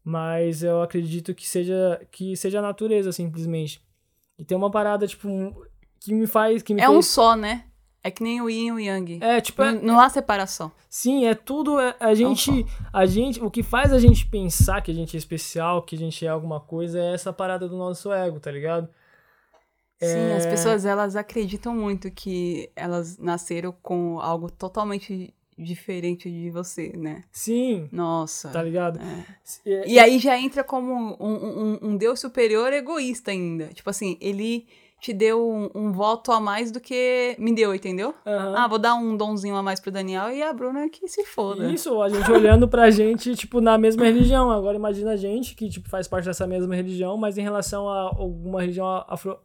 mas 0.03 0.63
eu 0.63 0.81
acredito 0.81 1.33
que 1.33 1.47
seja, 1.47 1.99
que 2.11 2.37
seja 2.37 2.59
a 2.59 2.61
natureza, 2.61 3.11
simplesmente. 3.11 3.83
E 4.37 4.45
tem 4.45 4.57
uma 4.57 4.69
parada, 4.69 5.07
tipo, 5.07 5.27
que 6.05 6.13
me 6.13 6.27
faz. 6.27 6.61
Que 6.63 6.73
me 6.73 6.81
É 6.81 6.89
um 6.89 6.93
fez- 6.93 7.07
só, 7.07 7.35
né? 7.35 7.65
É 8.03 8.11
que 8.11 8.21
nem 8.21 8.39
o 8.39 8.47
yin 8.49 8.67
e 8.67 8.71
o 8.71 8.79
yang. 8.79 9.17
É, 9.21 9.41
tipo, 9.41 9.63
é- 9.63 9.71
Não, 9.71 9.81
não 9.81 9.99
há 9.99 10.07
separação. 10.09 10.71
Sim, 10.89 11.25
é 11.25 11.33
tudo. 11.33 11.79
é- 11.79 11.95
a 11.99 12.13
gente. 12.13 12.65
A 12.93 13.05
gente. 13.05 13.41
O 13.43 13.49
que 13.49 13.63
faz 13.63 13.91
a 13.91 13.97
gente 13.99 14.27
pensar 14.27 14.81
que 14.81 14.91
a 14.91 14.93
gente 14.93 15.17
é 15.17 15.19
especial, 15.19 15.81
que 15.81 15.95
a 15.95 15.99
gente 15.99 16.23
é 16.25 16.29
alguma 16.29 16.59
coisa, 16.59 16.99
é 16.99 17.13
essa 17.13 17.33
parada 17.33 17.67
do 17.67 17.75
nosso 17.75 18.11
ego, 18.13 18.39
tá 18.39 18.51
ligado? 18.51 18.87
Sim, 20.01 20.33
as 20.37 20.45
É. 20.45 20.49
pessoas 20.51 20.85
elas 20.85 21.15
acreditam 21.15 21.73
muito 21.73 22.11
que 22.11 22.69
elas 22.75 23.17
nasceram 23.17 23.73
com 23.81 24.19
algo 24.19 24.51
totalmente 24.51 25.33
diferente 25.57 26.29
de 26.29 26.49
você, 26.51 26.91
né? 26.97 27.23
Sim, 27.31 27.87
Nossa. 27.91 28.49
tá 28.49 28.61
ligado? 28.61 28.99
É. 28.99 29.25
É- 29.71 29.87
E 29.87 29.97
aí 29.99 30.19
já 30.19 30.37
entra 30.37 30.63
como 30.65 30.93
um, 30.93 31.15
um, 31.19 31.79
um 31.91 31.97
Deus 31.97 32.19
superior 32.19 32.73
egoísta 32.73 33.31
ainda. 33.31 33.67
Tipo 33.69 33.89
assim, 33.89 34.17
ele 34.19 34.67
te 35.05 35.13
deu 35.13 35.47
um, 35.47 35.69
um 35.75 35.91
voto 35.91 36.31
a 36.31 36.39
mais 36.39 36.71
do 36.71 36.79
que 36.79 37.35
me 37.37 37.53
deu, 37.53 37.75
entendeu? 37.75 38.15
Aham. 38.25 38.55
Ah, 38.57 38.67
vou 38.67 38.79
dar 38.79 38.95
um 38.95 39.15
donzinho 39.15 39.55
a 39.55 39.61
mais 39.61 39.79
pro 39.79 39.91
Daniel 39.91 40.31
e 40.31 40.41
a 40.41 40.51
Bruna 40.51 40.89
que 40.89 41.07
se 41.07 41.23
foda. 41.25 41.71
Isso, 41.71 42.01
a 42.01 42.09
gente 42.09 42.31
olhando 42.31 42.67
pra 42.67 42.89
gente, 42.89 43.35
tipo, 43.35 43.61
na 43.61 43.77
mesma 43.77 44.03
religião. 44.03 44.49
Agora 44.49 44.75
imagina 44.75 45.11
a 45.11 45.15
gente 45.15 45.53
que, 45.53 45.69
tipo, 45.69 45.87
faz 45.89 46.07
parte 46.07 46.25
dessa 46.25 46.47
mesma 46.47 46.73
religião, 46.75 47.15
mas 47.17 47.37
em 47.37 47.43
relação 47.43 47.87
a 47.87 48.01
alguma 48.17 48.61
religião 48.61 48.87
afro, 49.07 49.37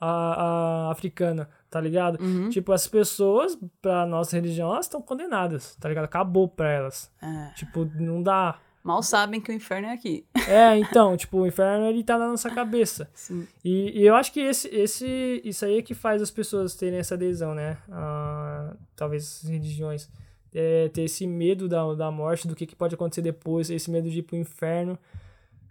a, 0.00 0.86
a- 0.86 0.90
africana, 0.92 1.48
tá 1.68 1.80
ligado? 1.80 2.22
Uhum. 2.22 2.48
Tipo, 2.50 2.70
as 2.72 2.86
pessoas, 2.86 3.58
pra 3.82 4.06
nossa 4.06 4.36
religião, 4.36 4.70
elas 4.72 4.86
estão 4.86 5.02
condenadas, 5.02 5.74
tá 5.80 5.88
ligado? 5.88 6.04
Acabou 6.04 6.46
pra 6.46 6.70
elas. 6.70 7.10
É. 7.20 7.50
Tipo, 7.56 7.84
não 7.98 8.22
dá. 8.22 8.56
Mal 8.88 9.02
sabem 9.02 9.38
que 9.38 9.50
o 9.50 9.54
inferno 9.54 9.88
é 9.88 9.92
aqui. 9.92 10.24
É, 10.48 10.78
então, 10.78 11.14
tipo, 11.14 11.36
o 11.36 11.46
inferno, 11.46 11.84
ele 11.84 12.02
tá 12.02 12.16
na 12.16 12.26
nossa 12.26 12.48
cabeça. 12.48 13.06
Sim. 13.12 13.46
E, 13.62 14.00
e 14.00 14.06
eu 14.06 14.14
acho 14.14 14.32
que 14.32 14.40
esse, 14.40 14.66
esse, 14.68 15.42
isso 15.44 15.66
aí 15.66 15.76
é 15.76 15.82
que 15.82 15.92
faz 15.92 16.22
as 16.22 16.30
pessoas 16.30 16.74
terem 16.74 16.98
essa 16.98 17.14
adesão, 17.14 17.54
né? 17.54 17.76
A, 17.90 18.74
talvez 18.96 19.42
as 19.44 19.50
religiões. 19.50 20.08
É, 20.54 20.88
ter 20.88 21.02
esse 21.02 21.26
medo 21.26 21.68
da, 21.68 21.92
da 21.92 22.10
morte, 22.10 22.48
do 22.48 22.56
que, 22.56 22.64
que 22.64 22.74
pode 22.74 22.94
acontecer 22.94 23.20
depois, 23.20 23.68
esse 23.68 23.90
medo 23.90 24.08
de 24.08 24.20
ir 24.20 24.22
pro 24.22 24.38
inferno. 24.38 24.98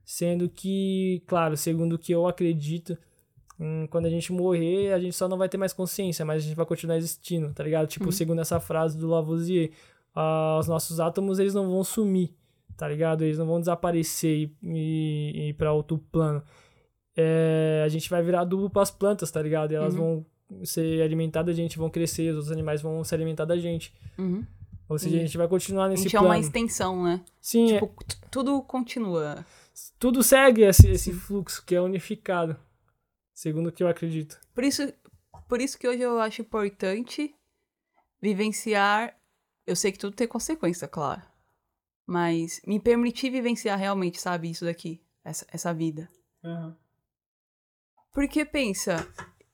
Sendo 0.05 0.47
que, 0.47 1.24
claro, 1.26 1.57
segundo 1.57 1.93
o 1.93 1.97
que 1.97 2.11
eu 2.11 2.28
acredito, 2.28 2.95
hum, 3.59 3.88
quando 3.89 4.05
a 4.05 4.11
gente 4.11 4.32
morrer, 4.32 4.93
a 4.93 4.99
gente 4.99 5.15
só 5.15 5.28
não 5.28 5.39
vai 5.39 5.49
ter 5.49 5.57
mais 5.57 5.74
consciência, 5.74 6.24
mas 6.24 6.43
a 6.43 6.45
gente 6.45 6.55
vai 6.55 6.68
continuar 6.68 6.97
existindo, 6.97 7.51
tá 7.51 7.63
ligado? 7.63 7.88
Tipo, 7.88 8.11
segundo 8.11 8.41
essa 8.41 8.59
frase 8.59 8.95
do 8.95 9.07
Lavoisier, 9.07 9.72
ah, 10.13 10.57
os 10.59 10.68
nossos 10.68 10.99
átomos, 10.99 11.39
eles 11.39 11.55
não 11.55 11.68
vão 11.68 11.84
sumir, 11.84 12.37
tá 12.78 12.88
ligado? 12.88 13.23
Eles 13.23 13.38
não 13.38 13.45
vão 13.47 13.59
desaparecer 13.59 14.38
e, 14.38 14.55
e, 14.63 15.32
e 15.36 15.49
ir 15.49 15.53
pra 15.53 15.73
outro 15.73 15.97
plano 15.97 16.41
é, 17.19 17.82
a 17.84 17.89
gente 17.89 18.09
vai 18.09 18.21
virar 18.21 18.41
adubo 18.41 18.69
para 18.69 18.84
as 18.84 18.91
plantas, 18.91 19.32
tá 19.32 19.41
ligado? 19.41 19.71
E 19.71 19.75
elas 19.75 19.95
Uhum. 19.95 20.23
vão 20.49 20.65
ser 20.65 21.01
alimentadas 21.01 21.55
da 21.55 21.61
gente, 21.61 21.78
vão 21.78 21.89
crescer, 21.89 22.30
os 22.30 22.36
outros 22.36 22.51
animais 22.51 22.80
vão 22.82 23.03
se 23.03 23.13
alimentar 23.15 23.43
da 23.45 23.57
gente. 23.57 23.91
Uhum. 24.19 24.45
Ou 24.88 24.97
seja, 24.99 25.17
a 25.17 25.19
gente 25.19 25.36
vai 25.38 25.47
continuar 25.47 25.86
A 25.86 25.89
nesse 25.89 26.03
gente 26.03 26.15
é 26.15 26.19
plano. 26.19 26.34
uma 26.36 26.39
extensão, 26.39 27.03
né? 27.03 27.21
Sim, 27.41 27.71
é- 27.73 27.80
Tipo, 27.80 28.03
t- 28.05 28.17
tudo 28.32 28.61
continua. 28.61 29.43
tudo 29.99 30.21
segue 30.23 30.61
esse, 30.61 30.89
esse 30.91 31.11
fluxo 31.11 31.65
que 31.65 31.73
é 31.75 31.82
unificado, 31.82 32.55
segundo 33.34 33.67
o 33.67 33.71
que 33.71 33.82
eu 33.84 33.88
acredito. 33.88 34.39
Por 34.53 34.63
isso, 34.63 34.93
por 35.49 35.59
isso 35.59 35.78
que 35.78 35.88
hoje 35.88 36.01
eu 36.03 36.19
acho 36.19 36.41
importante 36.41 37.34
vivenciar. 38.21 39.15
Eu 39.65 39.75
sei 39.75 39.91
que 39.91 39.99
tudo 39.99 40.15
tem 40.15 40.28
consequência, 40.28 40.88
claro. 40.88 41.21
Mas 42.08 42.62
me 42.66 42.80
permitir 42.80 43.30
vivenciar 43.30 43.78
realmente, 43.78 44.20
sabe, 44.22 44.49
isso 44.49 44.64
daqui, 44.64 45.01
essa, 45.26 45.45
essa 45.51 45.74
vida. 45.74 46.08
Porque 48.14 48.45
pensa, 48.45 49.08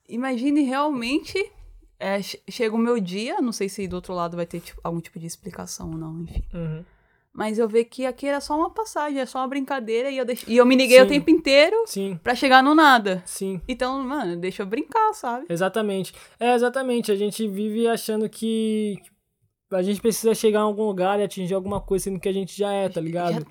imagine 0.08 0.62
realmente. 0.62 1.52
é, 2.00 2.22
che- 2.22 2.42
chega 2.50 2.76
o 2.76 2.78
meu 2.78 3.00
dia, 3.00 3.42
não 3.42 3.52
sei 3.52 3.70
se 3.70 3.88
do 3.88 3.96
outro 3.96 4.14
lado 4.14 4.36
vai 4.38 4.46
ter 4.46 4.60
tipo, 4.60 4.80
algum 4.84 5.00
tipo 5.00 5.18
de 5.20 5.26
explicação 5.26 5.90
ou 5.92 5.98
não, 5.98 6.22
enfim. 6.22 6.44
Uhum. 6.54 6.86
Mas 7.32 7.58
eu 7.58 7.68
ver 7.68 7.86
que 7.86 8.06
aqui 8.06 8.28
era 8.28 8.40
só 8.40 8.56
uma 8.56 8.70
passagem, 8.70 9.20
é 9.20 9.26
só 9.26 9.40
uma 9.40 9.48
brincadeira 9.48 10.12
e 10.12 10.18
eu, 10.18 10.26
deix... 10.26 10.44
e 10.48 10.56
eu 10.58 10.66
me 10.68 10.76
neguei 10.76 11.00
o 11.00 11.04
Sim. 11.04 11.10
tempo 11.10 11.30
inteiro 11.32 11.76
Sim, 11.88 12.20
pra 12.22 12.36
chegar 12.36 12.62
no 12.62 12.76
nada. 12.76 13.24
sim. 13.26 13.60
Então, 13.68 14.00
mano, 14.04 14.36
deixa 14.38 14.62
eu 14.62 14.68
brincar, 14.68 15.14
sabe? 15.14 15.46
Exatamente. 15.50 16.14
É, 16.40 16.54
exatamente. 16.54 17.12
A 17.12 17.16
gente 17.16 17.48
vive 17.48 17.88
achando 17.88 18.30
que 18.30 18.98
a 19.74 19.82
gente 19.82 20.02
precisa 20.02 20.34
chegar 20.34 20.60
a 20.60 20.64
algum 20.64 20.84
lugar 20.84 21.20
e 21.20 21.24
atingir 21.24 21.54
alguma 21.54 21.82
coisa, 21.82 22.06
sendo 22.06 22.20
que 22.20 22.30
a 22.30 22.34
gente 22.34 22.58
já 22.58 22.72
é, 22.72 22.90
tá 22.90 23.02
ligado? 23.02 23.46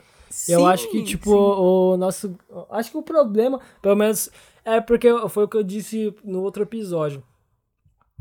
Eu 0.49 0.61
Sim, 0.61 0.67
acho 0.67 0.91
que, 0.91 1.03
tipo, 1.05 1.31
o, 1.31 1.93
o 1.93 1.97
nosso. 1.97 2.35
Acho 2.71 2.91
que 2.91 2.97
o 2.97 3.03
problema, 3.03 3.61
pelo 3.83 3.97
menos, 3.97 4.31
é 4.65 4.81
porque 4.81 5.09
foi 5.29 5.45
o 5.45 5.49
que 5.49 5.57
eu 5.57 5.63
disse 5.63 6.15
no 6.25 6.43
outro 6.43 6.63
episódio. 6.63 7.23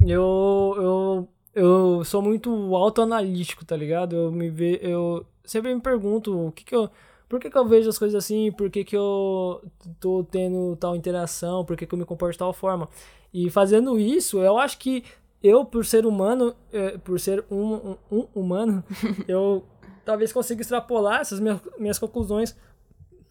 Eu. 0.06 0.74
Eu, 0.78 1.28
eu 1.54 2.04
sou 2.04 2.22
muito 2.22 2.50
autoanalítico, 2.76 3.66
tá 3.66 3.76
ligado? 3.76 4.16
Eu 4.16 4.32
me 4.32 4.50
ve, 4.50 4.80
eu 4.82 5.26
sempre 5.44 5.74
me 5.74 5.82
pergunto 5.82 6.48
o 6.48 6.52
que 6.52 6.64
que 6.64 6.76
eu. 6.76 6.90
Por 7.30 7.40
que, 7.40 7.50
que 7.50 7.58
eu 7.58 7.66
vejo 7.66 7.90
as 7.90 7.98
coisas 7.98 8.22
assim? 8.22 8.52
Por 8.52 8.70
que, 8.70 8.84
que 8.84 8.96
eu 8.96 9.64
tô 10.02 10.22
tendo 10.30 10.76
tal 10.76 10.98
interação? 10.98 11.64
Por 11.64 11.78
que, 11.78 11.86
que 11.86 11.94
eu 11.94 12.00
me 12.00 12.04
comporto 12.04 12.34
de 12.34 12.40
tal 12.40 12.52
forma? 12.52 12.90
E 13.34 13.50
fazendo 13.50 13.98
isso, 13.98 14.40
eu 14.40 14.58
acho 14.58 14.78
que 14.78 15.06
eu, 15.44 15.66
por 15.66 15.86
ser 15.86 16.06
humano, 16.06 16.56
eh, 16.72 16.98
por 17.00 17.20
ser 17.20 17.44
um, 17.50 17.76
um, 17.76 17.98
um 18.12 18.28
humano, 18.36 18.84
eu 19.28 19.64
talvez 20.06 20.32
consiga 20.34 20.62
extrapolar 20.62 21.22
essas 21.22 21.40
minhas, 21.40 21.60
minhas 21.80 21.98
conclusões, 22.00 22.56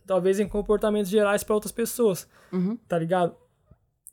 talvez 0.07 0.41
em 0.41 0.49
comportamentos 0.49 1.11
gerais 1.11 1.43
para 1.45 1.55
outras 1.55 1.73
pessoas, 1.73 2.29
Uhum. 2.53 2.77
tá 2.89 2.99
ligado? 2.99 3.35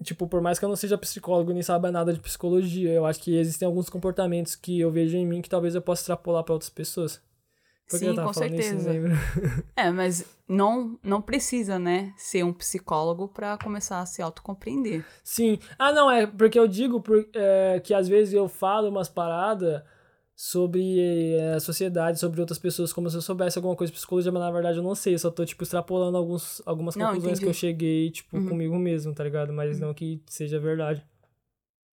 Tipo, 0.03 0.27
por 0.27 0.41
mais 0.41 0.59
que 0.59 0.65
eu 0.65 0.69
não 0.69 0.75
seja 0.75 0.95
psicólogo 0.97 1.51
nem 1.51 1.63
saiba 1.63 1.91
nada 1.91 2.13
de 2.13 2.19
psicologia, 2.19 2.91
eu 2.91 3.03
acho 3.05 3.19
que 3.19 3.35
existem 3.35 3.65
alguns 3.65 3.89
comportamentos 3.89 4.55
que 4.55 4.79
eu 4.79 4.91
vejo 4.91 5.17
em 5.17 5.25
mim 5.25 5.41
que 5.41 5.49
talvez 5.49 5.73
eu 5.73 5.81
possa 5.81 6.01
extrapolar 6.03 6.43
para 6.43 6.53
outras 6.53 6.69
pessoas. 6.69 7.19
Sim, 7.87 8.15
com 8.15 8.29
isso, 8.31 8.33
certeza. 8.33 8.93
não. 8.93 9.09
É, 9.75 9.91
mas 9.91 10.25
não, 10.47 10.97
não 11.03 11.21
precisa, 11.21 11.77
né, 11.77 12.11
ser 12.17 12.43
um 12.43 12.51
psicólogo 12.51 13.27
pra 13.27 13.57
começar 13.57 13.99
a 14.01 14.05
se 14.05 14.21
autocompreender. 14.21 15.05
Sim. 15.23 15.59
Ah, 15.77 15.91
não, 15.93 16.09
é 16.09 16.25
porque 16.25 16.57
eu 16.57 16.67
digo 16.67 16.99
por, 16.99 17.27
é, 17.33 17.79
que 17.79 17.93
às 17.93 18.07
vezes 18.07 18.33
eu 18.33 18.47
falo 18.49 18.89
umas 18.89 19.07
paradas 19.07 19.83
sobre 20.35 20.99
é, 21.35 21.53
a 21.53 21.59
sociedade, 21.59 22.19
sobre 22.19 22.39
outras 22.41 22.59
pessoas, 22.59 22.93
como 22.93 23.09
se 23.09 23.15
eu 23.17 23.21
soubesse 23.21 23.57
alguma 23.57 23.75
coisa 23.75 23.91
de 23.91 23.97
psicologia, 23.97 24.31
mas 24.31 24.41
na 24.41 24.51
verdade 24.51 24.77
eu 24.77 24.83
não 24.83 24.93
sei. 24.95 25.15
Eu 25.15 25.19
só 25.19 25.31
tô, 25.31 25.43
tipo, 25.45 25.63
extrapolando 25.63 26.17
alguns, 26.17 26.61
algumas 26.65 26.95
Não, 26.95 27.07
conclusões 27.07 27.39
entendi. 27.39 27.43
que 27.45 27.49
eu 27.49 27.53
cheguei, 27.53 28.11
tipo, 28.11 28.37
Uhum. 28.37 28.49
comigo 28.49 28.77
mesmo, 28.77 29.13
tá 29.15 29.23
ligado? 29.23 29.51
Mas 29.53 29.79
não 29.79 29.93
que 29.93 30.21
seja 30.27 30.59
verdade. 30.59 31.03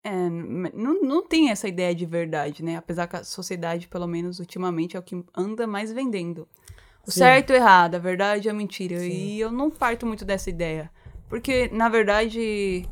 É, 0.05 0.28
não, 0.28 1.00
não 1.00 1.26
tem 1.26 1.50
essa 1.50 1.66
ideia 1.66 1.94
de 1.94 2.05
verdade, 2.05 2.62
né? 2.62 2.76
Apesar 2.76 3.07
que 3.07 3.16
a 3.16 3.24
sociedade, 3.24 3.88
pelo 3.88 4.07
menos 4.07 4.38
ultimamente, 4.38 4.96
é 4.96 5.00
o 5.00 5.02
que 5.02 5.24
anda 5.34 5.66
mais 5.66 5.90
vendendo. 5.90 6.46
O 7.07 7.11
Sim. 7.11 7.20
certo 7.20 7.50
e 7.50 7.55
o 7.55 7.57
errado, 7.57 7.94
a 7.94 7.98
verdade 7.98 8.46
e 8.46 8.50
a 8.50 8.55
mentira. 8.55 8.98
Sim. 8.98 9.09
E 9.09 9.40
eu 9.40 9.50
não 9.50 9.70
parto 9.70 10.07
muito 10.07 10.24
dessa 10.24 10.50
ideia. 10.50 10.90
Porque, 11.28 11.70
na 11.72 11.88
verdade, 11.88 12.86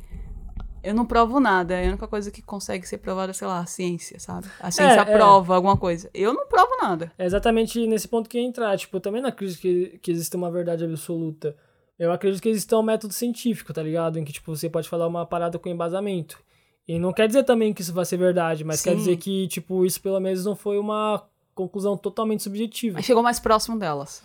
eu 0.82 0.94
não 0.94 1.04
provo 1.04 1.38
nada. 1.38 1.74
É 1.74 1.84
a 1.84 1.88
única 1.88 2.08
coisa 2.08 2.30
que 2.30 2.42
consegue 2.42 2.88
ser 2.88 2.98
provada, 2.98 3.32
sei 3.32 3.46
lá, 3.46 3.60
a 3.60 3.66
ciência, 3.66 4.18
sabe? 4.18 4.48
A 4.58 4.70
ciência 4.70 5.00
é. 5.00 5.04
prova 5.04 5.54
alguma 5.54 5.76
coisa. 5.76 6.10
Eu 6.12 6.32
não 6.32 6.46
provo 6.46 6.76
nada. 6.80 7.12
É 7.18 7.24
exatamente 7.24 7.86
nesse 7.86 8.08
ponto 8.08 8.28
que 8.28 8.38
entrar. 8.38 8.76
Tipo, 8.76 8.96
eu 8.96 9.00
também 9.00 9.22
não 9.22 9.28
acredito 9.28 9.60
que, 9.60 9.98
que 10.02 10.10
exista 10.10 10.36
uma 10.36 10.50
verdade 10.50 10.84
absoluta. 10.84 11.54
Eu 11.98 12.10
acredito 12.10 12.42
que 12.42 12.48
exista 12.48 12.76
um 12.76 12.82
método 12.82 13.12
científico, 13.12 13.72
tá 13.72 13.82
ligado? 13.82 14.18
Em 14.18 14.24
que, 14.24 14.32
tipo, 14.32 14.54
você 14.54 14.68
pode 14.68 14.88
falar 14.88 15.06
uma 15.06 15.24
parada 15.24 15.58
com 15.58 15.68
embasamento. 15.68 16.42
E 16.86 16.98
não 16.98 17.12
quer 17.12 17.26
dizer 17.28 17.44
também 17.44 17.72
que 17.72 17.80
isso 17.82 17.92
vai 17.92 18.04
ser 18.04 18.16
verdade, 18.16 18.64
mas 18.64 18.82
quer 18.82 18.90
Sim. 18.90 18.96
dizer 18.96 19.16
que, 19.16 19.46
tipo, 19.48 19.84
isso 19.84 20.00
pelo 20.00 20.18
menos 20.20 20.44
não 20.44 20.56
foi 20.56 20.78
uma 20.78 21.24
conclusão 21.54 21.96
totalmente 21.96 22.42
subjetiva. 22.42 22.94
Mas 22.96 23.04
chegou 23.04 23.22
mais 23.22 23.38
próximo 23.38 23.78
delas. 23.78 24.22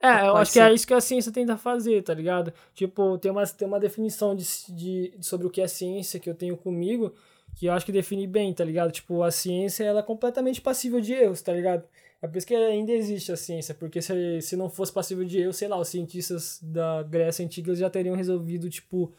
É, 0.00 0.28
eu 0.28 0.32
Pode 0.32 0.42
acho 0.42 0.52
que 0.52 0.58
ser. 0.58 0.70
é 0.70 0.72
isso 0.72 0.86
que 0.86 0.94
a 0.94 1.00
ciência 1.00 1.32
tenta 1.32 1.56
fazer, 1.56 2.02
tá 2.02 2.14
ligado? 2.14 2.52
Tipo, 2.72 3.18
tem 3.18 3.32
uma, 3.32 3.44
tem 3.46 3.66
uma 3.66 3.80
definição 3.80 4.34
de, 4.34 4.44
de, 4.68 5.12
sobre 5.20 5.46
o 5.46 5.50
que 5.50 5.60
é 5.60 5.66
ciência 5.66 6.20
que 6.20 6.30
eu 6.30 6.34
tenho 6.34 6.56
comigo, 6.56 7.12
que 7.56 7.66
eu 7.66 7.72
acho 7.72 7.84
que 7.84 7.90
define 7.90 8.26
bem, 8.26 8.54
tá 8.54 8.64
ligado? 8.64 8.92
Tipo, 8.92 9.24
a 9.24 9.30
ciência, 9.32 9.82
ela 9.82 9.98
é 9.98 10.02
completamente 10.02 10.60
passível 10.60 11.00
de 11.00 11.12
erros, 11.12 11.42
tá 11.42 11.52
ligado? 11.52 11.82
É 12.22 12.28
por 12.28 12.36
isso 12.36 12.46
que 12.46 12.54
ainda 12.54 12.92
existe 12.92 13.32
a 13.32 13.36
ciência, 13.36 13.74
porque 13.74 14.00
se, 14.00 14.40
se 14.40 14.56
não 14.56 14.70
fosse 14.70 14.92
passível 14.92 15.24
de 15.24 15.40
erros, 15.40 15.56
sei 15.56 15.66
lá, 15.66 15.78
os 15.78 15.88
cientistas 15.88 16.60
da 16.62 17.02
Grécia 17.02 17.44
Antiga 17.44 17.74
já 17.74 17.90
teriam 17.90 18.14
resolvido, 18.14 18.70
tipo, 18.70 19.12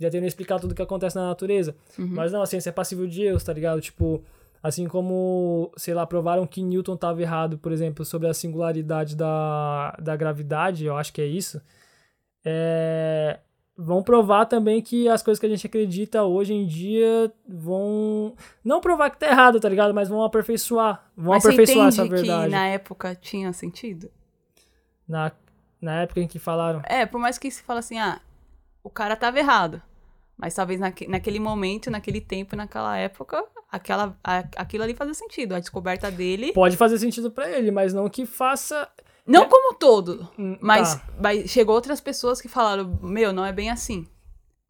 já 0.00 0.10
teriam 0.10 0.26
explicado 0.26 0.62
tudo 0.62 0.72
o 0.72 0.74
que 0.74 0.82
acontece 0.82 1.16
na 1.16 1.26
natureza. 1.26 1.74
Mas 1.96 2.32
não, 2.32 2.42
a 2.42 2.46
ciência 2.46 2.70
é 2.70 2.72
passível 2.72 3.06
de 3.06 3.22
erros, 3.22 3.42
tá 3.42 3.52
ligado? 3.52 3.80
Tipo, 3.80 4.22
assim 4.62 4.86
como, 4.86 5.72
sei 5.76 5.94
lá, 5.94 6.06
provaram 6.06 6.46
que 6.46 6.62
Newton 6.62 6.94
estava 6.94 7.20
errado, 7.20 7.58
por 7.58 7.72
exemplo, 7.72 8.04
sobre 8.04 8.28
a 8.28 8.34
singularidade 8.34 9.16
da, 9.16 9.96
da 10.00 10.16
gravidade, 10.16 10.84
eu 10.84 10.96
acho 10.96 11.12
que 11.12 11.20
é 11.20 11.26
isso. 11.26 11.60
É, 12.44 13.40
vão 13.76 14.02
provar 14.02 14.46
também 14.46 14.82
que 14.82 15.08
as 15.08 15.22
coisas 15.22 15.38
que 15.38 15.46
a 15.46 15.48
gente 15.48 15.66
acredita 15.66 16.24
hoje 16.24 16.52
em 16.52 16.66
dia 16.66 17.32
vão. 17.48 18.34
Não 18.64 18.80
provar 18.80 19.10
que 19.10 19.18
tá 19.18 19.28
errado, 19.28 19.60
tá 19.60 19.68
ligado? 19.68 19.94
Mas 19.94 20.08
vão 20.08 20.22
aperfeiçoar. 20.24 21.08
Vão 21.16 21.34
Mas 21.34 21.42
você 21.42 21.48
aperfeiçoar 21.48 21.88
entende 21.88 22.00
essa 22.00 22.10
verdade. 22.10 22.44
que 22.46 22.50
na 22.50 22.66
época 22.66 23.14
tinha 23.14 23.52
sentido? 23.52 24.10
Na, 25.06 25.30
na 25.80 26.02
época 26.02 26.20
em 26.20 26.26
que 26.26 26.38
falaram. 26.38 26.82
É, 26.84 27.06
por 27.06 27.20
mais 27.20 27.38
que 27.38 27.50
se 27.50 27.62
fala 27.62 27.78
assim, 27.78 27.98
ah, 27.98 28.20
o 28.82 28.90
cara 28.90 29.16
tava 29.16 29.38
errado. 29.38 29.80
Mas 30.36 30.54
talvez 30.54 30.78
naque, 30.78 31.08
naquele 31.08 31.40
momento, 31.40 31.90
naquele 31.90 32.20
tempo, 32.20 32.54
naquela 32.54 32.96
época, 32.96 33.44
aquela, 33.70 34.16
a, 34.22 34.38
aquilo 34.56 34.84
ali 34.84 34.94
fazia 34.94 35.14
sentido. 35.14 35.54
A 35.54 35.58
descoberta 35.60 36.10
dele. 36.12 36.52
Pode 36.52 36.76
fazer 36.76 36.98
sentido 36.98 37.30
pra 37.30 37.50
ele, 37.50 37.70
mas 37.72 37.92
não 37.92 38.08
que 38.08 38.24
faça. 38.24 38.88
Não 39.26 39.42
É. 39.42 39.46
como 39.46 39.74
todo, 39.74 40.28
Hum, 40.38 40.56
mas, 40.60 40.94
tá. 40.94 41.02
mas 41.20 41.50
chegou 41.50 41.74
outras 41.74 42.00
pessoas 42.00 42.40
que 42.40 42.46
falaram: 42.48 42.98
Meu, 43.02 43.32
não 43.32 43.44
é 43.44 43.52
bem 43.52 43.68
assim. 43.68 44.06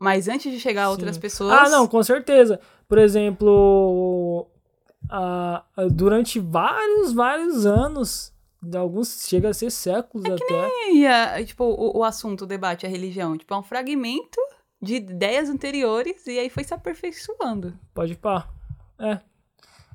Mas 0.00 0.26
antes 0.28 0.50
de 0.50 0.58
chegar 0.58 0.88
outras 0.90 1.16
Sim. 1.16 1.20
pessoas. 1.20 1.52
Ah, 1.52 1.68
não, 1.68 1.86
com 1.86 2.02
certeza. 2.02 2.58
Por 2.88 2.98
exemplo, 2.98 4.46
a- 5.10 5.64
a- 5.76 5.84
durante 5.90 6.38
vários, 6.40 7.12
vários 7.12 7.66
anos, 7.66 8.32
alguns 8.74 9.26
chega 9.28 9.48
a 9.50 9.54
ser 9.54 9.70
séculos 9.70 10.24
até. 10.26 10.90
E 10.92 11.06
a- 11.06 11.44
tipo, 11.44 11.64
o, 11.64 11.98
o 11.98 12.04
assunto, 12.04 12.42
o 12.42 12.46
debate, 12.46 12.86
a 12.86 12.88
religião, 12.88 13.36
tipo, 13.36 13.52
é 13.54 13.56
um 13.58 13.62
fragmento 13.62 14.40
de 14.80 14.96
ideias 14.96 15.48
anteriores 15.48 16.26
e 16.26 16.38
aí 16.38 16.48
foi 16.50 16.64
se 16.64 16.74
aperfeiçoando. 16.74 17.78
Pode 17.94 18.14
pá. 18.16 18.48
É. 18.98 19.20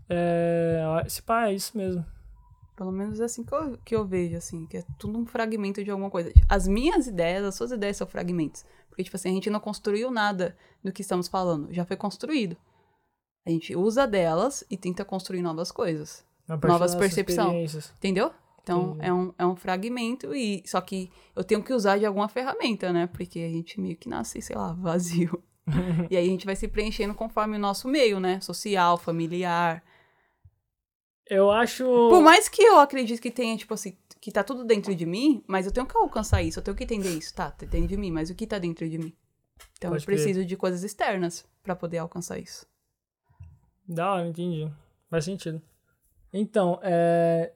É. 0.10 0.82
Se 1.08 1.22
pá, 1.22 1.48
é 1.48 1.54
isso 1.54 1.78
mesmo. 1.78 2.06
Pelo 2.76 2.92
menos 2.92 3.20
é 3.20 3.26
assim 3.26 3.44
que 3.44 3.54
eu, 3.54 3.78
que 3.86 3.96
eu 3.96 4.06
vejo, 4.06 4.36
assim, 4.36 4.66
que 4.66 4.78
é 4.78 4.84
tudo 4.98 5.18
um 5.20 5.26
fragmento 5.26 5.84
de 5.84 5.92
alguma 5.92 6.10
coisa. 6.10 6.32
As 6.50 6.68
minhas 6.68 7.06
ideias, 7.06 7.44
as 7.46 7.56
suas 7.56 7.72
ideias 7.72 7.98
são 7.98 8.08
fragmentos. 8.08 8.66
Porque, 8.90 9.04
tipo 9.04 9.16
assim, 9.16 9.30
a 9.30 9.34
gente 9.34 9.50
não 9.50 9.60
construiu 9.60 10.10
nada 10.12 10.56
do 10.84 10.92
que 10.92 11.02
estamos 11.02 11.28
falando. 11.28 11.72
Já 11.72 11.86
foi 11.86 11.96
construído. 11.96 12.58
A 13.46 13.50
gente 13.52 13.76
usa 13.76 14.08
delas 14.08 14.64
e 14.70 14.78
tenta 14.78 15.06
construir 15.06 15.42
novas 15.42 15.72
coisas. 15.72 16.26
Novas 16.48 16.94
experiências. 17.36 17.94
Entendeu? 17.98 18.32
Então, 18.64 18.98
é 19.02 19.12
um, 19.12 19.34
é 19.38 19.46
um 19.46 19.58
fragmento 19.58 20.34
e... 20.34 20.64
Só 20.66 20.80
que 20.80 21.12
eu 21.36 21.44
tenho 21.44 21.62
que 21.62 21.74
usar 21.74 22.00
de 22.00 22.06
alguma 22.06 22.30
ferramenta, 22.30 22.94
né? 22.94 23.08
Porque 23.08 23.40
a 23.40 23.50
gente 23.50 23.80
meio 23.80 23.98
que 23.98 24.08
nasce, 24.08 24.42
sei 24.42 24.56
lá, 24.56 24.72
vazio. 24.72 25.44
e 26.10 26.16
aí 26.16 26.26
a 26.26 26.30
gente 26.30 26.46
vai 26.46 26.56
se 26.56 26.68
preenchendo 26.68 27.14
conforme 27.14 27.58
o 27.58 27.60
nosso 27.60 27.90
meio, 27.90 28.22
né? 28.22 28.40
Social, 28.40 28.98
familiar. 28.98 29.84
Eu 31.30 31.52
acho. 31.52 31.84
Por 31.84 32.22
mais 32.22 32.48
que 32.48 32.62
eu 32.62 32.80
acredite 32.80 33.22
que 33.22 33.32
tenha, 33.32 33.56
tipo 33.58 33.74
assim, 33.74 33.98
que 34.22 34.32
tá 34.32 34.44
tudo 34.44 34.64
dentro 34.64 34.96
de 34.96 35.06
mim, 35.06 35.44
mas 35.46 35.66
eu 35.66 35.72
tenho 35.72 35.86
que 35.86 35.98
alcançar 35.98 36.42
isso, 36.42 36.60
eu 36.60 36.64
tenho 36.64 36.76
que 36.76 36.86
entender 36.86 37.10
isso. 37.10 37.34
Tá, 37.34 37.52
tá 37.52 37.66
dentro 37.66 37.88
de 37.88 37.98
mim, 37.98 38.12
mas 38.12 38.30
o 38.30 38.36
que 38.36 38.48
tá 38.48 38.58
dentro 38.58 38.90
de 38.90 38.98
mim? 38.98 39.14
Então 39.78 39.92
Pode 39.92 40.04
eu 40.04 40.06
preciso 40.06 40.46
de 40.46 40.56
coisas 40.56 40.84
externas 40.84 41.46
pra 41.62 41.76
poder 41.76 41.98
alcançar 41.98 42.40
isso. 42.40 42.66
Hora, 43.90 44.28
entendi. 44.28 44.72
Faz 45.10 45.26
sentido. 45.26 45.62
Então, 46.32 46.80
é. 46.82 47.54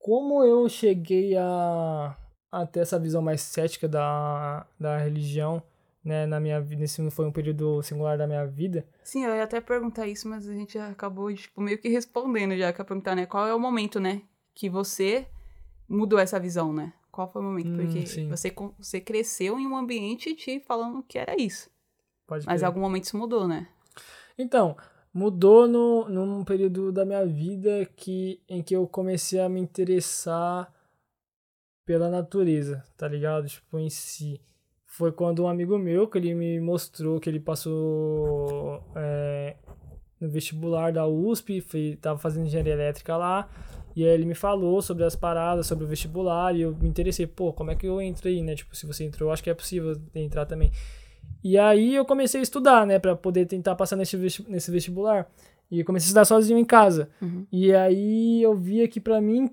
Como 0.00 0.42
eu 0.42 0.66
cheguei 0.66 1.36
a, 1.36 2.16
a 2.50 2.66
ter 2.66 2.80
essa 2.80 2.98
visão 2.98 3.20
mais 3.20 3.42
cética 3.42 3.86
da, 3.86 4.66
da 4.78 4.96
religião, 4.96 5.62
né, 6.02 6.24
na 6.24 6.40
minha 6.40 6.58
vida, 6.58 6.84
esse 6.84 7.10
foi 7.10 7.26
um 7.26 7.32
período 7.32 7.82
singular 7.82 8.16
da 8.16 8.26
minha 8.26 8.46
vida. 8.46 8.86
Sim, 9.04 9.26
eu 9.26 9.36
ia 9.36 9.44
até 9.44 9.60
perguntar 9.60 10.08
isso, 10.08 10.26
mas 10.26 10.48
a 10.48 10.54
gente 10.54 10.72
já 10.74 10.88
acabou, 10.88 11.32
tipo, 11.34 11.60
meio 11.60 11.76
que 11.76 11.90
respondendo 11.90 12.56
já, 12.56 12.72
que 12.72 12.80
eu 12.80 12.84
perguntar, 12.84 13.14
né? 13.14 13.26
Qual 13.26 13.46
é 13.46 13.54
o 13.54 13.60
momento, 13.60 14.00
né? 14.00 14.22
Que 14.54 14.70
você 14.70 15.26
mudou 15.86 16.18
essa 16.18 16.40
visão, 16.40 16.72
né? 16.72 16.94
Qual 17.12 17.28
foi 17.28 17.42
o 17.42 17.44
momento? 17.44 17.68
Hum, 17.68 17.76
Porque 17.76 18.06
sim. 18.06 18.26
você, 18.28 18.54
você 18.78 19.00
cresceu 19.02 19.58
em 19.60 19.66
um 19.66 19.76
ambiente 19.76 20.34
te 20.34 20.60
falando 20.60 21.02
que 21.02 21.18
era 21.18 21.38
isso. 21.38 21.70
Pode 22.26 22.46
Mas 22.46 22.62
em 22.62 22.64
algum 22.64 22.80
momento 22.80 23.04
isso 23.04 23.18
mudou, 23.18 23.46
né? 23.46 23.68
Então, 24.38 24.74
mudou 25.12 25.66
no, 25.66 26.08
num 26.08 26.44
período 26.44 26.92
da 26.92 27.04
minha 27.04 27.26
vida 27.26 27.84
que, 27.96 28.40
em 28.48 28.62
que 28.62 28.74
eu 28.74 28.86
comecei 28.86 29.40
a 29.40 29.48
me 29.48 29.60
interessar 29.60 30.72
pela 31.84 32.08
natureza, 32.08 32.84
tá 32.96 33.08
ligado? 33.08 33.48
Tipo, 33.48 33.78
em 33.78 33.90
si. 33.90 34.40
Foi 34.86 35.12
quando 35.12 35.44
um 35.44 35.48
amigo 35.48 35.78
meu, 35.78 36.06
que 36.08 36.18
ele 36.18 36.34
me 36.34 36.60
mostrou 36.60 37.20
que 37.20 37.28
ele 37.28 37.40
passou 37.40 38.82
é, 38.94 39.56
no 40.20 40.28
vestibular 40.28 40.92
da 40.92 41.06
USP, 41.06 41.60
foi, 41.60 41.98
tava 42.00 42.18
fazendo 42.18 42.46
engenharia 42.46 42.74
elétrica 42.74 43.16
lá, 43.16 43.48
e 43.94 44.04
aí 44.04 44.10
ele 44.10 44.26
me 44.26 44.34
falou 44.34 44.80
sobre 44.82 45.04
as 45.04 45.16
paradas, 45.16 45.66
sobre 45.66 45.84
o 45.84 45.88
vestibular, 45.88 46.54
e 46.54 46.62
eu 46.62 46.74
me 46.76 46.88
interessei, 46.88 47.26
pô, 47.26 47.52
como 47.52 47.70
é 47.70 47.76
que 47.76 47.86
eu 47.86 48.00
entro 48.00 48.28
aí, 48.28 48.42
né? 48.42 48.54
Tipo, 48.54 48.74
se 48.76 48.86
você 48.86 49.04
entrou, 49.04 49.28
eu 49.28 49.32
acho 49.32 49.42
que 49.42 49.50
é 49.50 49.54
possível 49.54 50.00
entrar 50.14 50.46
também. 50.46 50.70
E 51.42 51.58
aí 51.58 51.94
eu 51.94 52.04
comecei 52.04 52.40
a 52.40 52.42
estudar, 52.42 52.86
né, 52.86 52.98
Pra 52.98 53.16
poder 53.16 53.46
tentar 53.46 53.74
passar 53.74 53.96
nesse 53.96 54.16
nesse 54.48 54.70
vestibular. 54.70 55.30
E 55.70 55.80
eu 55.80 55.84
comecei 55.84 56.06
a 56.06 56.08
estudar 56.08 56.24
sozinho 56.24 56.58
em 56.58 56.64
casa. 56.64 57.08
Uhum. 57.22 57.46
E 57.52 57.72
aí 57.72 58.42
eu 58.42 58.54
via 58.54 58.88
que 58.88 59.00
pra 59.00 59.20
mim 59.20 59.50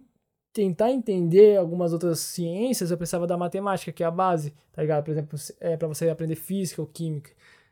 tentar 0.51 0.91
entender 0.91 1.55
algumas 1.55 1.93
outras 1.93 2.19
ciências, 2.19 2.89
eu 2.89 2.97
precisava 2.97 3.27
da 3.27 3.37
matemática, 3.37 3.91
que 3.91 4.01
é 4.01 4.07
a 4.07 4.11
base, 4.11 4.55
tá 4.73 4.81
ligado? 4.81 5.03
Por 5.03 5.11
exemplo, 5.11 5.37
é 5.59 5.77
para 5.77 5.87
você 5.87 6.09
aprender 6.09 6.35
física 6.35 6.81
ou 6.81 6.87
química. 6.87 7.29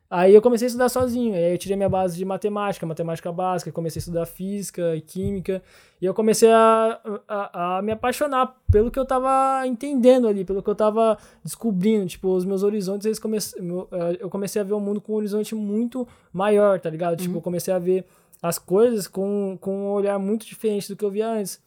Aí 0.09 0.35
eu 0.35 0.41
comecei 0.41 0.67
a 0.67 0.69
estudar 0.69 0.87
sozinho, 0.87 1.33
aí 1.33 1.53
eu 1.53 1.57
tirei 1.57 1.75
minha 1.75 1.89
base 1.89 2.15
de 2.15 2.23
matemática, 2.23 2.85
matemática 2.85 3.31
básica, 3.31 3.71
comecei 3.71 3.99
a 3.99 4.01
estudar 4.01 4.25
física 4.27 4.95
e 4.95 5.01
química, 5.01 5.63
e 5.99 6.05
eu 6.05 6.13
comecei 6.13 6.49
a, 6.51 6.99
a, 7.27 7.77
a 7.77 7.81
me 7.81 7.91
apaixonar 7.91 8.55
pelo 8.71 8.91
que 8.91 8.99
eu 8.99 9.05
tava 9.05 9.65
entendendo 9.65 10.27
ali, 10.27 10.45
pelo 10.45 10.61
que 10.61 10.69
eu 10.69 10.75
tava 10.75 11.17
descobrindo, 11.43 12.05
tipo, 12.05 12.29
os 12.29 12.45
meus 12.45 12.61
horizontes, 12.61 13.05
eles 13.05 13.17
come... 13.17 13.37
eh, 13.37 14.17
eu 14.19 14.29
comecei 14.29 14.61
a 14.61 14.65
ver 14.65 14.73
o 14.73 14.79
mundo 14.79 15.01
com 15.01 15.13
um 15.13 15.15
horizonte 15.15 15.55
muito 15.55 16.07
maior, 16.31 16.79
tá 16.79 16.89
ligado? 16.89 17.19
Tipo, 17.19 17.37
eu 17.37 17.41
comecei 17.41 17.73
a 17.73 17.79
ver 17.79 18.05
as 18.43 18.59
coisas 18.59 19.07
com, 19.07 19.57
com 19.59 19.75
um 19.75 19.87
olhar 19.87 20.19
muito 20.19 20.45
diferente 20.45 20.87
do 20.87 20.95
que 20.95 21.03
eu 21.03 21.09
via 21.09 21.27
antes. 21.27 21.59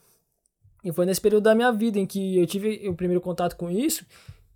E 0.85 0.93
foi 0.93 1.05
nesse 1.07 1.21
período 1.21 1.43
da 1.43 1.57
minha 1.57 1.73
vida 1.73 1.99
em 1.99 2.07
que 2.07 2.39
eu 2.39 2.47
tive 2.47 2.89
o 2.89 2.95
primeiro 2.95 3.21
contato 3.21 3.57
com 3.57 3.69
isso. 3.69 4.07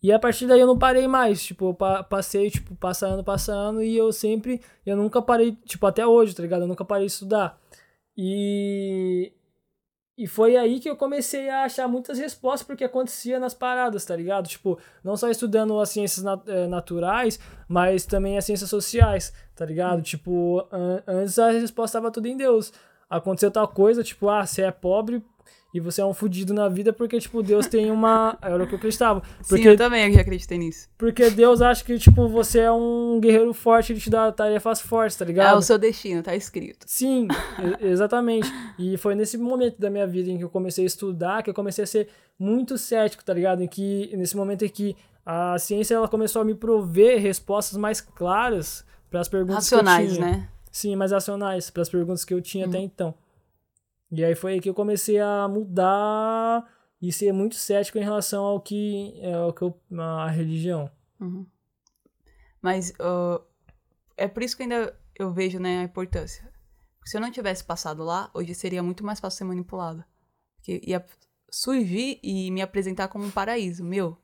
E 0.03 0.11
a 0.13 0.19
partir 0.19 0.47
daí 0.47 0.59
eu 0.61 0.67
não 0.67 0.77
parei 0.79 1.07
mais. 1.07 1.43
Tipo, 1.45 1.71
eu 1.71 1.75
pa- 1.75 2.03
passei, 2.03 2.51
tipo, 2.51 2.75
passando, 2.75 3.23
passando. 3.23 3.83
E 3.83 3.97
eu 3.97 4.13
sempre. 4.13 4.61
Eu 4.85 4.97
nunca 4.97 5.23
parei, 5.23 5.53
tipo, 5.65 5.87
até 5.87 6.05
hoje, 6.07 6.35
tá 6.35 6.43
ligado? 6.43 6.63
Eu 6.63 6.69
nunca 6.69 6.85
parei 6.85 7.07
de 7.07 7.13
estudar. 7.13 7.59
E. 8.17 9.33
E 10.19 10.27
foi 10.27 10.57
aí 10.59 10.79
que 10.79 10.89
eu 10.91 10.95
comecei 10.95 11.49
a 11.49 11.65
achar 11.65 11.89
muitas 11.89 12.19
respostas 12.19 12.63
porque 12.67 12.85
acontecia 12.85 13.41
nas 13.41 13.55
paradas, 13.55 14.05
tá 14.05 14.15
ligado? 14.15 14.47
Tipo, 14.47 14.79
não 15.03 15.17
só 15.17 15.31
estudando 15.31 15.81
as 15.81 15.89
ciências 15.89 16.23
nat- 16.23 16.47
eh, 16.47 16.67
naturais, 16.67 17.41
mas 17.67 18.05
também 18.05 18.37
as 18.37 18.45
ciências 18.45 18.69
sociais, 18.69 19.33
tá 19.57 19.65
ligado? 19.65 20.03
Tipo, 20.03 20.69
an- 20.71 21.03
antes 21.07 21.39
a 21.39 21.51
resposta 21.51 21.97
estava 21.99 22.13
tudo 22.13 22.27
em 22.29 22.37
Deus. 22.37 22.73
Aconteceu 23.09 23.51
tal 23.51 23.67
coisa, 23.69 24.05
tipo, 24.05 24.29
ah, 24.29 24.45
você 24.45 24.63
é 24.63 24.71
pobre 24.71 25.25
e 25.75 25.81
você 25.81 26.01
é 26.01 26.05
um 26.05 26.13
fudido 26.13 26.53
na 26.53 26.69
vida 26.69 26.93
porque, 26.93 27.19
tipo, 27.19 27.43
Deus 27.43 27.67
tem 27.67 27.91
uma. 27.91 28.37
Era 28.43 28.63
o 28.63 28.67
que 28.67 28.75
eu 28.75 28.79
acreditava. 28.79 29.23
Sim, 29.41 29.49
Porque 29.49 29.69
eu 29.69 29.77
também 29.77 30.05
acreditei 30.19 30.59
nisso. 30.59 30.89
porque 30.99 31.31
Deus 31.31 31.63
acha 31.63 31.83
que, 31.85 31.99
tipo, 31.99 32.29
você 32.29 32.61
é 32.61 32.71
um 32.73 33.19
guerreiro 33.21 33.53
forte, 33.55 33.93
ele 33.93 34.01
te 34.01 34.11
dá 34.11 34.31
tarefas 34.31 34.81
fortes, 34.81 35.17
tá 35.17 35.25
É 35.25 35.29
ligado? 35.29 35.59
o 35.59 35.63
seu 35.63 35.79
destino, 35.79 36.23
tá 36.23 36.35
escrito. 36.37 36.85
Sim, 36.87 37.27
exatamente. 37.81 38.49
E 38.79 38.97
foi 38.97 39.15
nesse 39.15 39.37
momento 39.39 39.79
da 39.81 39.91
minha 39.91 40.07
vida 40.07 40.31
em 40.31 40.39
que 40.39 40.45
eu 40.45 40.51
comecei 40.51 40.85
a 40.85 40.87
estudar, 40.87 41.43
que 41.43 41.51
eu 41.51 41.55
comecei 41.55 41.85
a 41.85 41.87
ser 41.87 42.09
muito 42.39 42.77
cético, 42.77 43.25
tá 43.25 43.33
ligado? 43.33 43.63
Em 43.63 43.69
que, 43.69 44.11
nesse 44.17 44.37
momento 44.37 44.65
em 44.65 44.69
que 44.69 44.97
a 45.25 45.57
ciência 45.59 45.95
ela 45.95 46.09
começou 46.09 46.43
a 46.43 46.45
me 46.45 46.55
prover 46.55 47.21
respostas 47.21 47.79
mais 47.79 48.01
claras 48.01 48.85
para 49.11 49.21
as 49.21 49.29
perguntas 49.29 49.69
que 49.69 49.75
eu 49.75 49.79
Racionais, 49.79 50.13
tinha. 50.15 50.27
né? 50.27 50.49
Sim, 50.71 50.97
mais 50.97 51.13
racionais 51.13 51.71
para 51.71 51.83
as 51.83 51.89
perguntas 51.89 52.25
que 52.25 52.33
eu 52.35 52.41
tinha 52.41 52.67
até 52.67 52.79
então. 52.79 53.15
E 54.13 54.23
aí 54.23 54.35
foi 54.35 54.53
aí 54.53 54.61
que 54.61 54.69
eu 54.69 54.75
comecei 54.75 55.19
a 55.19 55.49
mudar 55.49 56.71
e 57.01 57.11
ser 57.11 57.33
muito 57.33 57.55
cético 57.55 57.97
em 57.97 58.03
relação 58.03 58.45
ao 58.45 58.61
que 58.61 59.19
é 59.21 59.33
ao 59.33 59.55
que 59.55 59.63
eu, 59.63 59.75
a 59.99 60.29
religião. 60.29 60.91
Uhum. 61.19 61.47
Mas 62.61 62.93
ó, 63.01 63.41
é 64.17 64.29
por 64.29 64.43
isso 64.43 64.55
que 64.55 64.65
ainda 64.65 64.95
eu 65.19 65.33
vejo 65.33 65.59
né, 65.59 65.81
a 65.81 65.83
importância. 65.83 66.45
Porque 66.99 67.11
se 67.11 67.17
eu 67.17 67.21
não 67.23 67.31
tivesse 67.31 67.65
passado 67.65 68.05
lá, 68.05 68.31
hoje 68.35 68.55
seria 68.55 68.83
muito 68.83 69.05
mais 69.05 69.19
fácil 69.19 69.39
ser 69.39 69.45
manipulada. 69.45 70.07
Porque 70.57 70.81
ia 70.85 71.05
surgir 71.51 72.21
e 72.23 72.51
me 72.51 72.61
apresentar 72.61 73.09
como 73.09 73.25
um 73.25 73.31
paraíso. 73.31 73.83
Meu, 73.83 74.17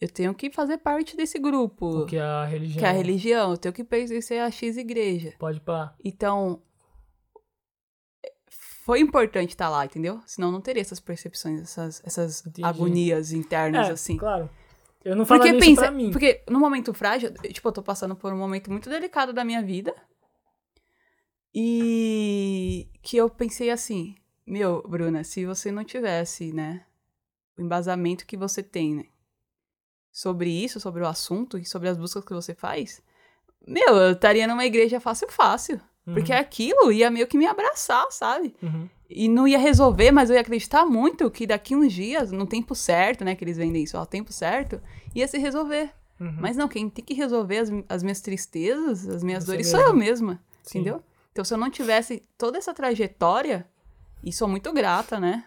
eu 0.00 0.08
tenho 0.08 0.34
que 0.34 0.50
fazer 0.50 0.78
parte 0.78 1.16
desse 1.16 1.38
grupo. 1.38 1.90
Porque 1.90 2.16
a 2.18 2.44
religião 2.44 2.78
Que 2.78 2.84
é 2.84 2.88
a 2.88 2.92
religião, 2.92 3.50
eu 3.52 3.56
tenho 3.58 3.72
que 3.74 3.84
pertencer 3.84 4.40
a 4.40 4.50
X 4.50 4.76
igreja. 4.76 5.34
pode 5.38 5.60
pá. 5.60 5.94
Então, 6.02 6.60
foi 8.84 9.00
importante 9.00 9.50
estar 9.50 9.68
lá, 9.68 9.84
entendeu? 9.84 10.20
Senão 10.26 10.50
não 10.50 10.60
teria 10.60 10.80
essas 10.80 10.98
percepções, 11.00 11.60
essas, 11.60 12.02
essas 12.04 12.40
Entendi. 12.46 12.64
agonias 12.64 13.32
internas, 13.32 13.88
É, 13.88 13.92
assim. 13.92 14.16
claro. 14.16 14.50
Eu 15.04 15.16
não 15.16 15.24
Porque 15.24 15.38
falaria 15.40 15.58
isso 15.58 15.68
pensa, 15.68 15.82
pra 15.82 15.90
mim. 15.90 16.10
porque 16.12 16.42
no 16.48 16.60
momento 16.60 16.92
frágil, 16.94 17.32
eu, 17.42 17.52
tipo, 17.52 17.68
eu 17.68 17.72
tô 17.72 17.82
passando 17.82 18.14
por 18.14 18.32
um 18.32 18.36
momento 18.38 18.70
muito 18.70 18.88
delicado 18.88 19.32
da 19.32 19.44
minha 19.44 19.62
vida. 19.62 19.94
E 21.54 22.88
que 23.02 23.16
eu 23.16 23.28
pensei 23.28 23.70
assim, 23.70 24.14
meu, 24.46 24.82
Bruna, 24.88 25.22
se 25.24 25.44
você 25.44 25.70
não 25.70 25.84
tivesse, 25.84 26.52
né, 26.52 26.84
o 27.58 27.62
embasamento 27.62 28.26
que 28.26 28.36
você 28.36 28.62
tem, 28.62 28.94
né, 28.96 29.04
sobre 30.10 30.50
isso, 30.50 30.80
sobre 30.80 31.02
o 31.02 31.06
assunto 31.06 31.58
e 31.58 31.64
sobre 31.64 31.88
as 31.88 31.96
buscas 31.96 32.24
que 32.24 32.32
você 32.32 32.54
faz, 32.54 33.02
meu, 33.66 33.96
eu 33.96 34.12
estaria 34.12 34.46
numa 34.46 34.64
igreja 34.64 34.98
fácil, 35.00 35.28
fácil. 35.30 35.80
Porque 36.04 36.32
aquilo 36.32 36.90
ia 36.90 37.10
meio 37.10 37.26
que 37.26 37.38
me 37.38 37.46
abraçar, 37.46 38.06
sabe? 38.10 38.54
Uhum. 38.62 38.88
E 39.08 39.28
não 39.28 39.46
ia 39.46 39.58
resolver, 39.58 40.10
mas 40.10 40.30
eu 40.30 40.34
ia 40.34 40.40
acreditar 40.40 40.84
muito 40.84 41.30
que 41.30 41.46
daqui 41.46 41.76
uns 41.76 41.92
dias, 41.92 42.32
no 42.32 42.46
tempo 42.46 42.74
certo, 42.74 43.24
né, 43.24 43.34
que 43.36 43.44
eles 43.44 43.56
vendem 43.56 43.84
isso, 43.84 43.96
ao 43.96 44.06
tempo 44.06 44.32
certo, 44.32 44.80
ia 45.14 45.28
se 45.28 45.38
resolver. 45.38 45.92
Uhum. 46.18 46.36
Mas 46.40 46.56
não, 46.56 46.66
quem 46.66 46.88
tem 46.88 47.04
que 47.04 47.14
resolver 47.14 47.58
as, 47.58 47.70
as 47.88 48.02
minhas 48.02 48.20
tristezas, 48.20 49.08
as 49.08 49.22
minhas 49.22 49.44
Você 49.44 49.52
dores, 49.52 49.66
mesmo. 49.66 49.80
sou 49.80 49.88
eu 49.88 49.96
mesma. 49.96 50.42
Sim. 50.62 50.80
Entendeu? 50.80 51.02
Então, 51.30 51.44
se 51.44 51.54
eu 51.54 51.58
não 51.58 51.70
tivesse 51.70 52.22
toda 52.36 52.58
essa 52.58 52.74
trajetória, 52.74 53.66
e 54.22 54.32
sou 54.32 54.48
muito 54.48 54.72
grata, 54.72 55.18
né? 55.18 55.44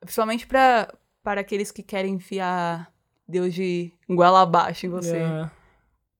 Principalmente 0.00 0.46
pra, 0.46 0.92
para 1.22 1.40
aqueles 1.40 1.70
que 1.70 1.82
querem 1.82 2.14
enfiar 2.14 2.92
Deus 3.26 3.54
de 3.54 3.92
goela 4.08 4.42
abaixo 4.42 4.86
em 4.86 4.90
você. 4.90 5.18
É. 5.18 5.50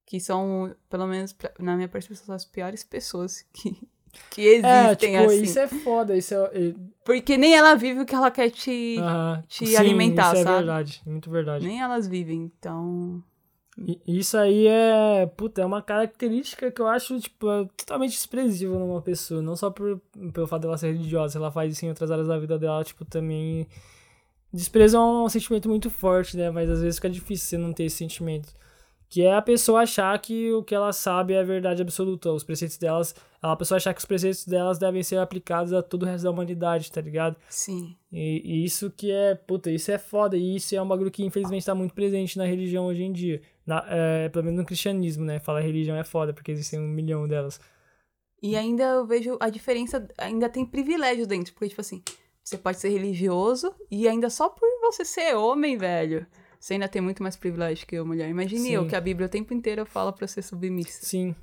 Que 0.04 0.20
são, 0.20 0.74
pelo 0.90 1.06
menos 1.06 1.34
na 1.58 1.74
minha 1.76 1.88
percepção, 1.88 2.26
são 2.26 2.34
as 2.34 2.44
piores 2.44 2.82
pessoas 2.84 3.46
que, 3.52 3.76
que 4.30 4.42
existem, 4.42 4.70
É, 4.70 4.94
tipo, 4.94 5.16
assim. 5.30 5.42
isso 5.42 5.58
é 5.58 5.68
foda, 5.68 6.16
isso 6.16 6.34
é... 6.34 6.74
Porque 7.04 7.36
nem 7.36 7.54
ela 7.54 7.74
vive 7.74 8.00
o 8.00 8.06
que 8.06 8.14
ela 8.14 8.30
quer 8.30 8.50
te... 8.50 8.96
aham. 8.98 9.42
te 9.48 9.66
Sim, 9.66 9.76
alimentar, 9.76 10.32
isso 10.32 10.42
é 10.42 10.44
sabe? 10.44 10.56
verdade, 10.58 11.02
muito 11.06 11.30
verdade. 11.30 11.66
Nem 11.66 11.80
elas 11.80 12.06
vivem, 12.06 12.50
então... 12.56 13.22
Isso 14.06 14.36
aí 14.36 14.66
é, 14.66 15.24
puta, 15.34 15.62
é 15.62 15.64
uma 15.64 15.80
característica 15.80 16.70
que 16.70 16.80
eu 16.80 16.86
acho, 16.86 17.18
tipo, 17.18 17.50
é 17.50 17.64
totalmente 17.74 18.10
desprezível 18.10 18.78
numa 18.78 19.00
pessoa. 19.00 19.40
Não 19.40 19.56
só 19.56 19.70
por, 19.70 19.98
pelo 20.32 20.46
fato 20.46 20.62
dela 20.62 20.76
ser 20.76 20.92
religiosa, 20.92 21.38
ela 21.38 21.50
faz 21.50 21.72
isso 21.72 21.86
em 21.86 21.88
outras 21.88 22.10
áreas 22.10 22.28
da 22.28 22.38
vida 22.38 22.58
dela, 22.58 22.84
tipo, 22.84 23.02
também. 23.06 23.66
Desprezo 24.52 24.98
é 24.98 25.00
um 25.00 25.28
sentimento 25.30 25.70
muito 25.70 25.88
forte, 25.88 26.36
né? 26.36 26.50
Mas 26.50 26.68
às 26.68 26.82
vezes 26.82 26.96
fica 26.96 27.08
difícil 27.08 27.48
você 27.48 27.56
não 27.56 27.72
ter 27.72 27.84
esse 27.84 27.96
sentimento. 27.96 28.50
Que 29.12 29.20
é 29.20 29.34
a 29.34 29.42
pessoa 29.42 29.82
achar 29.82 30.18
que 30.18 30.50
o 30.52 30.62
que 30.62 30.74
ela 30.74 30.90
sabe 30.90 31.34
é 31.34 31.40
a 31.40 31.44
verdade 31.44 31.82
absoluta. 31.82 32.32
Os 32.32 32.42
preceitos 32.42 32.78
delas. 32.78 33.14
A 33.42 33.54
pessoa 33.54 33.76
achar 33.76 33.92
que 33.92 34.00
os 34.00 34.06
preceitos 34.06 34.46
delas 34.46 34.78
devem 34.78 35.02
ser 35.02 35.18
aplicados 35.18 35.74
a 35.74 35.82
todo 35.82 36.04
o 36.04 36.06
resto 36.06 36.24
da 36.24 36.30
humanidade, 36.30 36.90
tá 36.90 36.98
ligado? 36.98 37.36
Sim. 37.50 37.94
E, 38.10 38.40
e 38.42 38.64
isso 38.64 38.90
que 38.90 39.12
é, 39.12 39.34
puta, 39.34 39.70
isso 39.70 39.92
é 39.92 39.98
foda. 39.98 40.34
E 40.34 40.56
isso 40.56 40.74
é 40.74 40.80
um 40.80 40.88
bagulho 40.88 41.10
que 41.10 41.22
infelizmente 41.22 41.66
tá 41.66 41.74
muito 41.74 41.92
presente 41.92 42.38
na 42.38 42.46
religião 42.46 42.86
hoje 42.86 43.02
em 43.02 43.12
dia. 43.12 43.42
Na, 43.66 43.84
é, 43.86 44.30
pelo 44.30 44.46
menos 44.46 44.60
no 44.60 44.64
cristianismo, 44.64 45.26
né? 45.26 45.38
Falar 45.38 45.60
religião 45.60 45.94
é 45.94 46.04
foda, 46.04 46.32
porque 46.32 46.50
existem 46.50 46.80
um 46.80 46.88
milhão 46.88 47.28
delas. 47.28 47.60
E 48.42 48.56
ainda 48.56 48.84
eu 48.84 49.06
vejo 49.06 49.36
a 49.40 49.50
diferença, 49.50 50.08
ainda 50.16 50.48
tem 50.48 50.64
privilégio 50.64 51.26
dentro, 51.26 51.52
porque, 51.52 51.68
tipo 51.68 51.82
assim, 51.82 52.02
você 52.42 52.56
pode 52.56 52.78
ser 52.78 52.88
religioso 52.88 53.74
e 53.90 54.08
ainda 54.08 54.30
só 54.30 54.48
por 54.48 54.66
você 54.80 55.04
ser 55.04 55.36
homem, 55.36 55.76
velho, 55.76 56.26
você 56.62 56.74
ainda 56.74 56.86
tem 56.86 57.02
muito 57.02 57.24
mais 57.24 57.34
privilégio 57.34 57.84
que 57.84 57.96
eu, 57.96 58.06
mulher. 58.06 58.28
Imagine 58.28 58.60
Sim. 58.60 58.70
eu, 58.70 58.86
que 58.86 58.94
a 58.94 59.00
Bíblia 59.00 59.26
o 59.26 59.28
tempo 59.28 59.52
inteiro 59.52 59.84
fala 59.84 60.12
pra 60.12 60.28
ser 60.28 60.42
submissa. 60.42 61.04
Sim, 61.04 61.34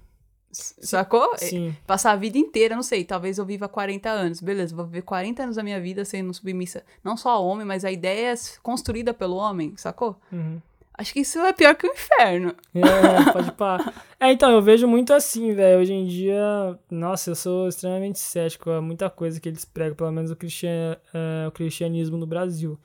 Sacou? 0.49 1.37
sim. 1.37 1.75
Passar 1.85 2.13
a 2.13 2.15
vida 2.15 2.37
inteira, 2.37 2.73
não 2.73 2.81
sei, 2.81 3.03
talvez 3.03 3.37
eu 3.37 3.45
viva 3.45 3.67
40 3.67 4.09
anos. 4.09 4.39
Beleza, 4.39 4.73
vou 4.73 4.85
viver 4.85 5.01
40 5.01 5.43
anos 5.43 5.55
da 5.57 5.61
minha 5.61 5.79
vida 5.81 6.05
sendo 6.05 6.33
submissa. 6.33 6.85
Não 7.03 7.17
só 7.17 7.31
ao 7.31 7.45
homem, 7.45 7.65
mas 7.65 7.83
a 7.83 7.91
ideia 7.91 8.33
é 8.33 8.35
construída 8.63 9.13
pelo 9.13 9.35
homem, 9.35 9.73
sacou? 9.75 10.15
Uhum. 10.31 10.61
Acho 10.93 11.11
que 11.11 11.19
isso 11.19 11.37
é 11.39 11.51
pior 11.51 11.75
que 11.75 11.85
o 11.85 11.91
inferno. 11.91 12.55
É, 12.73 13.31
pode 13.33 13.51
pá. 13.51 13.93
É, 14.21 14.31
então, 14.31 14.51
eu 14.51 14.61
vejo 14.61 14.87
muito 14.87 15.13
assim, 15.13 15.53
velho. 15.53 15.81
Hoje 15.81 15.93
em 15.93 16.05
dia, 16.05 16.77
nossa, 16.89 17.31
eu 17.31 17.35
sou 17.35 17.67
extremamente 17.67 18.19
cético 18.19 18.69
a 18.69 18.81
muita 18.81 19.09
coisa 19.09 19.39
que 19.39 19.49
eles 19.49 19.65
pregam, 19.65 19.95
pelo 19.95 20.11
menos 20.11 20.31
o, 20.31 20.35
cristian, 20.35 20.97
é, 21.13 21.47
o 21.47 21.51
cristianismo 21.51 22.17
no 22.17 22.25
Brasil. 22.25 22.79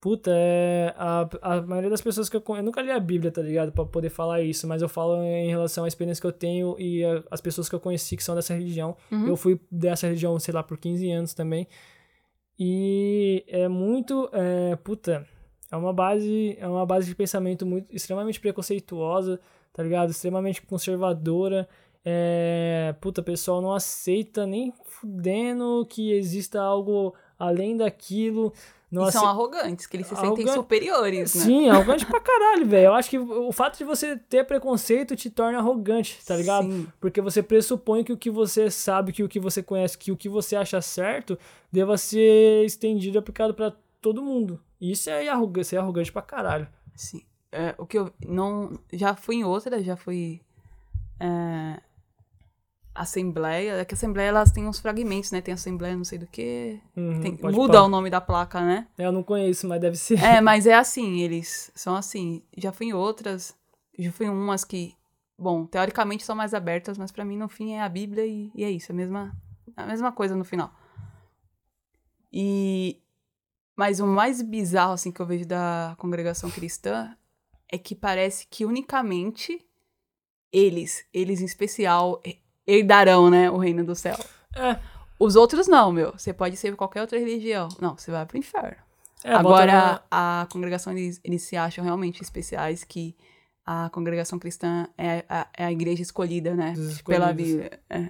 Puta, 0.00 0.30
é. 0.34 0.94
A, 0.96 1.28
a 1.42 1.60
maioria 1.62 1.90
das 1.90 2.00
pessoas 2.00 2.28
que 2.30 2.34
eu. 2.36 2.42
Eu 2.48 2.62
nunca 2.62 2.80
li 2.80 2.90
a 2.90 2.98
Bíblia, 2.98 3.30
tá 3.30 3.42
ligado? 3.42 3.70
Pra 3.70 3.84
poder 3.84 4.08
falar 4.08 4.40
isso, 4.40 4.66
mas 4.66 4.80
eu 4.80 4.88
falo 4.88 5.22
em 5.22 5.48
relação 5.50 5.84
à 5.84 5.88
experiência 5.88 6.22
que 6.22 6.26
eu 6.26 6.32
tenho 6.32 6.74
e 6.78 7.04
a- 7.04 7.22
as 7.30 7.40
pessoas 7.40 7.68
que 7.68 7.74
eu 7.74 7.80
conheci 7.80 8.16
que 8.16 8.24
são 8.24 8.34
dessa 8.34 8.54
religião. 8.54 8.96
Uhum. 9.12 9.26
Eu 9.28 9.36
fui 9.36 9.60
dessa 9.70 10.06
religião, 10.06 10.38
sei 10.38 10.54
lá, 10.54 10.62
por 10.62 10.78
15 10.78 11.10
anos 11.10 11.34
também. 11.34 11.66
E 12.58 13.44
é 13.48 13.68
muito. 13.68 14.28
É, 14.32 14.76
puta, 14.76 15.26
é 15.70 15.76
uma 15.76 15.92
base. 15.92 16.56
É 16.58 16.66
uma 16.66 16.84
base 16.86 17.06
de 17.06 17.14
pensamento 17.14 17.66
muito 17.66 17.94
extremamente 17.94 18.40
preconceituosa, 18.40 19.40
tá 19.72 19.82
ligado? 19.82 20.10
Extremamente 20.10 20.62
conservadora. 20.62 21.68
É, 22.04 22.94
puta, 23.00 23.20
o 23.20 23.24
pessoal 23.24 23.60
não 23.60 23.72
aceita 23.74 24.46
nem 24.46 24.72
fudendo 24.86 25.86
que 25.88 26.12
exista 26.12 26.60
algo 26.60 27.14
além 27.38 27.76
daquilo. 27.76 28.52
Não 28.90 29.08
e 29.08 29.12
são 29.12 29.24
arrogantes, 29.24 29.86
que 29.86 29.96
eles 29.96 30.06
se 30.08 30.16
sentem 30.16 30.48
superiores, 30.48 31.34
né? 31.36 31.44
Sim, 31.44 31.70
arrogante 31.70 32.04
pra 32.04 32.20
caralho, 32.20 32.66
velho. 32.66 32.86
Eu 32.86 32.94
acho 32.94 33.08
que 33.08 33.18
o 33.18 33.52
fato 33.52 33.78
de 33.78 33.84
você 33.84 34.16
ter 34.16 34.44
preconceito 34.44 35.14
te 35.14 35.30
torna 35.30 35.58
arrogante, 35.58 36.18
tá 36.26 36.34
ligado? 36.34 36.70
Sim. 36.70 36.88
Porque 37.00 37.20
você 37.20 37.40
pressupõe 37.40 38.02
que 38.02 38.12
o 38.12 38.16
que 38.16 38.30
você 38.30 38.68
sabe, 38.68 39.12
que 39.12 39.22
o 39.22 39.28
que 39.28 39.38
você 39.38 39.62
conhece, 39.62 39.96
que 39.96 40.10
o 40.10 40.16
que 40.16 40.28
você 40.28 40.56
acha 40.56 40.80
certo, 40.80 41.38
deva 41.70 41.96
ser 41.96 42.64
estendido 42.64 43.16
e 43.16 43.18
aplicado 43.18 43.54
pra 43.54 43.72
todo 44.00 44.22
mundo. 44.22 44.60
Isso 44.80 45.08
é 45.08 45.28
arrogante, 45.28 45.68
ser 45.68 45.76
arrogante 45.76 46.10
pra 46.10 46.22
caralho. 46.22 46.66
Sim. 46.96 47.22
É, 47.52 47.74
o 47.78 47.86
que 47.86 47.98
eu 47.98 48.12
não. 48.26 48.78
Já 48.92 49.14
fui 49.14 49.36
em 49.36 49.44
outra, 49.44 49.82
já 49.82 49.96
fui. 49.96 50.40
É, 51.20 51.80
assembleia. 53.00 53.72
É 53.74 53.84
que 53.84 53.94
a 53.94 53.96
assembleia 53.96 54.28
elas 54.28 54.50
têm 54.52 54.66
uns 54.66 54.78
fragmentos, 54.78 55.30
né? 55.30 55.40
Tem 55.40 55.54
assembleia 55.54 55.96
não 55.96 56.04
sei 56.04 56.18
do 56.18 56.26
que. 56.26 56.80
Uhum, 56.96 57.38
muda 57.52 57.82
o 57.82 57.88
nome 57.88 58.10
da 58.10 58.20
placa, 58.20 58.60
né? 58.60 58.86
Eu 58.98 59.10
não 59.12 59.22
conheço, 59.22 59.66
mas 59.68 59.80
deve 59.80 59.96
ser. 59.96 60.22
É, 60.22 60.40
mas 60.42 60.66
é 60.66 60.74
assim, 60.74 61.20
eles 61.20 61.70
são 61.74 61.94
assim. 61.96 62.42
Já 62.56 62.72
fui 62.72 62.86
em 62.86 62.92
outras. 62.92 63.56
Já 63.98 64.10
fui 64.12 64.26
em 64.26 64.30
umas 64.30 64.64
que. 64.64 64.94
Bom, 65.38 65.64
teoricamente 65.66 66.22
são 66.22 66.36
mais 66.36 66.52
abertas, 66.52 66.98
mas 66.98 67.10
pra 67.10 67.24
mim 67.24 67.36
no 67.38 67.48
fim 67.48 67.72
é 67.72 67.80
a 67.80 67.88
Bíblia 67.88 68.26
e, 68.26 68.50
e 68.54 68.62
é 68.62 68.70
isso, 68.70 68.92
a 68.92 68.94
mesma, 68.94 69.34
a 69.76 69.86
mesma 69.86 70.12
coisa 70.12 70.36
no 70.36 70.44
final. 70.44 70.70
E. 72.32 73.00
Mas 73.76 73.98
o 73.98 74.06
mais 74.06 74.42
bizarro, 74.42 74.92
assim, 74.92 75.10
que 75.10 75.20
eu 75.20 75.26
vejo 75.26 75.46
da 75.46 75.94
congregação 75.98 76.50
cristã 76.50 77.16
é 77.72 77.78
que 77.78 77.94
parece 77.94 78.46
que 78.46 78.66
unicamente 78.66 79.64
eles, 80.52 81.06
eles 81.14 81.40
em 81.40 81.46
especial, 81.46 82.20
he- 82.24 82.38
herdarão, 82.74 83.30
né, 83.30 83.50
o 83.50 83.56
reino 83.56 83.84
do 83.84 83.94
céu. 83.94 84.16
É, 84.54 84.76
Os 85.18 85.36
outros 85.36 85.66
não, 85.68 85.92
meu. 85.92 86.12
Você 86.16 86.32
pode 86.32 86.56
ser 86.56 86.74
qualquer 86.76 87.00
outra 87.02 87.18
religião. 87.18 87.68
Não, 87.80 87.96
você 87.96 88.10
vai 88.10 88.24
pro 88.26 88.38
inferno. 88.38 88.76
é, 89.24 89.32
Agora, 89.32 90.02
a 90.10 90.46
congregação, 90.50 90.92
eles, 90.92 91.20
eles 91.22 91.42
se 91.42 91.56
acham 91.56 91.84
realmente 91.84 92.22
especiais, 92.22 92.84
que 92.84 93.14
a 93.66 93.90
congregação 93.90 94.38
cristã 94.38 94.88
é 94.96 95.24
a, 95.28 95.46
é 95.56 95.64
a 95.66 95.72
igreja 95.72 96.02
escolhida, 96.02 96.54
né? 96.54 96.74
Pela. 97.06 97.32
Bíblia. 97.32 97.78
É. 97.88 98.08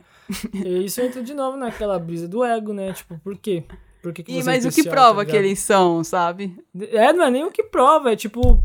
E 0.55 0.85
isso 0.85 1.01
entra 1.01 1.23
de 1.23 1.35
novo 1.35 1.57
naquela 1.57 1.99
brisa 1.99 2.29
do 2.29 2.45
ego, 2.45 2.73
né? 2.73 2.93
Tipo, 2.93 3.19
por 3.19 3.37
quê? 3.37 3.65
Por 4.01 4.13
que, 4.13 4.23
que 4.23 4.33
E, 4.33 4.41
é 4.41 4.45
mas 4.45 4.65
o 4.65 4.69
que 4.69 4.81
especial, 4.81 4.95
prova 4.95 5.25
tá 5.25 5.31
que 5.31 5.37
eles 5.37 5.59
são, 5.59 6.03
sabe? 6.03 6.57
É, 6.93 7.13
não 7.13 7.25
é 7.25 7.31
nem 7.31 7.45
o 7.45 7.51
que 7.51 7.63
prova, 7.65 8.13
é 8.13 8.17
tipo, 8.17 8.63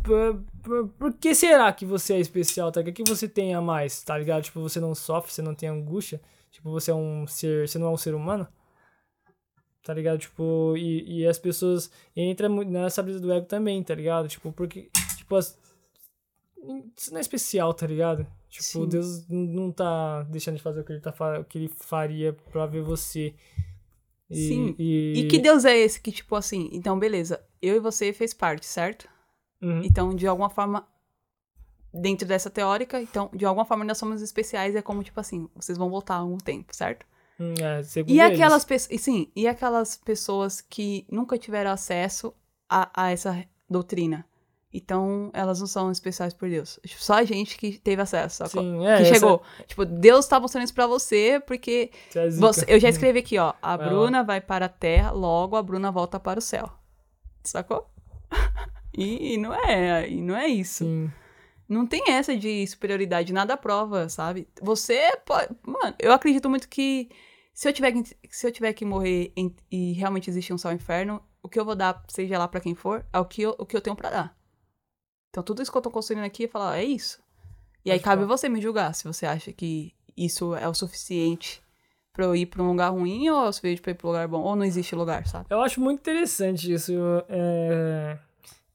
por, 0.66 0.89
por, 0.89 1.13
que 1.13 1.36
será 1.36 1.72
que 1.72 1.86
você 1.86 2.16
é 2.16 2.20
especial, 2.20 2.72
tá? 2.72 2.82
O 2.82 2.84
que 2.91 3.03
você 3.07 3.30
tem 3.30 3.53
a 3.53 3.61
mais, 3.61 4.03
tá 4.03 4.18
ligado? 4.18 4.43
Tipo, 4.43 4.59
você 4.59 4.80
não 4.80 4.95
sofre, 4.95 5.32
você 5.32 5.41
não 5.41 5.53
tem 5.53 5.70
angústia, 5.70 6.20
tipo, 6.51 6.72
você 6.72 6.89
é 6.89 6.95
um 6.95 7.28
ser, 7.28 7.70
você 7.70 7.78
não 7.78 7.88
é 7.88 7.89
um 7.91 7.97
ser 7.97 8.16
humano, 8.16 8.47
tá 9.84 9.93
ligado? 9.93 10.18
Tipo, 10.18 10.76
e, 10.76 11.20
e 11.20 11.28
as 11.28 11.38
pessoas 11.38 11.91
entram 12.16 12.63
nessa 12.63 13.03
brisa 13.03 13.20
do 13.20 13.32
ego 13.32 13.45
também, 13.45 13.82
tá 13.84 13.93
ligado? 13.93 14.28
Tipo, 14.28 14.51
porque, 14.51 14.89
tipo, 15.16 15.36
as, 15.36 15.55
isso 16.97 17.11
não 17.11 17.20
é 17.20 17.22
especial, 17.22 17.72
tá 17.72 17.86
ligado? 17.86 18.26
Tipo, 18.49 18.63
Sim. 18.63 18.88
Deus 18.88 19.28
não 19.30 19.72
tá 19.72 20.24
deixando 20.24 20.55
de 20.55 20.63
fazer 20.63 20.80
o 20.80 20.84
que 20.84 20.93
ele, 20.93 21.01
tá, 21.01 21.13
o 21.39 21.45
que 21.45 21.57
ele 21.59 21.68
faria 21.68 22.34
pra 22.51 22.66
ver 22.66 22.82
você. 22.82 23.36
E, 24.28 24.47
Sim. 24.47 24.76
E, 24.80 25.13
E 25.20 25.28
que 25.28 25.38
Deus 25.38 25.63
é 25.63 25.78
esse 25.78 26.01
que, 26.01 26.11
tipo 26.11 26.36
assim, 26.36 26.70
então, 26.72 26.97
beleza, 26.97 27.45
eu 27.61 27.76
e 27.76 27.80
você 27.80 28.11
fez 28.11 28.34
parte, 28.34 28.66
certo? 28.66 29.07
Uhum. 29.62 29.82
Então, 29.84 30.16
de 30.16 30.28
alguma 30.28 30.49
forma, 30.49 30.88
dentro 31.93 32.28
dessa 32.28 32.49
teórica, 32.49 33.01
então, 33.01 33.30
de 33.34 33.45
alguma 33.45 33.66
forma 33.66 33.84
nós 33.86 33.97
somos 33.97 34.22
especiais, 34.22 34.76
é 34.76 34.82
como, 34.82 35.03
tipo 35.03 35.20
assim, 35.20 35.49
vocês 35.56 35.78
vão 35.78 35.89
voltar 35.89 36.16
algum 36.16 36.38
tempo, 36.38 36.76
certo? 36.76 37.06
Hum, 37.39 37.53
é, 37.62 37.82
E 38.08 38.22
aquelas 38.22 38.64
pessoas, 38.64 39.01
sim, 39.01 39.30
e 39.36 39.47
aquelas 39.47 39.97
pessoas 39.97 40.62
que 40.62 41.06
nunca 41.12 41.38
tiveram 41.38 41.72
acesso 41.72 42.34
a, 42.70 42.89
a 42.93 43.12
essa 43.12 43.43
doutrina. 43.70 44.26
Então, 44.74 45.30
elas 45.34 45.62
não 45.62 45.68
são 45.68 45.89
especiais 45.89 46.34
por 46.34 46.49
Deus. 46.49 46.78
Tipo, 46.86 47.01
Só 47.01 47.14
a 47.14 47.24
gente 47.24 47.58
que 47.58 47.78
teve 47.80 48.01
acesso, 48.01 48.38
sacou? 48.45 48.62
Sim, 48.62 48.86
é, 48.86 48.97
que 48.97 49.06
chegou. 49.06 49.41
Tipo, 49.68 49.86
Deus 49.86 50.28
tá 50.28 50.38
mostrando 50.38 50.66
isso 50.66 50.74
pra 50.74 50.86
você, 50.86 51.41
porque 51.47 51.91
é 52.14 52.30
você- 52.32 52.66
eu 52.68 52.78
já 52.78 52.89
escrevi 52.89 53.20
aqui, 53.20 53.38
ó. 53.38 53.53
A 53.62 53.78
Vai 53.78 53.86
lá. 53.86 53.91
Bruna 53.93 54.24
vai 54.24 54.41
para 54.41 54.66
a 54.66 54.70
terra, 54.70 55.12
logo 55.12 55.56
a 55.56 55.64
Bruna 55.64 55.91
volta 55.91 56.20
para 56.20 56.39
o 56.39 56.41
céu. 56.41 56.70
Sacou? 57.43 57.89
E, 58.98 59.34
e 59.34 59.38
não 59.38 59.54
é, 59.54 60.10
e 60.10 60.22
não 60.22 60.36
é 60.36 60.48
isso. 60.48 60.84
Sim. 60.86 61.12
Não 61.68 61.86
tem 61.88 62.12
essa 62.12 62.38
de 62.38 62.66
superioridade, 62.68 63.34
nada 63.34 63.58
prova, 63.58 64.08
sabe? 64.08 64.48
Você 64.62 65.18
pode. 65.26 65.50
Mano, 65.66 65.96
eu 66.00 66.12
acredito 66.12 66.48
muito 66.50 66.70
que 66.70 67.10
se 67.54 67.68
eu 67.68 67.74
tiver 67.74 67.91
que, 67.91 68.04
se 68.30 68.46
eu 68.48 68.52
tiver 68.52 68.72
que 68.74 68.86
morrer 68.86 69.32
em- 69.36 69.56
e 69.72 69.93
realmente 69.93 70.30
existir 70.30 70.54
um 70.54 70.58
um 70.64 70.72
inferno, 70.72 71.22
o 71.41 71.50
que 71.50 71.60
eu 71.60 71.66
vou 71.66 71.76
dar, 71.76 72.04
seja 72.08 72.38
lá 72.38 72.48
pra 72.48 72.60
quem 72.62 72.76
for, 72.76 73.04
é 73.12 73.20
o 73.20 73.26
que 73.26 73.41
eu, 73.41 73.56
o 73.58 73.66
que 73.66 73.76
eu 73.76 73.82
tenho 73.82 73.96
pra 73.96 74.10
dar. 74.12 74.38
Então 75.30 75.43
tudo 75.43 75.62
isso 75.62 75.72
que 75.72 75.78
eu 75.78 75.82
tô 75.82 75.89
construindo 75.91 76.24
aqui 76.24 76.48
falar, 76.48 76.72
ó, 76.72 76.74
é 76.76 76.84
isso. 76.84 77.20
E 77.84 77.91
aí 77.91 78.00
cabe 78.00 78.22
falar. 78.24 78.38
você 78.38 78.48
me 78.48 78.62
julgar 78.62 78.93
se 78.93 79.04
você 79.04 79.26
acha 79.26 79.52
que 79.52 79.93
isso 80.16 80.56
é 80.56 80.68
o 80.68 80.74
suficiente 80.74 81.62
pra 82.14 82.26
eu 82.26 82.36
ir 82.36 82.46
pra 82.46 82.64
um 82.64 82.70
lugar 82.70 82.89
ruim 82.91 83.28
ou 83.30 83.43
é 83.46 83.50
o 83.50 83.52
suficiente 83.52 83.82
pra 83.82 83.91
ir 83.91 83.96
pra 83.96 84.08
um 84.08 84.12
lugar 84.12 84.28
bom. 84.28 84.41
Ou 84.41 84.56
não 84.56 84.64
existe 84.64 84.96
lugar, 84.96 85.26
sabe? 85.28 85.48
Eu 85.50 85.62
acho 85.62 85.82
muito 85.82 86.00
interessante 86.00 86.72
isso. 86.72 86.93
É... 87.28 88.18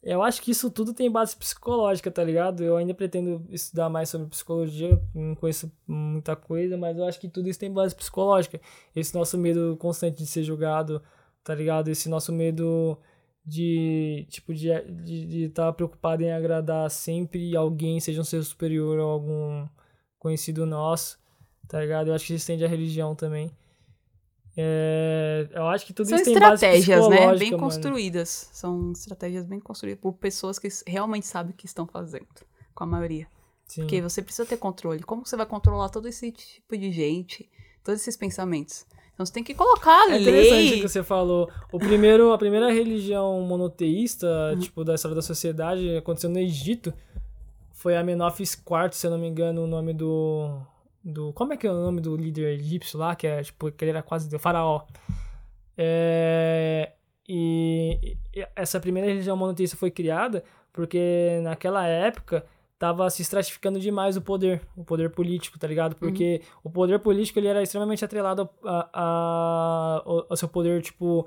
Eu 0.02 0.22
acho 0.22 0.40
que 0.40 0.50
isso 0.50 0.70
tudo 0.70 0.94
tem 0.94 1.10
base 1.10 1.36
psicológica, 1.36 2.10
tá 2.10 2.24
ligado? 2.24 2.62
Eu 2.64 2.76
ainda 2.76 2.94
pretendo 2.94 3.44
estudar 3.50 3.90
mais 3.90 4.08
sobre 4.08 4.28
psicologia, 4.28 4.98
não 5.14 5.34
conheço 5.34 5.70
muita 5.86 6.34
coisa, 6.34 6.78
mas 6.78 6.96
eu 6.96 7.04
acho 7.04 7.20
que 7.20 7.28
tudo 7.28 7.50
isso 7.50 7.58
tem 7.58 7.70
base 7.70 7.94
psicológica. 7.94 8.58
Esse 8.96 9.14
nosso 9.14 9.36
medo 9.36 9.76
constante 9.78 10.16
de 10.18 10.26
ser 10.26 10.42
julgado, 10.42 11.02
tá 11.44 11.54
ligado? 11.54 11.88
Esse 11.88 12.08
nosso 12.08 12.32
medo 12.32 12.98
de, 13.44 14.26
tipo, 14.30 14.54
de 14.54 14.68
estar 14.68 14.82
de, 15.02 15.26
de 15.26 15.48
tá 15.50 15.72
preocupado 15.72 16.22
em 16.22 16.32
agradar 16.32 16.90
sempre 16.90 17.54
alguém, 17.54 18.00
seja 18.00 18.22
um 18.22 18.24
ser 18.24 18.42
superior 18.42 18.98
ou 18.98 19.10
algum 19.10 19.68
conhecido 20.18 20.64
nosso, 20.64 21.18
tá 21.68 21.80
ligado? 21.80 22.08
Eu 22.08 22.14
acho 22.14 22.26
que 22.26 22.34
isso 22.34 22.46
tende 22.46 22.64
à 22.64 22.68
religião 22.68 23.14
também. 23.14 23.50
É, 24.62 25.48
eu 25.52 25.66
acho 25.68 25.86
que 25.86 25.92
tudo 25.92 26.08
São 26.08 26.16
isso 26.16 26.26
tem 26.26 26.38
base 26.38 26.54
estratégias, 26.66 27.08
né? 27.08 27.34
Bem 27.36 27.50
mano. 27.52 27.62
construídas. 27.62 28.48
São 28.52 28.92
estratégias 28.92 29.46
bem 29.46 29.58
construídas 29.60 30.00
por 30.00 30.12
pessoas 30.14 30.58
que 30.58 30.68
realmente 30.86 31.26
sabem 31.26 31.52
o 31.52 31.56
que 31.56 31.66
estão 31.66 31.86
fazendo. 31.86 32.26
Com 32.74 32.84
a 32.84 32.86
maioria. 32.86 33.26
Sim. 33.66 33.82
Porque 33.82 34.00
você 34.00 34.20
precisa 34.22 34.46
ter 34.46 34.56
controle. 34.56 35.02
Como 35.02 35.24
você 35.24 35.36
vai 35.36 35.46
controlar 35.46 35.88
todo 35.88 36.06
esse 36.08 36.30
tipo 36.32 36.76
de 36.76 36.90
gente? 36.92 37.48
Todos 37.84 38.00
esses 38.00 38.16
pensamentos? 38.16 38.84
Então 39.14 39.24
você 39.26 39.32
tem 39.32 39.44
que 39.44 39.54
colocar 39.54 40.08
a 40.08 40.12
É 40.14 40.20
interessante 40.20 40.52
o 40.52 40.70
lei. 40.70 40.80
que 40.80 40.88
você 40.88 41.02
falou. 41.02 41.50
O 41.72 41.78
primeiro, 41.78 42.32
a 42.32 42.38
primeira 42.38 42.72
religião 42.72 43.40
monoteísta, 43.42 44.26
Uhum. 44.52 44.58
tipo, 44.58 44.84
da 44.84 44.94
história 44.94 45.14
da 45.14 45.22
sociedade, 45.22 45.96
aconteceu 45.96 46.30
no 46.30 46.38
Egito. 46.38 46.92
Foi 47.72 47.96
Amenófis 47.96 48.52
IV, 48.54 48.92
se 48.92 49.06
eu 49.06 49.10
não 49.10 49.18
me 49.18 49.26
engano, 49.28 49.62
o 49.64 49.66
nome 49.66 49.92
do. 49.94 50.60
Do 51.02 51.32
como 51.32 51.52
é 51.52 51.56
que 51.56 51.66
é 51.66 51.70
o 51.70 51.74
nome 51.74 52.00
do 52.00 52.16
líder 52.16 52.54
egípcio 52.58 52.98
lá? 52.98 53.14
Que 53.16 53.26
é, 53.26 53.42
tipo, 53.42 53.70
que 53.72 53.84
ele 53.84 53.90
era 53.92 54.02
quase 54.02 54.34
o 54.34 54.38
faraó. 54.38 54.82
É, 55.76 56.92
e, 57.28 58.16
e 58.34 58.46
essa 58.54 58.78
primeira 58.80 59.08
religião 59.08 59.36
monoteísta 59.36 59.76
foi 59.76 59.90
criada 59.90 60.44
porque 60.72 61.40
naquela 61.42 61.86
época 61.86 62.44
tava 62.78 63.08
se 63.10 63.22
estratificando 63.22 63.78
demais 63.78 64.16
o 64.16 64.22
poder, 64.22 64.62
o 64.76 64.84
poder 64.84 65.10
político, 65.10 65.58
tá 65.58 65.66
ligado? 65.66 65.96
Porque 65.96 66.42
o 66.64 66.70
poder 66.70 66.98
político 66.98 67.38
ele 67.38 67.48
era 67.48 67.62
extremamente 67.62 68.04
atrelado 68.04 68.48
a, 68.64 68.88
a- 68.92 70.02
ao, 70.04 70.26
ao 70.30 70.36
seu 70.36 70.48
poder, 70.48 70.80
tipo, 70.82 71.26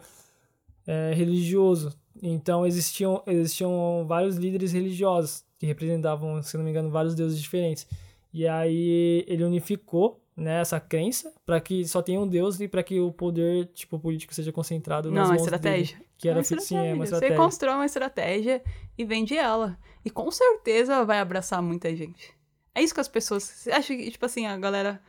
é, 0.88 1.14
religioso. 1.14 1.96
Então 2.22 2.66
existiam, 2.66 3.22
existiam 3.28 4.06
vários 4.08 4.36
líderes 4.36 4.72
religiosos 4.72 5.44
que 5.60 5.66
representavam, 5.66 6.42
se 6.42 6.58
não 6.58 6.64
me 6.64 6.70
engano, 6.72 6.90
vários 6.90 7.14
deuses 7.16 7.40
diferentes. 7.42 7.88
E 8.34 8.48
aí 8.48 9.24
ele 9.28 9.44
unificou 9.44 10.20
né, 10.36 10.62
essa 10.62 10.80
crença 10.80 11.34
para 11.46 11.62
que 11.62 11.86
só 11.88 12.02
tenha 12.02 12.20
um 12.20 12.28
deus 12.28 12.60
e 12.60 12.68
para 12.68 12.82
que 12.82 13.00
o 13.00 13.12
poder 13.12 13.68
tipo 13.68 14.00
político 14.00 14.34
seja 14.34 14.52
concentrado 14.52 15.12
nas 15.12 15.28
Não, 15.28 15.36
é 15.36 15.38
mãos 15.38 15.44
estratégia. 15.46 15.98
dele, 15.98 16.10
que 16.18 16.28
era 16.28 16.40
uma 16.40 16.44
sim, 16.44 16.78
é 16.78 16.94
uma 16.94 17.06
Você 17.06 17.14
estratégia. 17.16 17.38
constrói 17.38 17.76
uma 17.76 17.86
estratégia 17.86 18.64
e 18.98 19.06
vende 19.06 19.38
ela. 19.38 19.78
E 20.04 20.10
com 20.10 20.32
certeza 20.32 21.06
vai 21.06 21.20
abraçar 21.20 21.62
muita 21.62 21.96
gente. 21.96 22.34
É 22.74 22.82
isso 22.82 22.94
que 22.94 23.00
as 23.00 23.08
pessoas. 23.08 23.44
Você 23.44 23.72
acha 23.72 23.96
que, 23.96 24.10
tipo 24.10 24.26
assim, 24.26 24.48
a 24.48 24.58
galera 24.58 25.00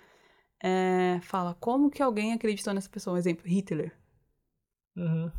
é, 0.62 1.18
fala, 1.22 1.54
como 1.58 1.90
que 1.90 2.02
alguém 2.02 2.34
acreditou 2.34 2.74
nessa 2.74 2.90
pessoa? 2.90 3.14
Um 3.14 3.18
exemplo, 3.18 3.46
Hitler. 3.46 3.92
Uhum. 4.96 5.32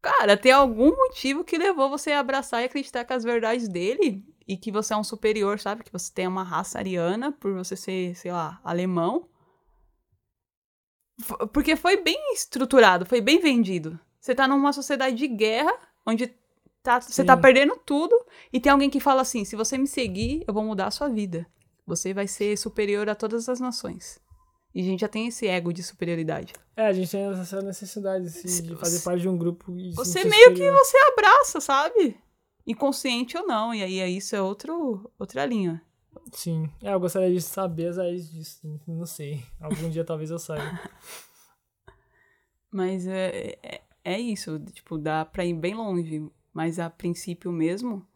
Cara, 0.00 0.36
tem 0.36 0.52
algum 0.52 0.90
motivo 0.90 1.44
que 1.44 1.56
levou 1.56 1.88
você 1.88 2.12
a 2.12 2.20
abraçar 2.20 2.62
e 2.62 2.66
acreditar 2.66 3.04
que 3.04 3.12
as 3.12 3.24
verdades 3.24 3.68
dele 3.68 4.24
e 4.46 4.56
que 4.56 4.70
você 4.72 4.92
é 4.92 4.96
um 4.96 5.04
superior, 5.04 5.58
sabe? 5.58 5.84
Que 5.84 5.92
você 5.92 6.12
tem 6.12 6.26
uma 6.26 6.42
raça 6.42 6.78
ariana 6.78 7.32
por 7.32 7.52
você 7.54 7.76
ser, 7.76 8.14
sei 8.16 8.32
lá, 8.32 8.60
alemão. 8.64 9.28
F- 11.20 11.46
Porque 11.52 11.76
foi 11.76 11.96
bem 12.02 12.32
estruturado, 12.34 13.06
foi 13.06 13.20
bem 13.20 13.38
vendido. 13.40 13.98
Você 14.20 14.34
tá 14.34 14.48
numa 14.48 14.72
sociedade 14.72 15.16
de 15.16 15.28
guerra, 15.28 15.72
onde 16.06 16.34
tá, 16.82 17.00
você 17.00 17.24
tá 17.24 17.36
perdendo 17.36 17.76
tudo, 17.84 18.14
e 18.52 18.58
tem 18.60 18.72
alguém 18.72 18.90
que 18.90 19.00
fala 19.00 19.22
assim: 19.22 19.44
se 19.44 19.56
você 19.56 19.76
me 19.78 19.86
seguir, 19.86 20.44
eu 20.46 20.54
vou 20.54 20.64
mudar 20.64 20.86
a 20.86 20.90
sua 20.90 21.08
vida. 21.08 21.46
Você 21.86 22.14
vai 22.14 22.26
ser 22.26 22.56
superior 22.56 23.08
a 23.08 23.14
todas 23.14 23.48
as 23.48 23.60
nações. 23.60 24.18
E 24.74 24.80
a 24.80 24.84
gente 24.84 25.00
já 25.00 25.08
tem 25.08 25.28
esse 25.28 25.46
ego 25.46 25.72
de 25.72 25.82
superioridade. 25.82 26.52
É, 26.76 26.86
a 26.86 26.92
gente 26.92 27.08
tem 27.10 27.30
essa 27.30 27.62
necessidade 27.62 28.26
assim, 28.26 28.62
de 28.62 28.74
fazer 28.76 29.00
parte 29.00 29.20
de 29.20 29.28
um 29.28 29.38
grupo 29.38 29.76
e 29.78 29.92
Você 29.92 30.24
meio 30.24 30.54
que 30.54 30.68
você 30.72 30.96
abraça, 31.12 31.60
sabe? 31.60 32.18
Inconsciente 32.66 33.36
ou 33.36 33.46
não. 33.46 33.74
E 33.74 33.82
aí 33.82 34.16
isso 34.16 34.34
é 34.34 34.40
outro, 34.42 35.10
outra 35.18 35.44
linha. 35.44 35.82
Sim. 36.32 36.68
É, 36.82 36.94
eu 36.94 37.00
gostaria 37.00 37.30
de 37.32 37.40
saber 37.42 37.88
as 37.88 37.96
raízes 37.96 38.30
disso. 38.30 38.80
Não 38.86 39.04
sei. 39.06 39.44
Algum 39.60 39.90
dia 39.90 40.04
talvez 40.04 40.30
eu 40.30 40.38
saiba. 40.38 40.78
Mas 42.70 43.06
é, 43.06 43.58
é, 43.62 43.80
é 44.04 44.18
isso. 44.20 44.58
Tipo, 44.72 44.98
dá 44.98 45.24
pra 45.24 45.44
ir 45.44 45.54
bem 45.54 45.74
longe. 45.74 46.28
Mas 46.52 46.78
a 46.78 46.88
princípio 46.88 47.50
mesmo, 47.52 48.06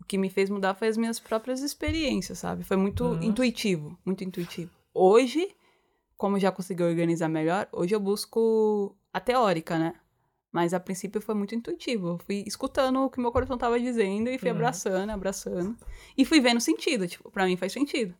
o 0.00 0.04
que 0.04 0.18
me 0.18 0.28
fez 0.28 0.50
mudar 0.50 0.74
foi 0.74 0.88
as 0.88 0.96
minhas 0.96 1.18
próprias 1.18 1.62
experiências, 1.62 2.38
sabe? 2.38 2.62
Foi 2.62 2.76
muito 2.76 3.04
Uhum. 3.04 3.22
intuitivo. 3.22 3.98
Muito 4.04 4.22
intuitivo. 4.22 4.70
Hoje, 4.92 5.54
como 6.16 6.38
já 6.38 6.52
consegui 6.52 6.82
organizar 6.82 7.28
melhor, 7.28 7.68
hoje 7.72 7.94
eu 7.94 8.00
busco 8.00 8.94
a 9.12 9.18
teórica, 9.20 9.78
né? 9.78 9.94
Mas 10.54 10.72
a 10.72 10.78
princípio 10.78 11.20
foi 11.20 11.34
muito 11.34 11.52
intuitivo. 11.52 12.10
Eu 12.10 12.18
fui 12.18 12.44
escutando 12.46 13.00
o 13.00 13.10
que 13.10 13.18
meu 13.20 13.32
coração 13.32 13.58
tava 13.58 13.80
dizendo 13.80 14.30
e 14.30 14.38
fui 14.38 14.50
Uhum. 14.50 14.54
abraçando, 14.54 15.10
abraçando. 15.10 15.76
E 16.16 16.24
fui 16.24 16.38
vendo 16.40 16.60
sentido. 16.60 17.08
Tipo, 17.08 17.28
pra 17.28 17.44
mim 17.44 17.56
faz 17.56 17.72
sentido. 17.72 18.14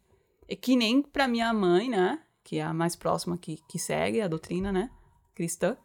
É 0.49 0.57
que 0.57 0.74
nem 0.74 1.01
pra 1.01 1.28
minha 1.28 1.53
mãe, 1.53 1.89
né? 1.89 2.18
Que 2.43 2.59
é 2.59 2.62
a 2.64 2.74
mais 2.74 2.97
próxima 2.97 3.39
que, 3.39 3.61
que 3.68 3.78
segue 3.78 4.20
a 4.20 4.26
doutrina, 4.26 4.72
né? 4.72 4.91
Cristã. 5.32 5.76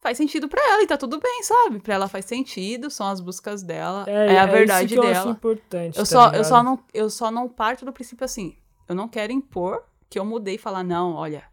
Faz 0.00 0.16
sentido 0.16 0.48
pra 0.48 0.62
ela 0.72 0.82
e 0.82 0.86
tá 0.86 0.96
tudo 0.96 1.20
bem, 1.20 1.42
sabe? 1.42 1.80
Pra 1.80 1.96
ela 1.96 2.08
faz 2.08 2.24
sentido, 2.24 2.88
são 2.90 3.06
as 3.06 3.20
buscas 3.20 3.62
dela, 3.62 4.04
é, 4.08 4.38
a 4.38 4.46
verdade 4.46 4.94
isso 4.94 5.02
que 5.02 5.06
eu 5.06 5.10
acho 5.10 5.20
dela. 5.20 5.30
importante. 5.32 5.98
Eu 5.98 6.04
tá 6.04 6.06
só, 6.06 6.30
eu, 6.30 6.44
só 6.44 6.62
não, 6.62 6.78
eu 6.94 7.10
só 7.10 7.30
não 7.30 7.46
parto 7.46 7.84
do 7.84 7.92
princípio 7.92 8.24
assim. 8.24 8.56
Eu 8.88 8.94
não 8.94 9.06
quero 9.06 9.32
impor 9.32 9.84
que 10.08 10.18
eu 10.18 10.24
mudei 10.24 10.54
e 10.54 10.58
falar, 10.58 10.82
não, 10.82 11.12
olha, 11.12 11.44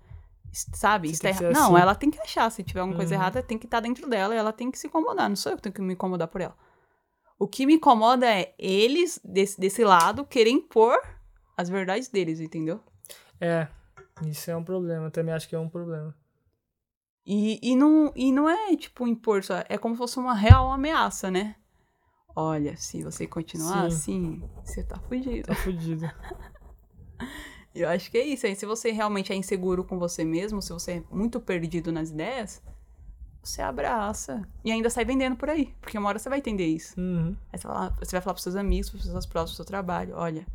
sabe, 0.73 1.09
isso 1.09 1.21
tá 1.21 1.29
errado. 1.29 1.51
Não, 1.53 1.75
assim. 1.75 1.81
ela 1.81 1.95
tem 1.95 2.09
que 2.09 2.19
achar. 2.19 2.49
Se 2.49 2.63
tiver 2.63 2.79
alguma 2.79 2.97
coisa 2.97 3.13
Uhum. 3.15 3.21
errada, 3.21 3.43
tem 3.43 3.57
que 3.57 3.65
estar 3.65 3.79
dentro 3.79 4.09
dela 4.09 4.33
e 4.33 4.37
ela 4.37 4.53
tem 4.53 4.71
que 4.71 4.77
se 4.79 4.87
incomodar. 4.87 5.29
Não 5.29 5.35
sou 5.35 5.51
eu 5.51 5.55
que 5.57 5.63
tenho 5.63 5.73
que 5.73 5.81
me 5.81 5.93
incomodar 5.93 6.27
por 6.27 6.41
ela. 6.41 6.55
O 7.37 7.47
que 7.47 7.65
me 7.65 7.73
incomoda 7.75 8.25
é 8.25 8.53
eles, 8.57 9.19
desse, 9.23 9.59
desse 9.59 9.83
lado, 9.83 10.25
querem 10.25 10.57
impor 10.57 10.97
as 11.57 11.67
verdades 11.69 12.07
deles, 12.07 12.39
entendeu? 12.39 12.81
É, 13.41 13.67
isso 14.25 14.49
é 14.49 14.55
um 14.55 14.63
problema. 14.63 15.07
Eu 15.07 15.11
também 15.11 15.33
acho 15.33 15.47
que 15.49 15.55
é 15.55 15.59
um 15.59 15.69
problema. 15.69 16.15
E, 17.25 17.59
e, 17.61 17.75
não, 17.75 18.13
e 18.15 18.31
não 18.31 18.47
é, 18.49 18.75
tipo, 18.77 19.07
impor 19.07 19.43
só. 19.43 19.63
É 19.67 19.77
como 19.77 19.95
se 19.95 19.97
fosse 19.97 20.17
uma 20.19 20.33
real 20.33 20.71
ameaça, 20.71 21.29
né? 21.31 21.55
Olha, 22.35 22.75
se 22.77 23.01
você 23.03 23.25
continuar 23.25 23.81
Sim. 23.81 23.87
assim, 23.87 24.49
você 24.63 24.83
tá 24.83 24.99
fudido. 24.99 25.47
Tá 25.47 25.55
fudido. 25.55 26.05
Eu 27.75 27.89
acho 27.89 28.09
que 28.09 28.17
é 28.17 28.25
isso. 28.25 28.45
Aí, 28.45 28.55
se 28.55 28.65
você 28.65 28.91
realmente 28.91 29.33
é 29.33 29.35
inseguro 29.35 29.83
com 29.83 29.99
você 29.99 30.23
mesmo, 30.23 30.61
se 30.61 30.71
você 30.71 30.91
é 30.93 31.03
muito 31.11 31.39
perdido 31.39 31.91
nas 31.91 32.09
ideias, 32.09 32.61
você 33.43 33.61
abraça. 33.61 34.41
E 34.63 34.71
ainda 34.71 34.89
sai 34.89 35.03
vendendo 35.05 35.35
por 35.35 35.49
aí. 35.49 35.73
Porque 35.81 35.97
uma 35.97 36.07
hora 36.09 36.17
você 36.17 36.29
vai 36.29 36.39
entender 36.39 36.65
isso. 36.65 36.99
Uhum. 36.99 37.35
Aí 37.51 37.59
você, 37.59 37.67
vai 37.67 37.75
falar- 37.75 37.95
você 37.99 38.11
vai 38.13 38.21
falar 38.21 38.33
pros 38.33 38.43
seus 38.43 38.55
amigos, 38.55 38.89
pras 38.89 39.03
pessoas 39.03 39.25
próximas 39.25 39.51
do 39.51 39.55
seu 39.57 39.65
trabalho. 39.65 40.13
Olha, 40.15 40.45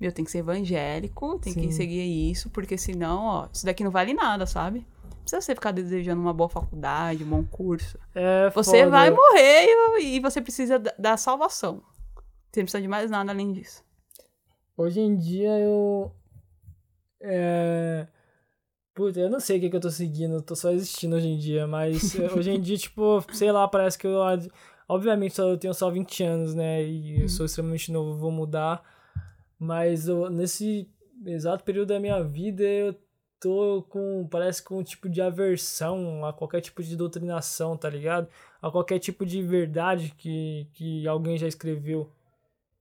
meu, 0.00 0.12
tem 0.12 0.24
que 0.24 0.30
ser 0.30 0.38
evangélico, 0.38 1.38
tem 1.38 1.52
Sim. 1.52 1.60
que 1.62 1.72
seguir 1.72 2.02
isso, 2.30 2.50
porque 2.50 2.76
senão, 2.76 3.24
ó, 3.24 3.48
isso 3.52 3.64
daqui 3.64 3.82
não 3.84 3.90
vale 3.90 4.12
nada, 4.12 4.44
sabe? 4.44 4.84
Não 5.04 5.20
precisa 5.22 5.40
você 5.40 5.54
ficar 5.54 5.70
desejando 5.72 6.20
uma 6.20 6.32
boa 6.34 6.48
faculdade, 6.48 7.24
um 7.24 7.28
bom 7.28 7.44
curso. 7.44 7.98
É 8.14 8.50
Você 8.50 8.78
foda. 8.80 8.90
vai 8.90 9.10
morrer 9.10 9.66
e, 10.00 10.16
e 10.16 10.20
você 10.20 10.40
precisa 10.40 10.78
da, 10.78 10.94
da 10.98 11.16
salvação. 11.16 11.82
Você 12.52 12.60
não 12.60 12.64
precisa 12.64 12.80
de 12.82 12.88
mais 12.88 13.10
nada 13.10 13.32
além 13.32 13.52
disso. 13.52 13.84
Hoje 14.76 15.00
em 15.00 15.16
dia 15.16 15.58
eu. 15.58 16.12
É. 17.20 18.06
Puta, 18.94 19.20
eu 19.20 19.28
não 19.28 19.38
sei 19.40 19.58
o 19.58 19.60
que, 19.60 19.68
que 19.70 19.76
eu 19.76 19.80
tô 19.80 19.90
seguindo, 19.90 20.34
eu 20.36 20.42
tô 20.42 20.56
só 20.56 20.70
existindo 20.70 21.16
hoje 21.16 21.28
em 21.28 21.36
dia, 21.36 21.66
mas 21.66 22.14
eh, 22.14 22.32
hoje 22.32 22.50
em 22.50 22.60
dia, 22.60 22.78
tipo, 22.78 23.22
sei 23.32 23.52
lá, 23.52 23.68
parece 23.68 23.98
que 23.98 24.06
eu. 24.06 24.20
Obviamente 24.88 25.38
eu 25.38 25.58
tenho 25.58 25.74
só 25.74 25.90
20 25.90 26.22
anos, 26.22 26.54
né? 26.54 26.82
E 26.82 27.20
eu 27.22 27.28
sou 27.28 27.44
extremamente 27.44 27.92
novo, 27.92 28.16
vou 28.16 28.30
mudar. 28.30 28.82
Mas 29.58 30.08
eu- 30.08 30.30
nesse 30.30 30.88
exato 31.26 31.64
período 31.64 31.88
da 31.88 32.00
minha 32.00 32.22
vida 32.22 32.62
eu 32.62 32.94
tô 33.40 33.84
com. 33.88 34.26
Parece 34.30 34.62
com 34.62 34.78
um 34.78 34.82
tipo 34.82 35.08
de 35.10 35.20
aversão 35.20 36.24
a 36.24 36.32
qualquer 36.32 36.60
tipo 36.62 36.82
de 36.82 36.96
doutrinação, 36.96 37.76
tá 37.76 37.90
ligado? 37.90 38.28
A 38.62 38.70
qualquer 38.70 38.98
tipo 38.98 39.26
de 39.26 39.42
verdade 39.42 40.14
que, 40.16 40.68
que 40.72 41.06
alguém 41.06 41.36
já 41.36 41.46
escreveu. 41.48 42.10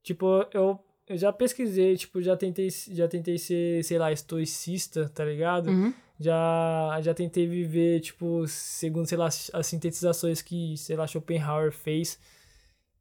Tipo, 0.04 0.46
eu, 0.54 0.80
eu 1.08 1.18
já 1.18 1.32
pesquisei, 1.32 1.96
tipo, 1.98 2.22
já 2.22 2.36
tentei, 2.36 2.70
já 2.92 3.08
tentei 3.08 3.38
ser, 3.38 3.84
sei 3.84 3.98
lá, 4.00 4.12
estoicista, 4.12 5.10
tá 5.14 5.24
ligado? 5.26 5.70
Uhum. 5.70 5.94
Já, 6.20 6.98
já 7.02 7.14
tentei 7.14 7.46
viver, 7.46 8.00
tipo, 8.00 8.48
segundo, 8.48 9.06
sei 9.06 9.18
lá, 9.18 9.28
as 9.28 9.68
sintetizações 9.68 10.42
que, 10.42 10.76
sei 10.78 10.96
lá, 10.96 11.06
Schopenhauer 11.06 11.72
fez. 11.72 12.18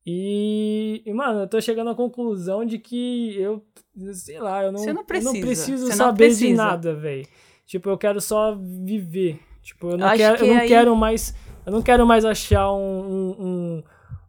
E, 0.07 1.03
e, 1.07 1.13
mano, 1.15 1.41
eu 1.41 1.49
tô 1.49 1.61
chegando 1.61 1.91
à 1.91 1.95
conclusão 1.95 2.65
de 2.65 2.79
que 2.79 3.37
eu, 3.39 3.65
sei 4.13 4.39
lá, 4.39 4.65
eu 4.65 4.73
não, 4.73 4.81
Você 4.81 4.93
não 4.93 5.01
eu 5.01 5.07
precisa, 5.07 5.33
não 5.33 5.41
preciso 5.41 5.87
você 5.87 5.91
não 5.91 5.97
saber 5.97 6.29
de 6.31 6.37
precisa. 6.37 6.63
nada, 6.63 6.95
velho. 6.95 7.27
Tipo, 7.67 7.89
eu 7.89 7.97
quero 7.97 8.21
só 8.21 8.55
viver. 8.55 9.41
Tipo, 9.63 9.91
eu 9.93 9.97
não, 9.99 10.07
acho 10.09 10.17
quero, 10.19 10.37
que 10.37 10.43
eu 10.43 10.49
não 10.49 10.61
aí- 10.61 10.69
quero 10.69 10.95
mais. 10.97 11.35
Eu 11.65 11.73
não 11.73 11.81
quero 11.83 12.07
mais 12.07 12.25
achar 12.27 12.71
um, 12.75 13.31
um, 13.41 13.83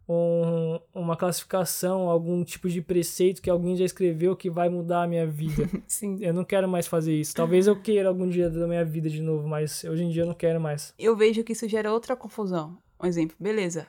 um, 0.08 0.78
um, 0.94 1.02
uma 1.02 1.16
classificação, 1.16 2.08
algum 2.08 2.44
tipo 2.44 2.68
de 2.68 2.80
preceito 2.80 3.42
que 3.42 3.50
alguém 3.50 3.76
já 3.76 3.84
escreveu 3.84 4.36
que 4.36 4.48
vai 4.48 4.68
mudar 4.68 5.02
a 5.02 5.06
minha 5.06 5.26
vida. 5.26 5.68
Sim. 5.86 6.18
Eu 6.20 6.32
não 6.32 6.44
quero 6.44 6.68
mais 6.68 6.86
fazer 6.86 7.14
isso. 7.14 7.34
Talvez 7.34 7.66
eu 7.66 7.80
queira 7.80 8.08
algum 8.08 8.28
dia 8.28 8.48
da 8.48 8.66
minha 8.66 8.84
vida 8.84 9.10
de 9.10 9.20
novo, 9.20 9.48
mas 9.48 9.84
hoje 9.84 10.04
em 10.04 10.10
dia 10.10 10.22
eu 10.22 10.26
não 10.26 10.34
quero 10.34 10.60
mais. 10.60 10.94
Eu 10.98 11.16
vejo 11.16 11.42
que 11.42 11.52
isso 11.52 11.68
gera 11.68 11.92
outra 11.92 12.14
confusão. 12.16 12.78
Um 13.02 13.06
exemplo, 13.06 13.36
beleza. 13.38 13.86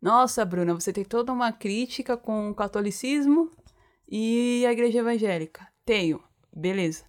Nossa, 0.00 0.44
Bruna, 0.44 0.74
você 0.74 0.92
tem 0.92 1.04
toda 1.04 1.32
uma 1.32 1.52
crítica 1.52 2.16
com 2.16 2.50
o 2.50 2.54
catolicismo 2.54 3.50
e 4.08 4.64
a 4.66 4.72
igreja 4.72 4.98
evangélica. 4.98 5.66
Tenho, 5.84 6.20
beleza. 6.52 7.04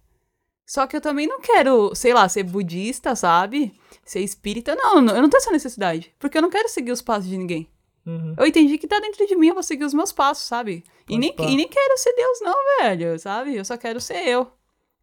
Só 0.66 0.86
que 0.86 0.96
eu 0.96 1.00
também 1.00 1.26
não 1.26 1.40
quero, 1.40 1.94
sei 1.94 2.14
lá, 2.14 2.28
ser 2.28 2.44
budista, 2.44 3.14
sabe? 3.14 3.72
Ser 4.04 4.20
espírita. 4.20 4.74
Não, 4.74 4.96
eu 4.96 5.22
não 5.22 5.28
tenho 5.28 5.40
essa 5.40 5.50
necessidade. 5.50 6.14
Porque 6.18 6.38
eu 6.38 6.42
não 6.42 6.48
quero 6.48 6.68
seguir 6.68 6.92
os 6.92 7.02
passos 7.02 7.28
de 7.28 7.36
ninguém. 7.36 7.68
Uhum. 8.06 8.34
Eu 8.38 8.46
entendi 8.46 8.76
que 8.78 8.86
tá 8.86 9.00
dentro 9.00 9.26
de 9.26 9.34
mim, 9.36 9.48
eu 9.48 9.54
vou 9.54 9.62
seguir 9.62 9.84
os 9.84 9.94
meus 9.94 10.12
passos, 10.12 10.44
sabe? 10.46 10.84
E 11.08 11.16
nem, 11.18 11.32
pá. 11.32 11.44
e 11.44 11.56
nem 11.56 11.66
quero 11.68 11.96
ser 11.98 12.12
Deus, 12.14 12.40
não, 12.42 12.54
velho, 12.80 13.18
sabe? 13.18 13.56
Eu 13.56 13.64
só 13.64 13.76
quero 13.76 14.00
ser 14.00 14.26
eu. 14.28 14.46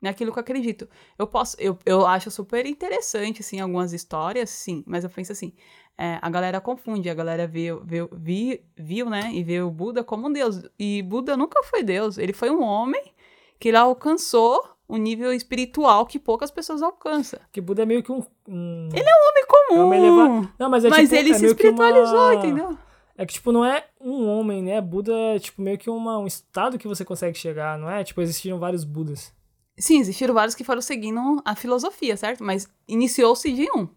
Naquilo 0.02 0.32
que 0.32 0.40
eu 0.40 0.42
acredito. 0.42 0.90
Eu 1.18 1.28
posso. 1.28 1.56
Eu, 1.60 1.78
eu 1.86 2.08
acho 2.08 2.32
super 2.32 2.66
interessante, 2.66 3.42
assim, 3.42 3.60
algumas 3.60 3.94
histórias, 3.94 4.50
sim. 4.50 4.84
Mas 4.88 5.04
eu 5.04 5.10
penso 5.12 5.32
assim. 5.32 5.54
é, 5.96 6.18
a 6.20 6.28
galera 6.30 6.60
confunde, 6.60 7.08
a 7.08 7.14
galera 7.14 7.46
vê, 7.46 7.68
vê, 7.84 8.00
vi, 8.12 8.64
viu, 8.76 9.08
né? 9.10 9.30
E 9.32 9.44
vê 9.44 9.62
o 9.62 9.70
Buda 9.70 10.04
como 10.04 10.28
um 10.28 10.32
Deus. 10.34 10.64
E 10.80 11.04
Buda 11.04 11.38
nunca 11.38 11.62
foi 11.62 11.84
Deus. 11.84 12.18
Ele 12.18 12.34
foi 12.34 12.50
um 12.50 12.64
homem 12.64 13.14
que 13.60 13.68
ele 13.68 13.78
alcançou 13.78 14.64
um 14.90 14.98
nível 14.98 15.32
espiritual 15.32 16.06
que 16.08 16.18
poucas 16.18 16.50
pessoas 16.50 16.82
alcançam. 16.82 17.40
Que 17.52 17.62
Buda 17.62 17.84
é 17.84 17.86
meio 17.86 18.02
que 18.02 18.12
um. 18.12 18.24
um... 18.48 18.90
Homem 18.90 19.46
comum. 19.48 19.94
É 19.94 19.98
eleva- 19.98 20.54
Não, 20.58 20.70
mas 20.70 20.84
é 20.84 20.90
mas 20.90 21.02
tipo, 21.10 21.16
ele 21.16 21.30
é 21.32 21.34
se 21.36 21.42
meio 21.44 21.56
que 21.56 21.68
uma- 21.70 21.72
espiritualizou, 21.86 22.34
entendeu? 22.34 22.78
É 23.22 23.26
que, 23.28 23.34
tipo, 23.34 23.52
não 23.52 23.64
é 23.64 23.86
um 24.00 24.28
homem, 24.28 24.64
né? 24.64 24.82
Buda 24.82 25.14
é, 25.16 25.38
tipo, 25.38 25.62
meio 25.62 25.78
que 25.78 25.92
uma, 25.92 26.18
um 26.18 26.26
estado 26.26 26.80
que 26.80 26.88
você 26.88 27.06
consegue 27.06 27.38
chegar, 27.38 27.78
não 27.78 27.88
é? 27.88 28.04
Tipo, 28.04 28.20
existiram 28.20 28.58
vários 28.58 28.84
Budas. 28.84 29.32
Sim, 29.78 30.00
existiram 30.00 30.34
vários 30.34 30.56
que 30.56 30.64
foram 30.64 30.82
seguindo 30.82 31.40
a 31.46 31.56
filosofia, 31.56 32.18
certo? 32.18 32.44
Mas 32.44 32.68
iniciou-se 32.88 33.52
de 33.54 33.68
um. 33.76 33.88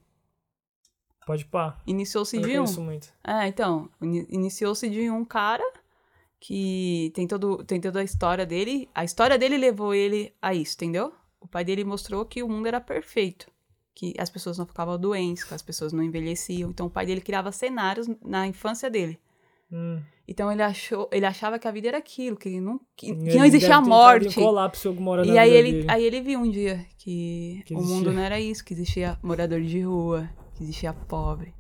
Pode 1.27 1.47
pá. 1.47 1.81
Iniciou-se 1.87 2.39
de 2.39 2.59
um. 2.61 2.83
muito. 2.83 3.09
É, 3.27 3.47
então, 3.49 3.89
ini- 4.03 4.27
iniciou-se 4.29 4.91
de 4.91 5.11
um 5.11 5.25
cara 5.25 5.65
que 6.39 7.11
tem, 7.15 7.27
todo, 7.27 7.65
tem 7.65 7.81
toda 7.81 8.01
a 8.01 8.05
história 8.05 8.45
dele. 8.45 8.91
A 8.95 9.05
história 9.05 9.39
dele 9.39 9.57
levou 9.57 9.95
ele 9.95 10.35
a 10.43 10.53
isso, 10.53 10.75
entendeu? 10.77 11.15
O 11.41 11.49
pai 11.49 11.65
dele 11.65 11.83
mostrou 11.83 12.27
que 12.27 12.43
o 12.43 12.49
mundo 12.49 12.67
era 12.67 12.79
perfeito. 12.79 13.47
Que 13.95 14.15
as 14.19 14.29
pessoas 14.29 14.59
não 14.59 14.67
ficavam 14.67 14.99
doentes, 14.99 15.45
que 15.45 15.55
as 15.55 15.63
pessoas 15.63 15.93
não 15.93 16.03
envelheciam. 16.03 16.71
Então 16.71 16.87
o 16.87 16.91
pai 16.91 17.07
dele 17.07 17.21
criava 17.21 17.53
cenários 17.53 18.09
na 18.25 18.47
infância 18.47 18.91
dele. 18.91 19.19
Hum. 19.71 20.01
Então 20.27 20.51
ele 20.51 20.63
achou, 20.63 21.09
ele 21.13 21.27
achava 21.27 21.59
que 21.59 21.69
a 21.69 21.71
vida 21.71 21.89
era 21.89 21.99
aquilo, 21.99 22.37
que 22.37 22.61
não, 22.61 22.81
que, 22.97 23.15
que 23.15 23.37
não 23.37 23.45
existia 23.45 23.77
a 23.77 23.81
morte. 23.81 24.35
Colapso 24.35 24.89
alguma 24.89 25.11
hora 25.13 25.27
E 25.27 25.39
aí 25.39 25.53
ele, 25.53 25.73
dele. 25.73 25.87
aí 25.91 26.05
ele 26.05 26.21
viu 26.23 26.41
um 26.41 26.51
dia 26.51 26.85
que, 26.97 27.63
Que 27.67 27.75
o 27.75 27.83
mundo 27.83 28.11
não 28.11 28.23
era 28.23 28.41
isso, 28.41 28.65
que 28.65 28.73
existia 28.73 29.19
morador 29.23 29.61
de 29.61 29.81
rua, 29.83 30.29
que 30.55 30.63
existia 30.63 30.95
pobre, 30.95 31.55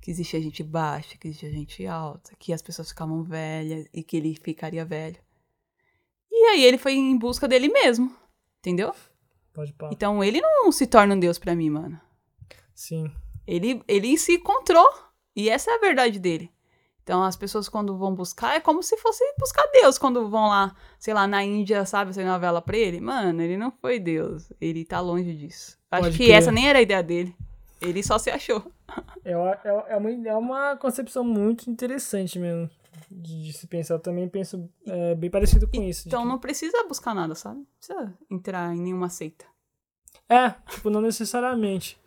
que 0.00 0.10
existia 0.10 0.40
gente 0.40 0.62
baixa, 0.62 1.18
que 1.18 1.28
existia 1.28 1.50
gente 1.50 1.86
alta, 1.86 2.32
que 2.38 2.54
as 2.54 2.62
pessoas 2.62 2.88
ficavam 2.88 3.22
velhas 3.22 3.86
e 3.92 4.02
que 4.02 4.16
ele 4.16 4.34
ficaria 4.42 4.84
velho. 4.84 5.18
E 6.30 6.46
aí 6.48 6.64
ele 6.64 6.78
foi 6.78 6.94
em 6.94 7.18
busca 7.18 7.46
dele 7.46 7.68
mesmo, 7.68 8.10
entendeu? 8.60 8.94
Pode 9.56 9.72
pá. 9.72 9.88
Então 9.90 10.22
ele 10.22 10.38
não 10.38 10.70
se 10.70 10.86
torna 10.86 11.14
um 11.14 11.18
deus 11.18 11.38
pra 11.38 11.56
mim, 11.56 11.70
mano. 11.70 11.98
Sim. 12.74 13.10
Ele, 13.46 13.82
ele 13.88 14.18
se 14.18 14.34
encontrou. 14.34 14.86
E 15.34 15.48
essa 15.48 15.70
é 15.70 15.74
a 15.74 15.80
verdade 15.80 16.18
dele. 16.18 16.50
Então, 17.02 17.22
as 17.22 17.36
pessoas, 17.36 17.68
quando 17.68 17.96
vão 17.96 18.14
buscar, 18.14 18.56
é 18.56 18.60
como 18.60 18.82
se 18.82 18.96
fosse 18.96 19.22
buscar 19.38 19.64
Deus. 19.72 19.96
Quando 19.96 20.28
vão 20.28 20.48
lá, 20.48 20.74
sei 20.98 21.14
lá, 21.14 21.26
na 21.26 21.42
Índia, 21.42 21.86
sabe, 21.86 22.10
acender 22.10 22.28
uma 22.30 22.38
vela 22.38 22.60
pra 22.60 22.76
ele. 22.76 23.00
Mano, 23.00 23.40
ele 23.40 23.56
não 23.56 23.70
foi 23.70 23.98
Deus. 23.98 24.52
Ele 24.60 24.84
tá 24.84 25.00
longe 25.00 25.32
disso. 25.32 25.78
Acho 25.90 26.02
Pode 26.02 26.18
que 26.18 26.24
crer. 26.24 26.36
essa 26.36 26.50
nem 26.52 26.68
era 26.68 26.80
a 26.80 26.82
ideia 26.82 27.02
dele. 27.02 27.34
Ele 27.80 28.02
só 28.02 28.18
se 28.18 28.28
achou. 28.28 28.70
É, 29.24 29.32
é, 29.32 29.84
é, 29.90 29.96
uma, 29.96 30.10
é 30.10 30.36
uma 30.36 30.76
concepção 30.76 31.22
muito 31.22 31.70
interessante 31.70 32.38
mesmo. 32.38 32.68
De, 33.10 33.52
se 33.52 33.66
pensar. 33.66 33.94
Eu 33.94 33.98
também 34.00 34.28
penso 34.28 34.68
é, 34.86 35.14
bem 35.14 35.30
parecido 35.30 35.66
com 35.68 35.82
isso. 35.82 36.02
de 36.02 36.08
Então, 36.08 36.22
que- 36.22 36.28
não 36.28 36.38
precisa 36.38 36.84
buscar 36.88 37.14
nada, 37.14 37.34
sabe? 37.34 37.56
Não 37.58 37.66
precisa 37.78 38.14
entrar 38.30 38.74
em 38.74 38.80
nenhuma 38.80 39.08
seita. 39.08 39.44
É, 40.28 40.50
tipo, 40.70 40.90
não 40.90 41.00
necessariamente. 41.00 41.98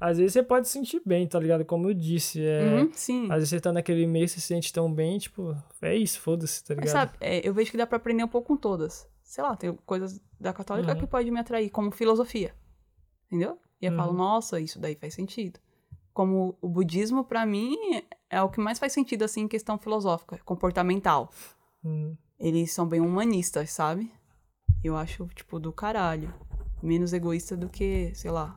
Às 0.00 0.18
vezes 0.18 0.32
você 0.32 0.42
pode 0.42 0.66
se 0.68 0.72
sentir 0.74 1.02
bem, 1.04 1.26
tá 1.26 1.38
ligado? 1.40 1.64
Como 1.64 1.88
eu 1.88 1.94
disse. 1.94 2.40
É, 2.44 2.62
Uhum, 2.82 2.90
sim. 2.92 3.24
Às 3.30 3.36
vezes 3.38 3.48
você 3.50 3.60
tá 3.60 3.72
naquele 3.72 4.06
meio, 4.06 4.28
você 4.28 4.40
se 4.40 4.46
sente 4.46 4.72
tão 4.72 4.92
bem, 4.92 5.18
tipo, 5.18 5.56
é 5.82 5.96
isso, 5.96 6.20
foda-se, 6.20 6.62
tá 6.62 6.74
ligado? 6.74 6.84
Mas 6.86 6.92
sabe, 6.92 7.12
é, 7.20 7.46
eu 7.46 7.52
vejo 7.52 7.70
que 7.70 7.76
dá 7.76 7.86
pra 7.86 7.96
aprender 7.96 8.22
um 8.22 8.28
pouco 8.28 8.48
com 8.48 8.56
todas. 8.56 9.08
Sei 9.24 9.42
lá, 9.42 9.56
tem 9.56 9.72
coisas 9.84 10.20
da 10.40 10.52
católica 10.52 10.92
Uhum. 10.92 10.98
que 11.00 11.06
pode 11.06 11.30
me 11.30 11.40
atrair, 11.40 11.68
como 11.70 11.90
filosofia. 11.90 12.54
Entendeu? 13.26 13.58
E 13.80 13.86
eu 13.86 13.94
falo, 13.96 14.12
Uhum. 14.12 14.16
nossa, 14.18 14.60
isso 14.60 14.78
daí 14.78 14.94
faz 14.94 15.14
sentido. 15.14 15.58
Como 16.14 16.56
o 16.60 16.68
budismo, 16.68 17.24
pra 17.24 17.44
mim, 17.44 17.76
é 18.30 18.42
o 18.42 18.48
que 18.48 18.60
mais 18.60 18.78
faz 18.78 18.92
sentido, 18.92 19.24
assim, 19.24 19.42
em 19.42 19.48
questão 19.48 19.78
filosófica, 19.78 20.38
comportamental. 20.44 21.30
Hum, 21.84 22.16
Eles 22.38 22.72
são 22.72 22.86
bem 22.86 23.00
humanistas, 23.00 23.70
sabe? 23.70 24.12
Eu 24.82 24.96
acho, 24.96 25.26
tipo, 25.34 25.58
do 25.58 25.72
caralho. 25.72 26.32
Menos 26.82 27.12
egoísta 27.12 27.56
do 27.56 27.68
que, 27.68 28.12
sei 28.14 28.30
lá, 28.30 28.56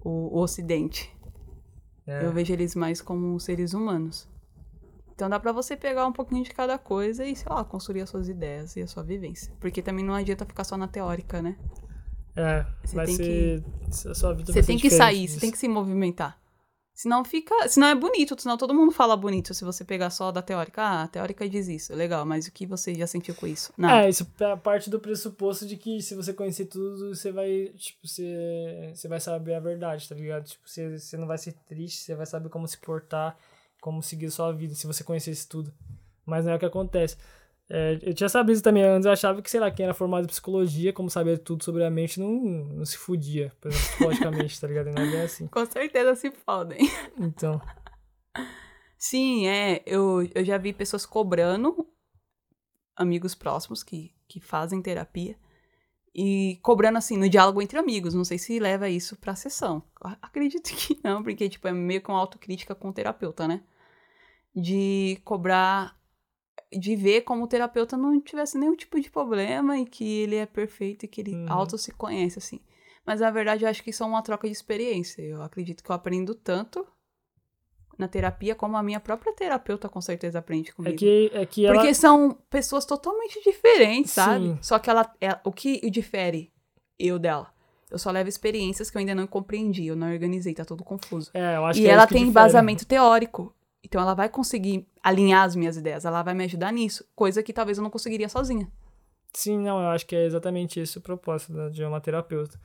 o, 0.00 0.36
o 0.36 0.40
ocidente. 0.40 1.12
é. 2.06 2.24
Eu 2.24 2.32
vejo 2.32 2.52
eles 2.52 2.74
mais 2.76 3.00
como 3.02 3.38
seres 3.40 3.74
humanos. 3.74 4.28
Então 5.12 5.28
dá 5.30 5.40
pra 5.40 5.50
você 5.50 5.76
pegar 5.76 6.06
um 6.06 6.12
pouquinho 6.12 6.44
de 6.44 6.50
cada 6.50 6.78
coisa 6.78 7.24
e, 7.24 7.34
sei 7.34 7.50
lá, 7.50 7.64
construir 7.64 8.02
as 8.02 8.10
suas 8.10 8.28
ideias 8.28 8.76
e 8.76 8.82
a 8.82 8.86
sua 8.86 9.02
vivência. 9.02 9.52
Porque 9.58 9.80
também 9.82 10.04
não 10.04 10.14
adianta 10.14 10.44
ficar 10.44 10.62
só 10.62 10.76
na 10.76 10.86
teórica, 10.86 11.40
né? 11.40 11.56
É, 12.36 12.66
Você 12.84 13.04
tem 13.06 13.16
ser. 13.16 13.64
A 14.10 14.14
sua 14.14 14.34
vida 14.34 14.46
Você 14.52 14.52
vai 14.52 14.62
ser 14.62 14.66
tem 14.66 14.78
que 14.78 14.90
sair, 14.90 15.20
você 15.26 15.26
disso. 15.26 15.40
tem 15.40 15.50
que 15.50 15.56
se 15.58 15.66
movimentar. 15.66 16.38
Senão 16.96 17.22
fica. 17.22 17.54
Senão 17.68 17.88
é 17.88 17.94
bonito, 17.94 18.34
senão 18.40 18.56
todo 18.56 18.72
mundo 18.72 18.90
fala 18.90 19.14
bonito 19.14 19.52
se 19.52 19.66
você 19.66 19.84
pegar 19.84 20.08
só 20.08 20.32
da 20.32 20.40
teórica. 20.40 20.80
Ah, 20.80 21.02
a 21.02 21.08
teórica 21.08 21.46
diz 21.46 21.68
isso, 21.68 21.94
legal, 21.94 22.24
mas 22.24 22.46
o 22.46 22.52
que 22.52 22.64
você 22.64 22.94
já 22.94 23.06
sentiu 23.06 23.34
com 23.34 23.46
isso? 23.46 23.70
Não. 23.76 23.90
É, 23.90 24.08
isso 24.08 24.26
é 24.40 24.56
parte 24.56 24.88
do 24.88 24.98
pressuposto 24.98 25.66
de 25.66 25.76
que 25.76 26.00
se 26.00 26.14
você 26.14 26.32
conhecer 26.32 26.64
tudo, 26.64 27.14
você 27.14 27.30
vai, 27.30 27.70
tipo, 27.76 28.08
você, 28.08 28.92
você 28.94 29.08
vai 29.08 29.20
saber 29.20 29.56
a 29.56 29.60
verdade, 29.60 30.08
tá 30.08 30.14
ligado? 30.14 30.44
Tipo, 30.44 30.66
você, 30.66 30.98
você 30.98 31.18
não 31.18 31.26
vai 31.26 31.36
ser 31.36 31.52
triste, 31.68 32.00
você 32.00 32.14
vai 32.14 32.24
saber 32.24 32.48
como 32.48 32.66
se 32.66 32.78
portar, 32.78 33.36
como 33.78 34.02
seguir 34.02 34.30
sua 34.30 34.50
vida, 34.50 34.74
se 34.74 34.86
você 34.86 35.04
conhecesse 35.04 35.46
tudo. 35.46 35.70
Mas 36.24 36.46
não 36.46 36.52
é 36.52 36.56
o 36.56 36.58
que 36.58 36.64
acontece. 36.64 37.18
É, 37.68 37.98
eu 38.02 38.14
tinha 38.14 38.28
sabido 38.28 38.62
também 38.62 38.84
antes, 38.84 39.06
eu 39.06 39.12
achava 39.12 39.42
que, 39.42 39.50
sei 39.50 39.58
lá, 39.58 39.70
quem 39.70 39.84
era 39.84 39.94
formado 39.94 40.24
em 40.24 40.28
psicologia, 40.28 40.92
como 40.92 41.10
sabia 41.10 41.36
tudo 41.36 41.64
sobre 41.64 41.84
a 41.84 41.90
mente, 41.90 42.20
não, 42.20 42.30
não 42.30 42.84
se 42.84 42.96
fudia, 42.96 43.52
por 43.60 43.70
exemplo, 43.70 43.88
psicologicamente, 43.88 44.58
tá 44.60 44.66
ligado? 44.68 44.90
Não 44.92 45.02
é 45.02 45.22
assim. 45.22 45.46
Com 45.48 45.66
certeza 45.66 46.14
se 46.14 46.30
podem. 46.30 46.78
Então, 47.18 47.60
Sim, 48.98 49.46
é. 49.46 49.82
Eu, 49.86 50.28
eu 50.34 50.44
já 50.44 50.58
vi 50.58 50.72
pessoas 50.72 51.04
cobrando 51.06 51.86
amigos 52.96 53.34
próximos 53.34 53.82
que, 53.82 54.14
que 54.26 54.40
fazem 54.40 54.82
terapia 54.82 55.36
e 56.14 56.58
cobrando 56.62 56.98
assim 56.98 57.16
no 57.16 57.28
diálogo 57.28 57.60
entre 57.60 57.78
amigos. 57.78 58.14
Não 58.14 58.24
sei 58.24 58.38
se 58.38 58.58
leva 58.58 58.88
isso 58.88 59.16
pra 59.16 59.36
sessão. 59.36 59.82
Acredito 60.22 60.70
que 60.74 60.98
não, 61.04 61.22
porque 61.22 61.48
tipo 61.48 61.68
é 61.68 61.72
meio 61.72 62.00
que 62.00 62.08
uma 62.08 62.18
autocrítica 62.18 62.74
com 62.74 62.88
o 62.88 62.92
terapeuta, 62.92 63.46
né? 63.46 63.62
De 64.54 65.20
cobrar 65.24 65.96
de 66.72 66.96
ver 66.96 67.22
como 67.22 67.44
o 67.44 67.46
terapeuta 67.46 67.96
não 67.96 68.20
tivesse 68.20 68.58
nenhum 68.58 68.74
tipo 68.76 69.00
de 69.00 69.10
problema 69.10 69.78
e 69.78 69.84
que 69.86 70.20
ele 70.22 70.36
é 70.36 70.46
perfeito 70.46 71.04
e 71.04 71.08
que 71.08 71.20
ele 71.20 71.34
Uhum. 71.34 71.46
auto 71.52 71.78
se 71.78 71.92
conhece 71.92 72.38
assim. 72.38 72.60
Mas 73.04 73.20
na 73.20 73.30
verdade 73.30 73.64
eu 73.64 73.68
acho 73.70 73.82
que 73.82 73.90
isso 73.90 74.02
é 74.02 74.06
uma 74.06 74.22
troca 74.22 74.46
de 74.48 74.52
experiência. 74.52 75.22
Eu 75.22 75.42
acredito 75.42 75.82
que 75.84 75.90
eu 75.90 75.94
aprendo 75.94 76.34
tanto 76.34 76.86
na 77.98 78.08
terapia 78.08 78.54
como 78.54 78.76
a 78.76 78.82
minha 78.82 79.00
própria 79.00 79.32
terapeuta 79.32 79.88
com 79.88 80.00
certeza 80.00 80.38
aprende 80.38 80.70
é 80.70 80.72
comigo. 80.72 80.96
que, 80.96 81.30
é 81.32 81.46
que 81.46 81.64
ela... 81.64 81.76
Porque 81.76 81.94
são 81.94 82.36
pessoas 82.50 82.84
totalmente 82.84 83.40
diferentes, 83.42 84.10
sabe? 84.12 84.48
Sim. 84.48 84.58
Só 84.60 84.78
que 84.78 84.90
ela, 84.90 85.10
é, 85.20 85.38
o 85.44 85.52
que 85.52 85.88
difere 85.90 86.52
eu 86.98 87.18
dela? 87.18 87.50
Eu 87.90 87.98
só 87.98 88.10
levo 88.10 88.28
experiências 88.28 88.90
que 88.90 88.96
eu 88.96 89.00
ainda 89.00 89.14
não 89.14 89.26
compreendi, 89.26 89.86
eu 89.86 89.94
não 89.96 90.12
organizei, 90.12 90.52
tá 90.52 90.64
tudo 90.64 90.82
confuso. 90.84 91.30
É, 91.32 91.56
eu 91.56 91.64
acho 91.64 91.78
E 91.78 91.84
que 91.84 91.88
é 91.88 91.92
ela 91.92 92.02
que 92.06 92.12
tem 92.12 92.18
difere. 92.24 92.30
embasamento 92.30 92.84
teórico. 92.84 93.54
Então 93.86 94.00
ela 94.00 94.14
vai 94.14 94.28
conseguir 94.28 94.84
alinhar 95.00 95.44
as 95.44 95.54
minhas 95.54 95.76
ideias, 95.76 96.04
ela 96.04 96.20
vai 96.20 96.34
me 96.34 96.44
ajudar 96.44 96.72
nisso, 96.72 97.08
coisa 97.14 97.40
que 97.40 97.52
talvez 97.52 97.78
eu 97.78 97.84
não 97.84 97.90
conseguiria 97.90 98.28
sozinha. 98.28 98.70
Sim, 99.32 99.58
não, 99.58 99.80
eu 99.80 99.88
acho 99.88 100.04
que 100.06 100.16
é 100.16 100.24
exatamente 100.24 100.80
esse 100.80 100.98
o 100.98 101.00
propósito 101.00 101.52
né, 101.52 101.70
de 101.70 101.84
uma 101.84 102.00
terapeuta. 102.00 102.58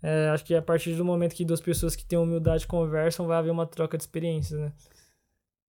É, 0.00 0.28
acho 0.30 0.44
que 0.44 0.54
a 0.54 0.62
partir 0.62 0.94
do 0.94 1.04
momento 1.04 1.34
que 1.34 1.44
duas 1.44 1.60
pessoas 1.60 1.96
que 1.96 2.04
têm 2.04 2.18
humildade 2.18 2.66
conversam, 2.66 3.26
vai 3.26 3.38
haver 3.38 3.50
uma 3.50 3.66
troca 3.66 3.96
de 3.96 4.04
experiências, 4.04 4.60
né? 4.60 4.72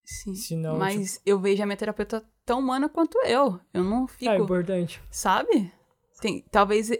Sim. 0.03 0.35
Senão, 0.35 0.77
Mas 0.77 1.19
eu 1.25 1.39
vejo 1.39 1.63
a 1.63 1.65
minha 1.65 1.77
terapeuta 1.77 2.23
tão 2.45 2.59
humana 2.59 2.89
quanto 2.89 3.17
eu. 3.25 3.59
Eu 3.73 3.83
não 3.83 4.05
tipo, 4.05 4.25
é 4.25 4.33
fico. 4.33 4.43
importante. 4.43 5.01
Sabe? 5.09 5.71
Tem, 6.19 6.43
talvez 6.51 6.91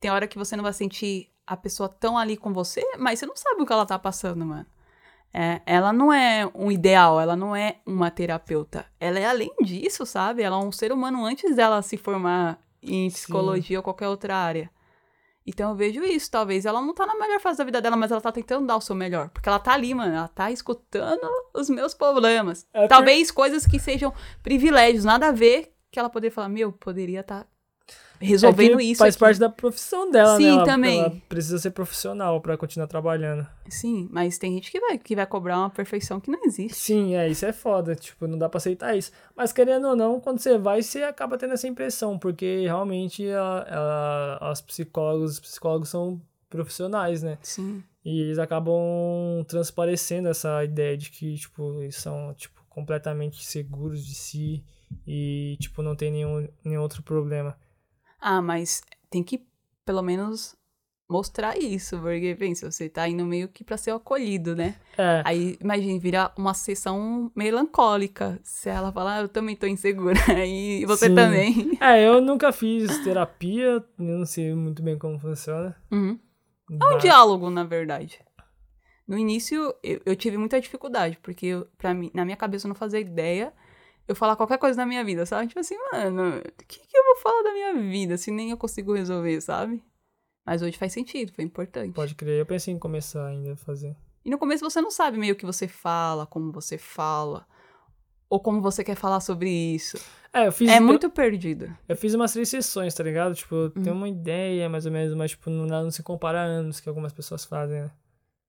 tem 0.00 0.10
hora 0.10 0.26
que 0.26 0.36
você 0.36 0.56
não 0.56 0.64
vai 0.64 0.72
sentir 0.72 1.30
a 1.46 1.56
pessoa 1.56 1.88
tão 1.88 2.18
ali 2.18 2.36
com 2.36 2.52
você, 2.52 2.82
mas 2.98 3.18
você 3.18 3.26
não 3.26 3.36
sabe 3.36 3.62
o 3.62 3.66
que 3.66 3.72
ela 3.72 3.86
tá 3.86 3.98
passando, 3.98 4.44
mano. 4.44 4.66
É, 5.34 5.62
ela 5.64 5.92
não 5.92 6.12
é 6.12 6.48
um 6.54 6.70
ideal, 6.70 7.18
ela 7.18 7.34
não 7.34 7.56
é 7.56 7.76
uma 7.86 8.10
terapeuta. 8.10 8.84
Ela 9.00 9.18
é 9.18 9.24
além 9.24 9.52
disso, 9.62 10.04
sabe? 10.04 10.42
Ela 10.42 10.56
é 10.56 10.58
um 10.58 10.72
ser 10.72 10.92
humano 10.92 11.24
antes 11.24 11.56
dela 11.56 11.80
se 11.80 11.96
formar 11.96 12.58
em 12.82 13.08
psicologia 13.10 13.74
Sim. 13.74 13.76
ou 13.78 13.82
qualquer 13.82 14.08
outra 14.08 14.36
área. 14.36 14.70
Então 15.46 15.70
eu 15.70 15.76
vejo 15.76 16.02
isso, 16.04 16.30
talvez 16.30 16.64
ela 16.64 16.80
não 16.80 16.94
tá 16.94 17.04
na 17.04 17.16
melhor 17.16 17.40
fase 17.40 17.58
da 17.58 17.64
vida 17.64 17.80
dela, 17.80 17.96
mas 17.96 18.10
ela 18.12 18.20
tá 18.20 18.30
tentando 18.30 18.66
dar 18.66 18.76
o 18.76 18.80
seu 18.80 18.94
melhor. 18.94 19.28
Porque 19.30 19.48
ela 19.48 19.58
tá 19.58 19.72
ali, 19.72 19.92
mano, 19.92 20.14
ela 20.14 20.28
tá 20.28 20.50
escutando 20.50 21.26
os 21.52 21.68
meus 21.68 21.94
problemas. 21.94 22.66
É 22.72 22.86
talvez 22.86 23.28
por... 23.28 23.36
coisas 23.36 23.66
que 23.66 23.78
sejam 23.78 24.12
privilégios, 24.42 25.04
nada 25.04 25.28
a 25.28 25.32
ver, 25.32 25.74
que 25.90 25.98
ela 25.98 26.08
poderia 26.08 26.34
falar, 26.34 26.48
meu, 26.48 26.72
poderia 26.72 27.20
estar 27.20 27.42
tá 27.42 27.46
resolvendo 28.22 28.80
é 28.80 28.84
isso. 28.84 28.98
Faz 28.98 29.14
aqui. 29.14 29.20
parte 29.20 29.40
da 29.40 29.48
profissão 29.48 30.10
dela, 30.10 30.36
Sim, 30.36 30.44
né? 30.44 30.50
Ela, 30.50 30.64
também. 30.64 31.00
Ela 31.00 31.16
precisa 31.28 31.58
ser 31.58 31.70
profissional 31.70 32.40
para 32.40 32.56
continuar 32.56 32.86
trabalhando. 32.86 33.46
Sim, 33.68 34.08
mas 34.10 34.38
tem 34.38 34.54
gente 34.54 34.70
que 34.70 34.80
vai, 34.80 34.98
que 34.98 35.16
vai 35.16 35.26
cobrar 35.26 35.58
uma 35.58 35.70
perfeição 35.70 36.20
que 36.20 36.30
não 36.30 36.44
existe. 36.44 36.76
Sim, 36.76 37.14
é, 37.14 37.28
isso 37.28 37.44
é 37.44 37.52
foda. 37.52 37.94
Tipo, 37.94 38.26
não 38.26 38.38
dá 38.38 38.48
pra 38.48 38.58
aceitar 38.58 38.96
isso. 38.96 39.10
Mas 39.36 39.52
querendo 39.52 39.88
ou 39.88 39.96
não, 39.96 40.20
quando 40.20 40.38
você 40.38 40.56
vai, 40.56 40.82
você 40.82 41.02
acaba 41.02 41.36
tendo 41.36 41.54
essa 41.54 41.66
impressão, 41.66 42.18
porque 42.18 42.62
realmente 42.62 43.28
a, 43.30 44.38
a, 44.40 44.50
as 44.50 44.60
psicólogos, 44.60 45.32
os 45.32 45.40
psicólogos 45.40 45.88
são 45.88 46.20
profissionais, 46.48 47.22
né? 47.22 47.38
Sim. 47.42 47.82
E 48.04 48.20
eles 48.20 48.38
acabam 48.38 49.44
transparecendo 49.46 50.28
essa 50.28 50.64
ideia 50.64 50.96
de 50.96 51.10
que, 51.10 51.36
tipo, 51.36 51.80
eles 51.80 51.96
são, 51.96 52.34
tipo, 52.34 52.60
completamente 52.68 53.44
seguros 53.44 54.04
de 54.04 54.14
si 54.14 54.64
e, 55.06 55.56
tipo, 55.60 55.82
não 55.82 55.94
tem 55.94 56.10
nenhum, 56.10 56.48
nenhum 56.64 56.82
outro 56.82 57.02
problema. 57.02 57.56
Ah, 58.22 58.40
mas 58.40 58.82
tem 59.10 59.20
que, 59.20 59.44
pelo 59.84 60.00
menos, 60.00 60.54
mostrar 61.10 61.58
isso, 61.58 61.98
porque, 61.98 62.36
pensa, 62.38 62.70
você 62.70 62.88
tá 62.88 63.08
indo 63.08 63.26
meio 63.26 63.48
que 63.48 63.64
pra 63.64 63.76
ser 63.76 63.90
acolhido, 63.90 64.54
né? 64.54 64.76
É. 64.96 65.22
Aí, 65.24 65.58
imagina, 65.60 65.98
virar 65.98 66.32
uma 66.38 66.54
sessão 66.54 67.32
melancólica. 67.34 68.40
Se 68.44 68.68
ela 68.68 68.92
falar, 68.92 69.16
ah, 69.16 69.20
eu 69.22 69.28
também 69.28 69.56
tô 69.56 69.66
insegura, 69.66 70.14
e 70.46 70.86
você 70.86 71.08
Sim. 71.08 71.14
também. 71.16 71.76
É, 71.80 72.06
eu 72.06 72.20
nunca 72.20 72.52
fiz 72.52 72.96
terapia, 73.00 73.84
não 73.98 74.24
sei 74.24 74.54
muito 74.54 74.82
bem 74.82 74.96
como 74.96 75.18
funciona. 75.18 75.76
Uhum. 75.90 76.16
É 76.70 76.94
um 76.94 76.98
diálogo, 76.98 77.50
na 77.50 77.64
verdade. 77.64 78.20
No 79.06 79.18
início, 79.18 79.74
eu, 79.82 80.00
eu 80.06 80.14
tive 80.14 80.38
muita 80.38 80.60
dificuldade, 80.60 81.18
porque 81.20 81.50
pra 81.76 81.92
mim, 81.92 82.08
na 82.14 82.24
minha 82.24 82.36
cabeça 82.36 82.66
eu 82.66 82.70
não 82.70 82.76
fazia 82.76 83.00
ideia 83.00 83.52
eu 84.12 84.16
falar 84.16 84.36
qualquer 84.36 84.58
coisa 84.58 84.76
da 84.76 84.86
minha 84.86 85.04
vida, 85.04 85.26
sabe? 85.26 85.48
Tipo 85.48 85.60
assim, 85.60 85.76
mano, 85.92 86.38
o 86.38 86.66
que, 86.66 86.78
que 86.86 86.96
eu 86.96 87.04
vou 87.04 87.16
falar 87.16 87.42
da 87.42 87.52
minha 87.52 87.74
vida 87.74 88.16
se 88.16 88.30
nem 88.30 88.50
eu 88.50 88.56
consigo 88.56 88.94
resolver, 88.94 89.40
sabe? 89.40 89.82
Mas 90.44 90.62
hoje 90.62 90.76
faz 90.76 90.92
sentido, 90.92 91.32
foi 91.32 91.44
importante. 91.44 91.94
Pode 91.94 92.14
crer, 92.14 92.40
eu 92.40 92.46
pensei 92.46 92.74
em 92.74 92.78
começar 92.78 93.26
ainda 93.26 93.52
a 93.52 93.56
fazer. 93.56 93.96
E 94.24 94.30
no 94.30 94.38
começo 94.38 94.64
você 94.64 94.80
não 94.80 94.90
sabe 94.90 95.18
meio 95.18 95.34
o 95.34 95.36
que 95.36 95.46
você 95.46 95.66
fala, 95.66 96.26
como 96.26 96.52
você 96.52 96.78
fala, 96.78 97.46
ou 98.28 98.40
como 98.40 98.60
você 98.60 98.82
quer 98.82 98.94
falar 98.94 99.20
sobre 99.20 99.50
isso. 99.50 99.98
É, 100.32 100.46
eu 100.46 100.52
fiz. 100.52 100.70
É 100.70 100.80
muito 100.80 101.06
eu, 101.06 101.10
perdido. 101.10 101.76
Eu 101.88 101.96
fiz 101.96 102.14
umas 102.14 102.32
três 102.32 102.48
sessões, 102.48 102.94
tá 102.94 103.04
ligado? 103.04 103.34
Tipo, 103.34 103.54
eu 103.54 103.70
tenho 103.70 103.90
uhum. 103.90 103.96
uma 103.96 104.08
ideia, 104.08 104.68
mais 104.68 104.86
ou 104.86 104.92
menos, 104.92 105.14
mas, 105.14 105.32
tipo, 105.32 105.50
não, 105.50 105.66
não 105.66 105.90
se 105.90 106.02
compara 106.02 106.40
a 106.40 106.44
anos 106.44 106.80
que 106.80 106.88
algumas 106.88 107.12
pessoas 107.12 107.44
fazem, 107.44 107.82
né? 107.82 107.90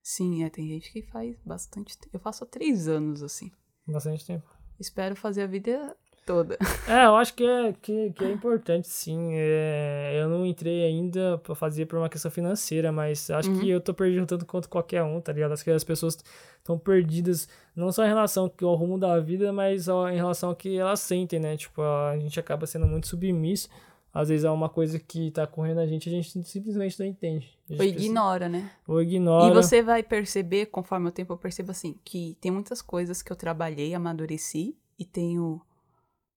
Sim, 0.01 0.43
é, 0.43 0.49
tem 0.49 0.67
gente 0.67 0.91
que 0.91 1.01
faz 1.01 1.35
bastante 1.45 1.97
tempo. 1.97 2.15
Eu 2.15 2.19
faço 2.19 2.43
há 2.43 2.47
três 2.47 2.87
anos, 2.87 3.21
assim. 3.21 3.51
Bastante 3.87 4.25
tempo. 4.25 4.49
Espero 4.79 5.15
fazer 5.15 5.43
a 5.43 5.47
vida 5.47 5.95
toda. 6.25 6.57
É, 6.85 7.05
eu 7.05 7.15
acho 7.15 7.33
que 7.33 7.45
é, 7.45 7.73
que, 7.81 8.11
que 8.11 8.25
é 8.25 8.31
importante, 8.31 8.89
sim. 8.89 9.29
É, 9.33 10.19
eu 10.21 10.27
não 10.27 10.45
entrei 10.45 10.83
ainda 10.83 11.37
pra 11.37 11.55
fazer 11.55 11.85
por 11.85 11.97
uma 11.97 12.09
questão 12.09 12.29
financeira, 12.29 12.91
mas 12.91 13.29
acho 13.29 13.49
uhum. 13.49 13.59
que 13.59 13.69
eu 13.69 13.79
tô 13.79 13.93
perdido 13.93 14.25
tanto 14.25 14.45
quanto 14.45 14.67
qualquer 14.67 15.01
um, 15.01 15.21
tá 15.21 15.31
ligado? 15.31 15.53
Acho 15.53 15.63
que 15.63 15.71
as 15.71 15.83
pessoas 15.83 16.17
estão 16.57 16.77
perdidas, 16.77 17.47
não 17.73 17.89
só 17.89 18.03
em 18.03 18.09
relação 18.09 18.51
ao 18.61 18.75
rumo 18.75 18.99
da 18.99 19.17
vida, 19.19 19.53
mas 19.53 19.87
em 19.87 20.15
relação 20.15 20.49
ao 20.49 20.55
que 20.55 20.77
elas 20.77 20.99
sentem, 20.99 21.39
né? 21.39 21.55
Tipo, 21.55 21.81
a 21.81 22.17
gente 22.19 22.37
acaba 22.37 22.67
sendo 22.67 22.85
muito 22.85 23.07
submisso. 23.07 23.69
Às 24.13 24.29
vezes 24.29 24.45
é 24.45 24.51
uma 24.51 24.69
coisa 24.69 24.99
que 24.99 25.31
tá 25.31 25.47
correndo 25.47 25.79
a 25.79 25.87
gente, 25.87 26.07
a 26.07 26.11
gente 26.11 26.43
simplesmente 26.43 26.99
não 26.99 27.05
entende. 27.07 27.57
Ou 27.67 27.83
ignora, 27.83 28.47
né? 28.47 28.71
Ou 28.87 29.01
ignora. 29.01 29.49
E 29.49 29.53
você 29.55 29.81
vai 29.81 30.03
perceber, 30.03 30.67
conforme 30.67 31.09
o 31.09 31.11
tempo 31.11 31.33
eu 31.33 31.37
percebo 31.37 31.71
assim, 31.71 31.99
que 32.03 32.37
tem 32.39 32.51
muitas 32.51 32.79
coisas 32.79 33.23
que 33.23 33.31
eu 33.31 33.35
trabalhei, 33.35 33.95
amadureci 33.95 34.77
e 34.99 35.03
tenho 35.03 35.59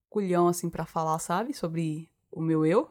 culhão 0.09 0.49
assim 0.49 0.71
para 0.71 0.87
falar, 0.87 1.19
sabe, 1.19 1.53
sobre 1.53 2.09
o 2.33 2.41
meu 2.41 2.65
eu. 2.65 2.91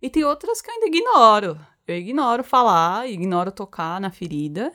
E 0.00 0.08
tem 0.08 0.24
outras 0.24 0.62
que 0.62 0.70
eu 0.70 0.74
ainda 0.74 0.86
ignoro. 0.86 1.60
Eu 1.86 1.96
ignoro 1.96 2.42
falar, 2.42 3.06
ignoro 3.06 3.52
tocar 3.52 4.00
na 4.00 4.10
ferida. 4.10 4.72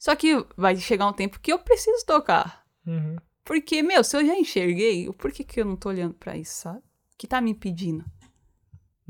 Só 0.00 0.16
que 0.16 0.44
vai 0.56 0.74
chegar 0.76 1.06
um 1.06 1.12
tempo 1.12 1.38
que 1.38 1.52
eu 1.52 1.60
preciso 1.60 2.04
tocar. 2.04 2.66
Uhum. 2.84 3.16
Porque, 3.44 3.82
meu, 3.84 4.02
se 4.02 4.16
eu 4.16 4.26
já 4.26 4.34
enxerguei, 4.34 5.12
por 5.12 5.30
que, 5.30 5.44
que 5.44 5.60
eu 5.60 5.64
não 5.64 5.76
tô 5.76 5.90
olhando 5.90 6.14
para 6.14 6.36
isso, 6.36 6.54
sabe? 6.54 6.78
O 6.78 7.18
que 7.18 7.28
tá 7.28 7.40
me 7.40 7.52
impedindo? 7.52 8.04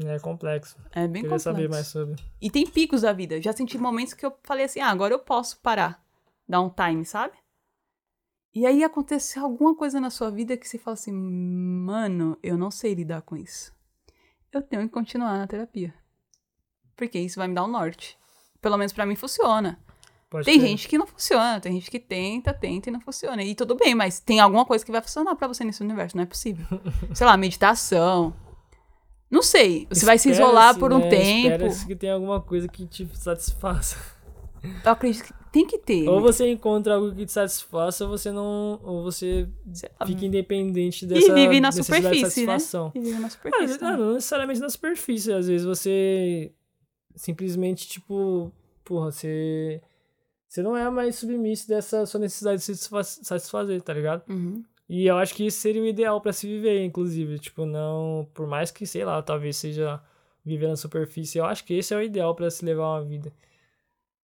É 0.07 0.18
complexo. 0.18 0.76
É 0.92 1.07
bem 1.07 1.22
Queria 1.22 1.36
complexo. 1.36 1.44
saber 1.44 1.68
mais 1.68 1.86
sobre. 1.86 2.16
E 2.40 2.51
tem 2.51 2.66
picos 2.66 3.03
da 3.03 3.12
vida. 3.12 3.40
Já 3.40 3.53
senti 3.53 3.78
momentos 3.78 4.14
que 4.14 4.24
eu 4.24 4.32
falei 4.42 4.64
assim, 4.64 4.80
ah, 4.80 4.90
agora 4.90 5.14
eu 5.14 5.18
posso 5.18 5.59
parar. 5.61 6.03
Dar 6.48 6.61
um 6.61 6.70
time, 6.70 7.05
sabe? 7.05 7.34
E 8.53 8.66
aí 8.66 8.82
aconteceu 8.82 9.44
alguma 9.44 9.74
coisa 9.76 10.01
na 10.01 10.11
sua 10.11 10.30
vida 10.30 10.57
que 10.57 10.66
você 10.66 10.78
fala 10.78 10.94
assim, 10.94 11.12
mano, 11.12 12.36
eu 12.42 12.59
não 12.59 12.70
sei 12.70 12.94
lidar 12.94 13.22
com 13.22 13.36
isso. 13.36 13.72
Eu 14.53 14.61
tenho 14.61 14.82
que 14.82 14.88
continuar 14.88 15.38
na 15.38 15.46
terapia. 15.46 15.94
Porque 16.96 17.18
isso 17.18 17.38
vai 17.38 17.46
me 17.46 17.55
dar 17.55 17.64
um 17.64 17.70
norte. 17.70 18.18
Pelo 18.61 18.76
menos 18.76 18.92
para 18.92 19.07
mim 19.07 19.14
funciona. 19.14 19.78
Pode 20.28 20.44
tem 20.44 20.61
ter. 20.61 20.66
gente 20.66 20.88
que 20.88 20.96
não 20.96 21.09
funciona, 21.09 21.61
tem 21.61 21.72
gente 21.72 21.90
que 21.90 21.98
tenta, 21.98 22.55
tenta 22.55 22.88
e 22.88 22.92
não 22.92 23.01
funciona. 23.01 23.42
E 23.42 23.53
tudo 23.55 23.74
bem, 23.74 23.96
mas 23.96 24.20
tem 24.20 24.38
alguma 24.38 24.64
coisa 24.64 24.84
que 24.84 24.92
vai 24.92 25.03
funcionar 25.03 25.34
para 25.34 25.48
você 25.48 25.64
nesse 25.64 25.82
universo, 25.82 26.16
não 26.16 26.22
é 26.22 26.26
possível. 26.26 26.64
Sei 27.12 27.26
lá, 27.26 27.36
meditação, 27.36 28.32
não 29.31 29.43
sei. 29.43 29.87
Você 29.89 30.05
vai 30.05 30.18
se 30.18 30.31
isolar 30.31 30.76
por 30.78 30.93
um 30.93 30.99
né? 30.99 31.09
tempo. 31.09 31.66
Espera 31.66 31.87
que 31.87 31.97
tem 31.97 32.11
alguma 32.11 32.41
coisa 32.41 32.66
que 32.66 32.85
te 32.85 33.09
satisfaça. 33.14 33.97
Eu 34.85 34.93
acredito 34.93 35.24
que 35.24 35.33
tem 35.51 35.66
que 35.66 35.78
ter. 35.78 36.07
Ou 36.09 36.20
você 36.20 36.51
encontra 36.51 36.95
algo 36.95 37.14
que 37.14 37.24
te 37.24 37.33
satisfaça, 37.33 38.05
ou 38.05 38.11
você 38.11 38.31
não. 38.31 38.78
Ou 38.83 39.03
você 39.03 39.49
fica 40.07 40.26
independente 40.26 41.07
dessa. 41.07 41.28
E 41.28 41.33
vive 41.33 41.61
na 41.61 41.72
superfície. 41.72 42.45
Né? 42.45 42.57
E 42.95 43.01
vive 43.01 43.18
na 43.18 43.31
superfície. 43.31 43.78
Ah, 43.81 43.93
não, 43.93 44.07
não 44.07 44.14
necessariamente 44.14 44.61
na 44.61 44.68
superfície. 44.68 45.33
Às 45.33 45.47
vezes 45.47 45.66
você 45.66 46.53
simplesmente, 47.14 47.89
tipo, 47.89 48.53
porra, 48.85 49.11
você. 49.11 49.81
Você 50.49 50.62
não 50.62 50.76
é 50.76 50.91
mais 50.91 51.16
submisso 51.16 51.68
dessa 51.68 52.05
sua 52.05 52.18
necessidade 52.20 52.59
de 52.59 52.76
se 52.76 52.91
satisfazer, 53.22 53.81
tá 53.81 53.95
ligado? 53.95 54.28
Uhum. 54.28 54.64
E 54.91 55.07
eu 55.07 55.16
acho 55.18 55.34
que 55.36 55.47
isso 55.47 55.61
seria 55.61 55.80
o 55.80 55.86
ideal 55.86 56.20
para 56.20 56.32
se 56.32 56.49
viver, 56.49 56.84
inclusive. 56.84 57.38
Tipo, 57.38 57.64
não. 57.64 58.28
Por 58.34 58.49
mais 58.49 58.72
que, 58.72 58.84
sei 58.84 59.05
lá, 59.05 59.22
talvez 59.22 59.57
seja 59.57 60.03
viver 60.45 60.66
na 60.68 60.74
superfície, 60.76 61.38
eu 61.38 61.45
acho 61.45 61.64
que 61.64 61.74
esse 61.74 61.95
é 61.95 61.97
o 61.97 62.03
ideal 62.03 62.34
para 62.34 62.51
se 62.51 62.64
levar 62.64 62.99
uma 62.99 63.05
vida. 63.05 63.32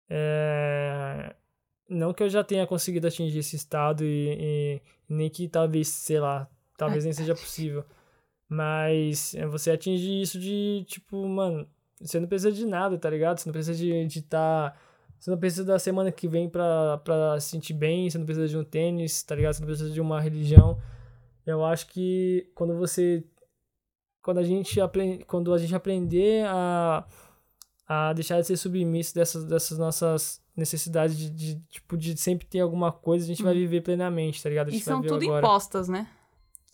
É... 0.08 1.34
Não 1.88 2.12
que 2.12 2.22
eu 2.22 2.28
já 2.28 2.44
tenha 2.44 2.66
conseguido 2.66 3.06
atingir 3.06 3.38
esse 3.38 3.56
estado 3.56 4.04
e, 4.04 4.36
e 4.38 4.82
nem 5.08 5.30
que 5.30 5.48
talvez, 5.48 5.88
sei 5.88 6.20
lá, 6.20 6.46
talvez 6.76 7.04
nem 7.04 7.12
seja 7.14 7.34
possível. 7.34 7.82
Mas 8.48 9.34
você 9.50 9.70
atingir 9.70 10.20
isso 10.22 10.38
de, 10.38 10.84
tipo, 10.86 11.26
mano, 11.26 11.66
você 12.00 12.20
não 12.20 12.28
precisa 12.28 12.52
de 12.52 12.66
nada, 12.66 12.98
tá 12.98 13.08
ligado? 13.08 13.38
Você 13.38 13.48
não 13.48 13.52
precisa 13.54 13.78
de 13.78 13.88
estar. 13.88 14.08
De 14.08 14.22
tá 14.22 14.76
você 15.20 15.30
não 15.30 15.36
precisa 15.36 15.64
da 15.66 15.78
semana 15.78 16.10
que 16.10 16.26
vem 16.26 16.48
pra, 16.48 16.96
pra 17.04 17.38
se 17.38 17.50
sentir 17.50 17.74
bem, 17.74 18.08
você 18.08 18.16
não 18.16 18.24
precisa 18.24 18.48
de 18.48 18.56
um 18.56 18.64
tênis, 18.64 19.22
tá 19.22 19.34
ligado? 19.34 19.52
Você 19.52 19.60
não 19.60 19.66
precisa 19.66 19.90
de 19.90 20.00
uma 20.00 20.18
religião. 20.18 20.80
Eu 21.44 21.62
acho 21.62 21.88
que 21.88 22.50
quando 22.54 22.74
você. 22.78 23.22
Quando 24.22 24.38
a 24.38 24.42
gente, 24.42 24.80
aprende, 24.80 25.24
quando 25.26 25.52
a 25.52 25.58
gente 25.58 25.74
aprender 25.74 26.46
a, 26.46 27.06
a 27.86 28.12
deixar 28.14 28.40
de 28.40 28.46
ser 28.46 28.56
submisso 28.56 29.14
dessas, 29.14 29.44
dessas 29.44 29.76
nossas 29.78 30.42
necessidades 30.56 31.16
de, 31.16 31.30
de, 31.30 31.60
tipo, 31.68 31.98
de 31.98 32.16
sempre 32.16 32.46
ter 32.46 32.60
alguma 32.60 32.90
coisa, 32.90 33.24
a 33.24 33.28
gente 33.28 33.42
hum. 33.42 33.46
vai 33.46 33.54
viver 33.54 33.82
plenamente, 33.82 34.42
tá 34.42 34.48
ligado? 34.48 34.70
e 34.70 34.80
são 34.80 35.02
tudo 35.02 35.24
agora. 35.24 35.38
impostas, 35.38 35.88
né? 35.88 36.08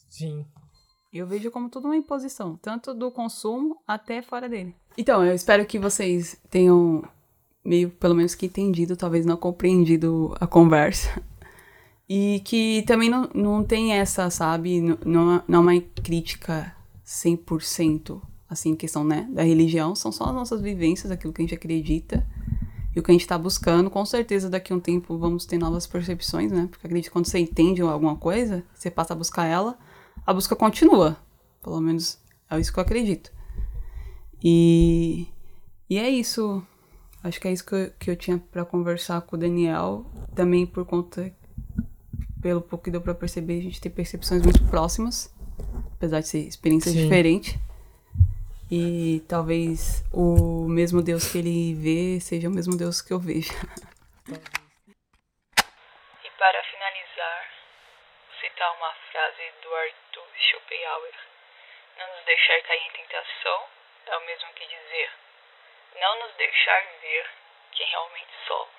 Sim. 0.09 0.47
Eu 1.13 1.27
vejo 1.27 1.51
como 1.51 1.69
tudo 1.69 1.87
uma 1.87 1.97
imposição, 1.97 2.57
tanto 2.57 2.95
do 2.95 3.11
consumo 3.11 3.81
até 3.87 4.23
fora 4.23 4.49
dele. 4.49 4.75
Então, 4.97 5.25
eu 5.25 5.35
espero 5.35 5.65
que 5.67 5.79
vocês 5.79 6.41
tenham 6.51 7.03
meio, 7.67 7.91
pelo 7.91 8.15
menos 8.15 8.35
que 8.35 8.47
entendido, 8.47 8.97
talvez 8.97 9.27
não 9.27 9.37
compreendido 9.37 10.35
a 10.41 10.47
conversa. 10.47 11.11
E 12.09 12.41
que 12.45 12.85
também 12.87 13.11
não, 13.11 13.29
não 13.35 13.65
tem 13.65 13.95
essa, 13.95 14.31
sabe, 14.31 14.81
não, 15.05 15.43
não 15.49 15.69
é 15.73 15.75
uma 15.75 15.81
crítica 15.81 16.73
100%, 17.05 18.23
assim, 18.49 18.77
questão, 18.77 19.03
né, 19.03 19.29
da 19.29 19.43
religião, 19.43 19.93
são 19.97 20.13
só 20.13 20.27
as 20.27 20.33
nossas 20.33 20.61
vivências, 20.61 21.11
aquilo 21.11 21.33
que 21.33 21.43
a 21.43 21.45
gente 21.45 21.57
acredita 21.57 22.25
e 22.95 23.01
o 23.01 23.03
que 23.03 23.11
a 23.11 23.13
gente 23.13 23.23
está 23.23 23.37
buscando. 23.37 23.91
Com 23.91 24.07
certeza, 24.07 24.49
daqui 24.49 24.73
a 24.73 24.77
um 24.77 24.79
tempo 24.79 25.19
vamos 25.19 25.47
ter 25.47 25.59
novas 25.59 25.85
percepções, 25.85 26.53
né, 26.53 26.69
porque 26.71 26.87
acredito 26.87 27.07
que 27.07 27.13
quando 27.13 27.27
você 27.27 27.41
entende 27.41 27.83
alguma 27.83 28.15
coisa, 28.15 28.65
você 28.73 28.89
passa 28.89 29.13
a 29.13 29.17
buscar 29.17 29.47
ela, 29.47 29.77
a 30.25 30.33
busca 30.33 30.55
continua. 30.55 31.17
Pelo 31.61 31.81
menos 31.81 32.21
é 32.49 32.61
isso 32.61 32.73
que 32.73 32.79
eu 32.79 32.85
acredito. 32.85 33.33
E, 34.41 35.27
e 35.91 35.99
é 35.99 36.09
isso 36.09 36.63
Acho 37.27 37.41
que 37.41 37.49
é 37.49 37.51
isso 37.51 37.67
que 37.67 37.75
eu, 37.75 37.91
que 37.99 38.09
eu 38.09 38.17
tinha 38.17 38.39
para 38.39 38.65
conversar 38.65 39.21
com 39.23 39.35
o 39.35 39.39
Daniel. 39.39 40.07
também 40.37 40.65
por 40.65 40.87
conta, 40.87 41.35
pelo 42.41 42.63
pouco 42.63 42.85
que 42.85 42.91
deu 42.91 43.01
pra 43.01 43.17
perceber, 43.17 43.59
a 43.59 43.63
gente 43.63 43.81
tem 43.81 43.91
percepções 43.91 44.43
muito 44.43 44.63
próximas, 44.71 45.35
apesar 45.97 46.21
de 46.21 46.29
ser 46.29 46.47
experiências 46.47 46.95
Sim. 46.95 47.03
diferentes. 47.03 47.59
E 48.71 49.25
talvez 49.29 50.05
o 50.13 50.69
mesmo 50.69 51.03
Deus 51.03 51.27
que 51.27 51.39
ele 51.39 51.75
vê 51.75 52.21
seja 52.21 52.49
o 52.49 52.53
mesmo 52.53 52.77
Deus 52.79 53.03
que 53.03 53.13
eu 53.13 53.19
vejo. 53.19 53.51
E 54.31 54.35
para 56.39 56.61
finalizar, 56.71 57.43
citar 58.39 58.71
uma 58.79 58.95
frase 59.11 59.43
do 59.67 59.69
Arthur 59.75 60.31
Schopenhauer. 60.47 61.17
Não 61.99 62.07
nos 62.07 62.25
deixar 62.25 62.63
cair 62.69 62.87
em 62.87 62.93
tentação 63.03 63.59
é 64.07 64.17
o 64.17 64.27
mesmo 64.27 64.47
que 64.55 64.63
dizer 64.63 65.26
não 66.01 66.19
nos 66.21 66.33
deixar 66.35 66.83
ver 67.01 67.31
quem 67.73 67.87
realmente 67.87 68.33
somos. 68.47 68.71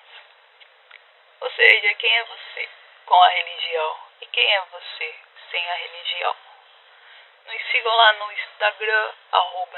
Ou 1.40 1.50
seja, 1.52 1.94
quem 1.94 2.16
é 2.16 2.24
você 2.24 2.68
com 3.06 3.14
a 3.14 3.28
religião 3.28 3.98
e 4.20 4.26
quem 4.26 4.54
é 4.54 4.60
você 4.66 5.14
sem 5.50 5.70
a 5.70 5.74
religião. 5.74 6.36
Nos 7.46 7.62
sigam 7.70 7.94
lá 7.94 8.12
no 8.14 8.32
Instagram, 8.32 9.12
arroba. 9.32 9.68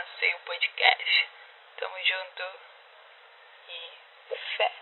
Tamo 1.76 2.05
junto 2.05 2.61
e 3.68 3.93
fé. 4.57 4.72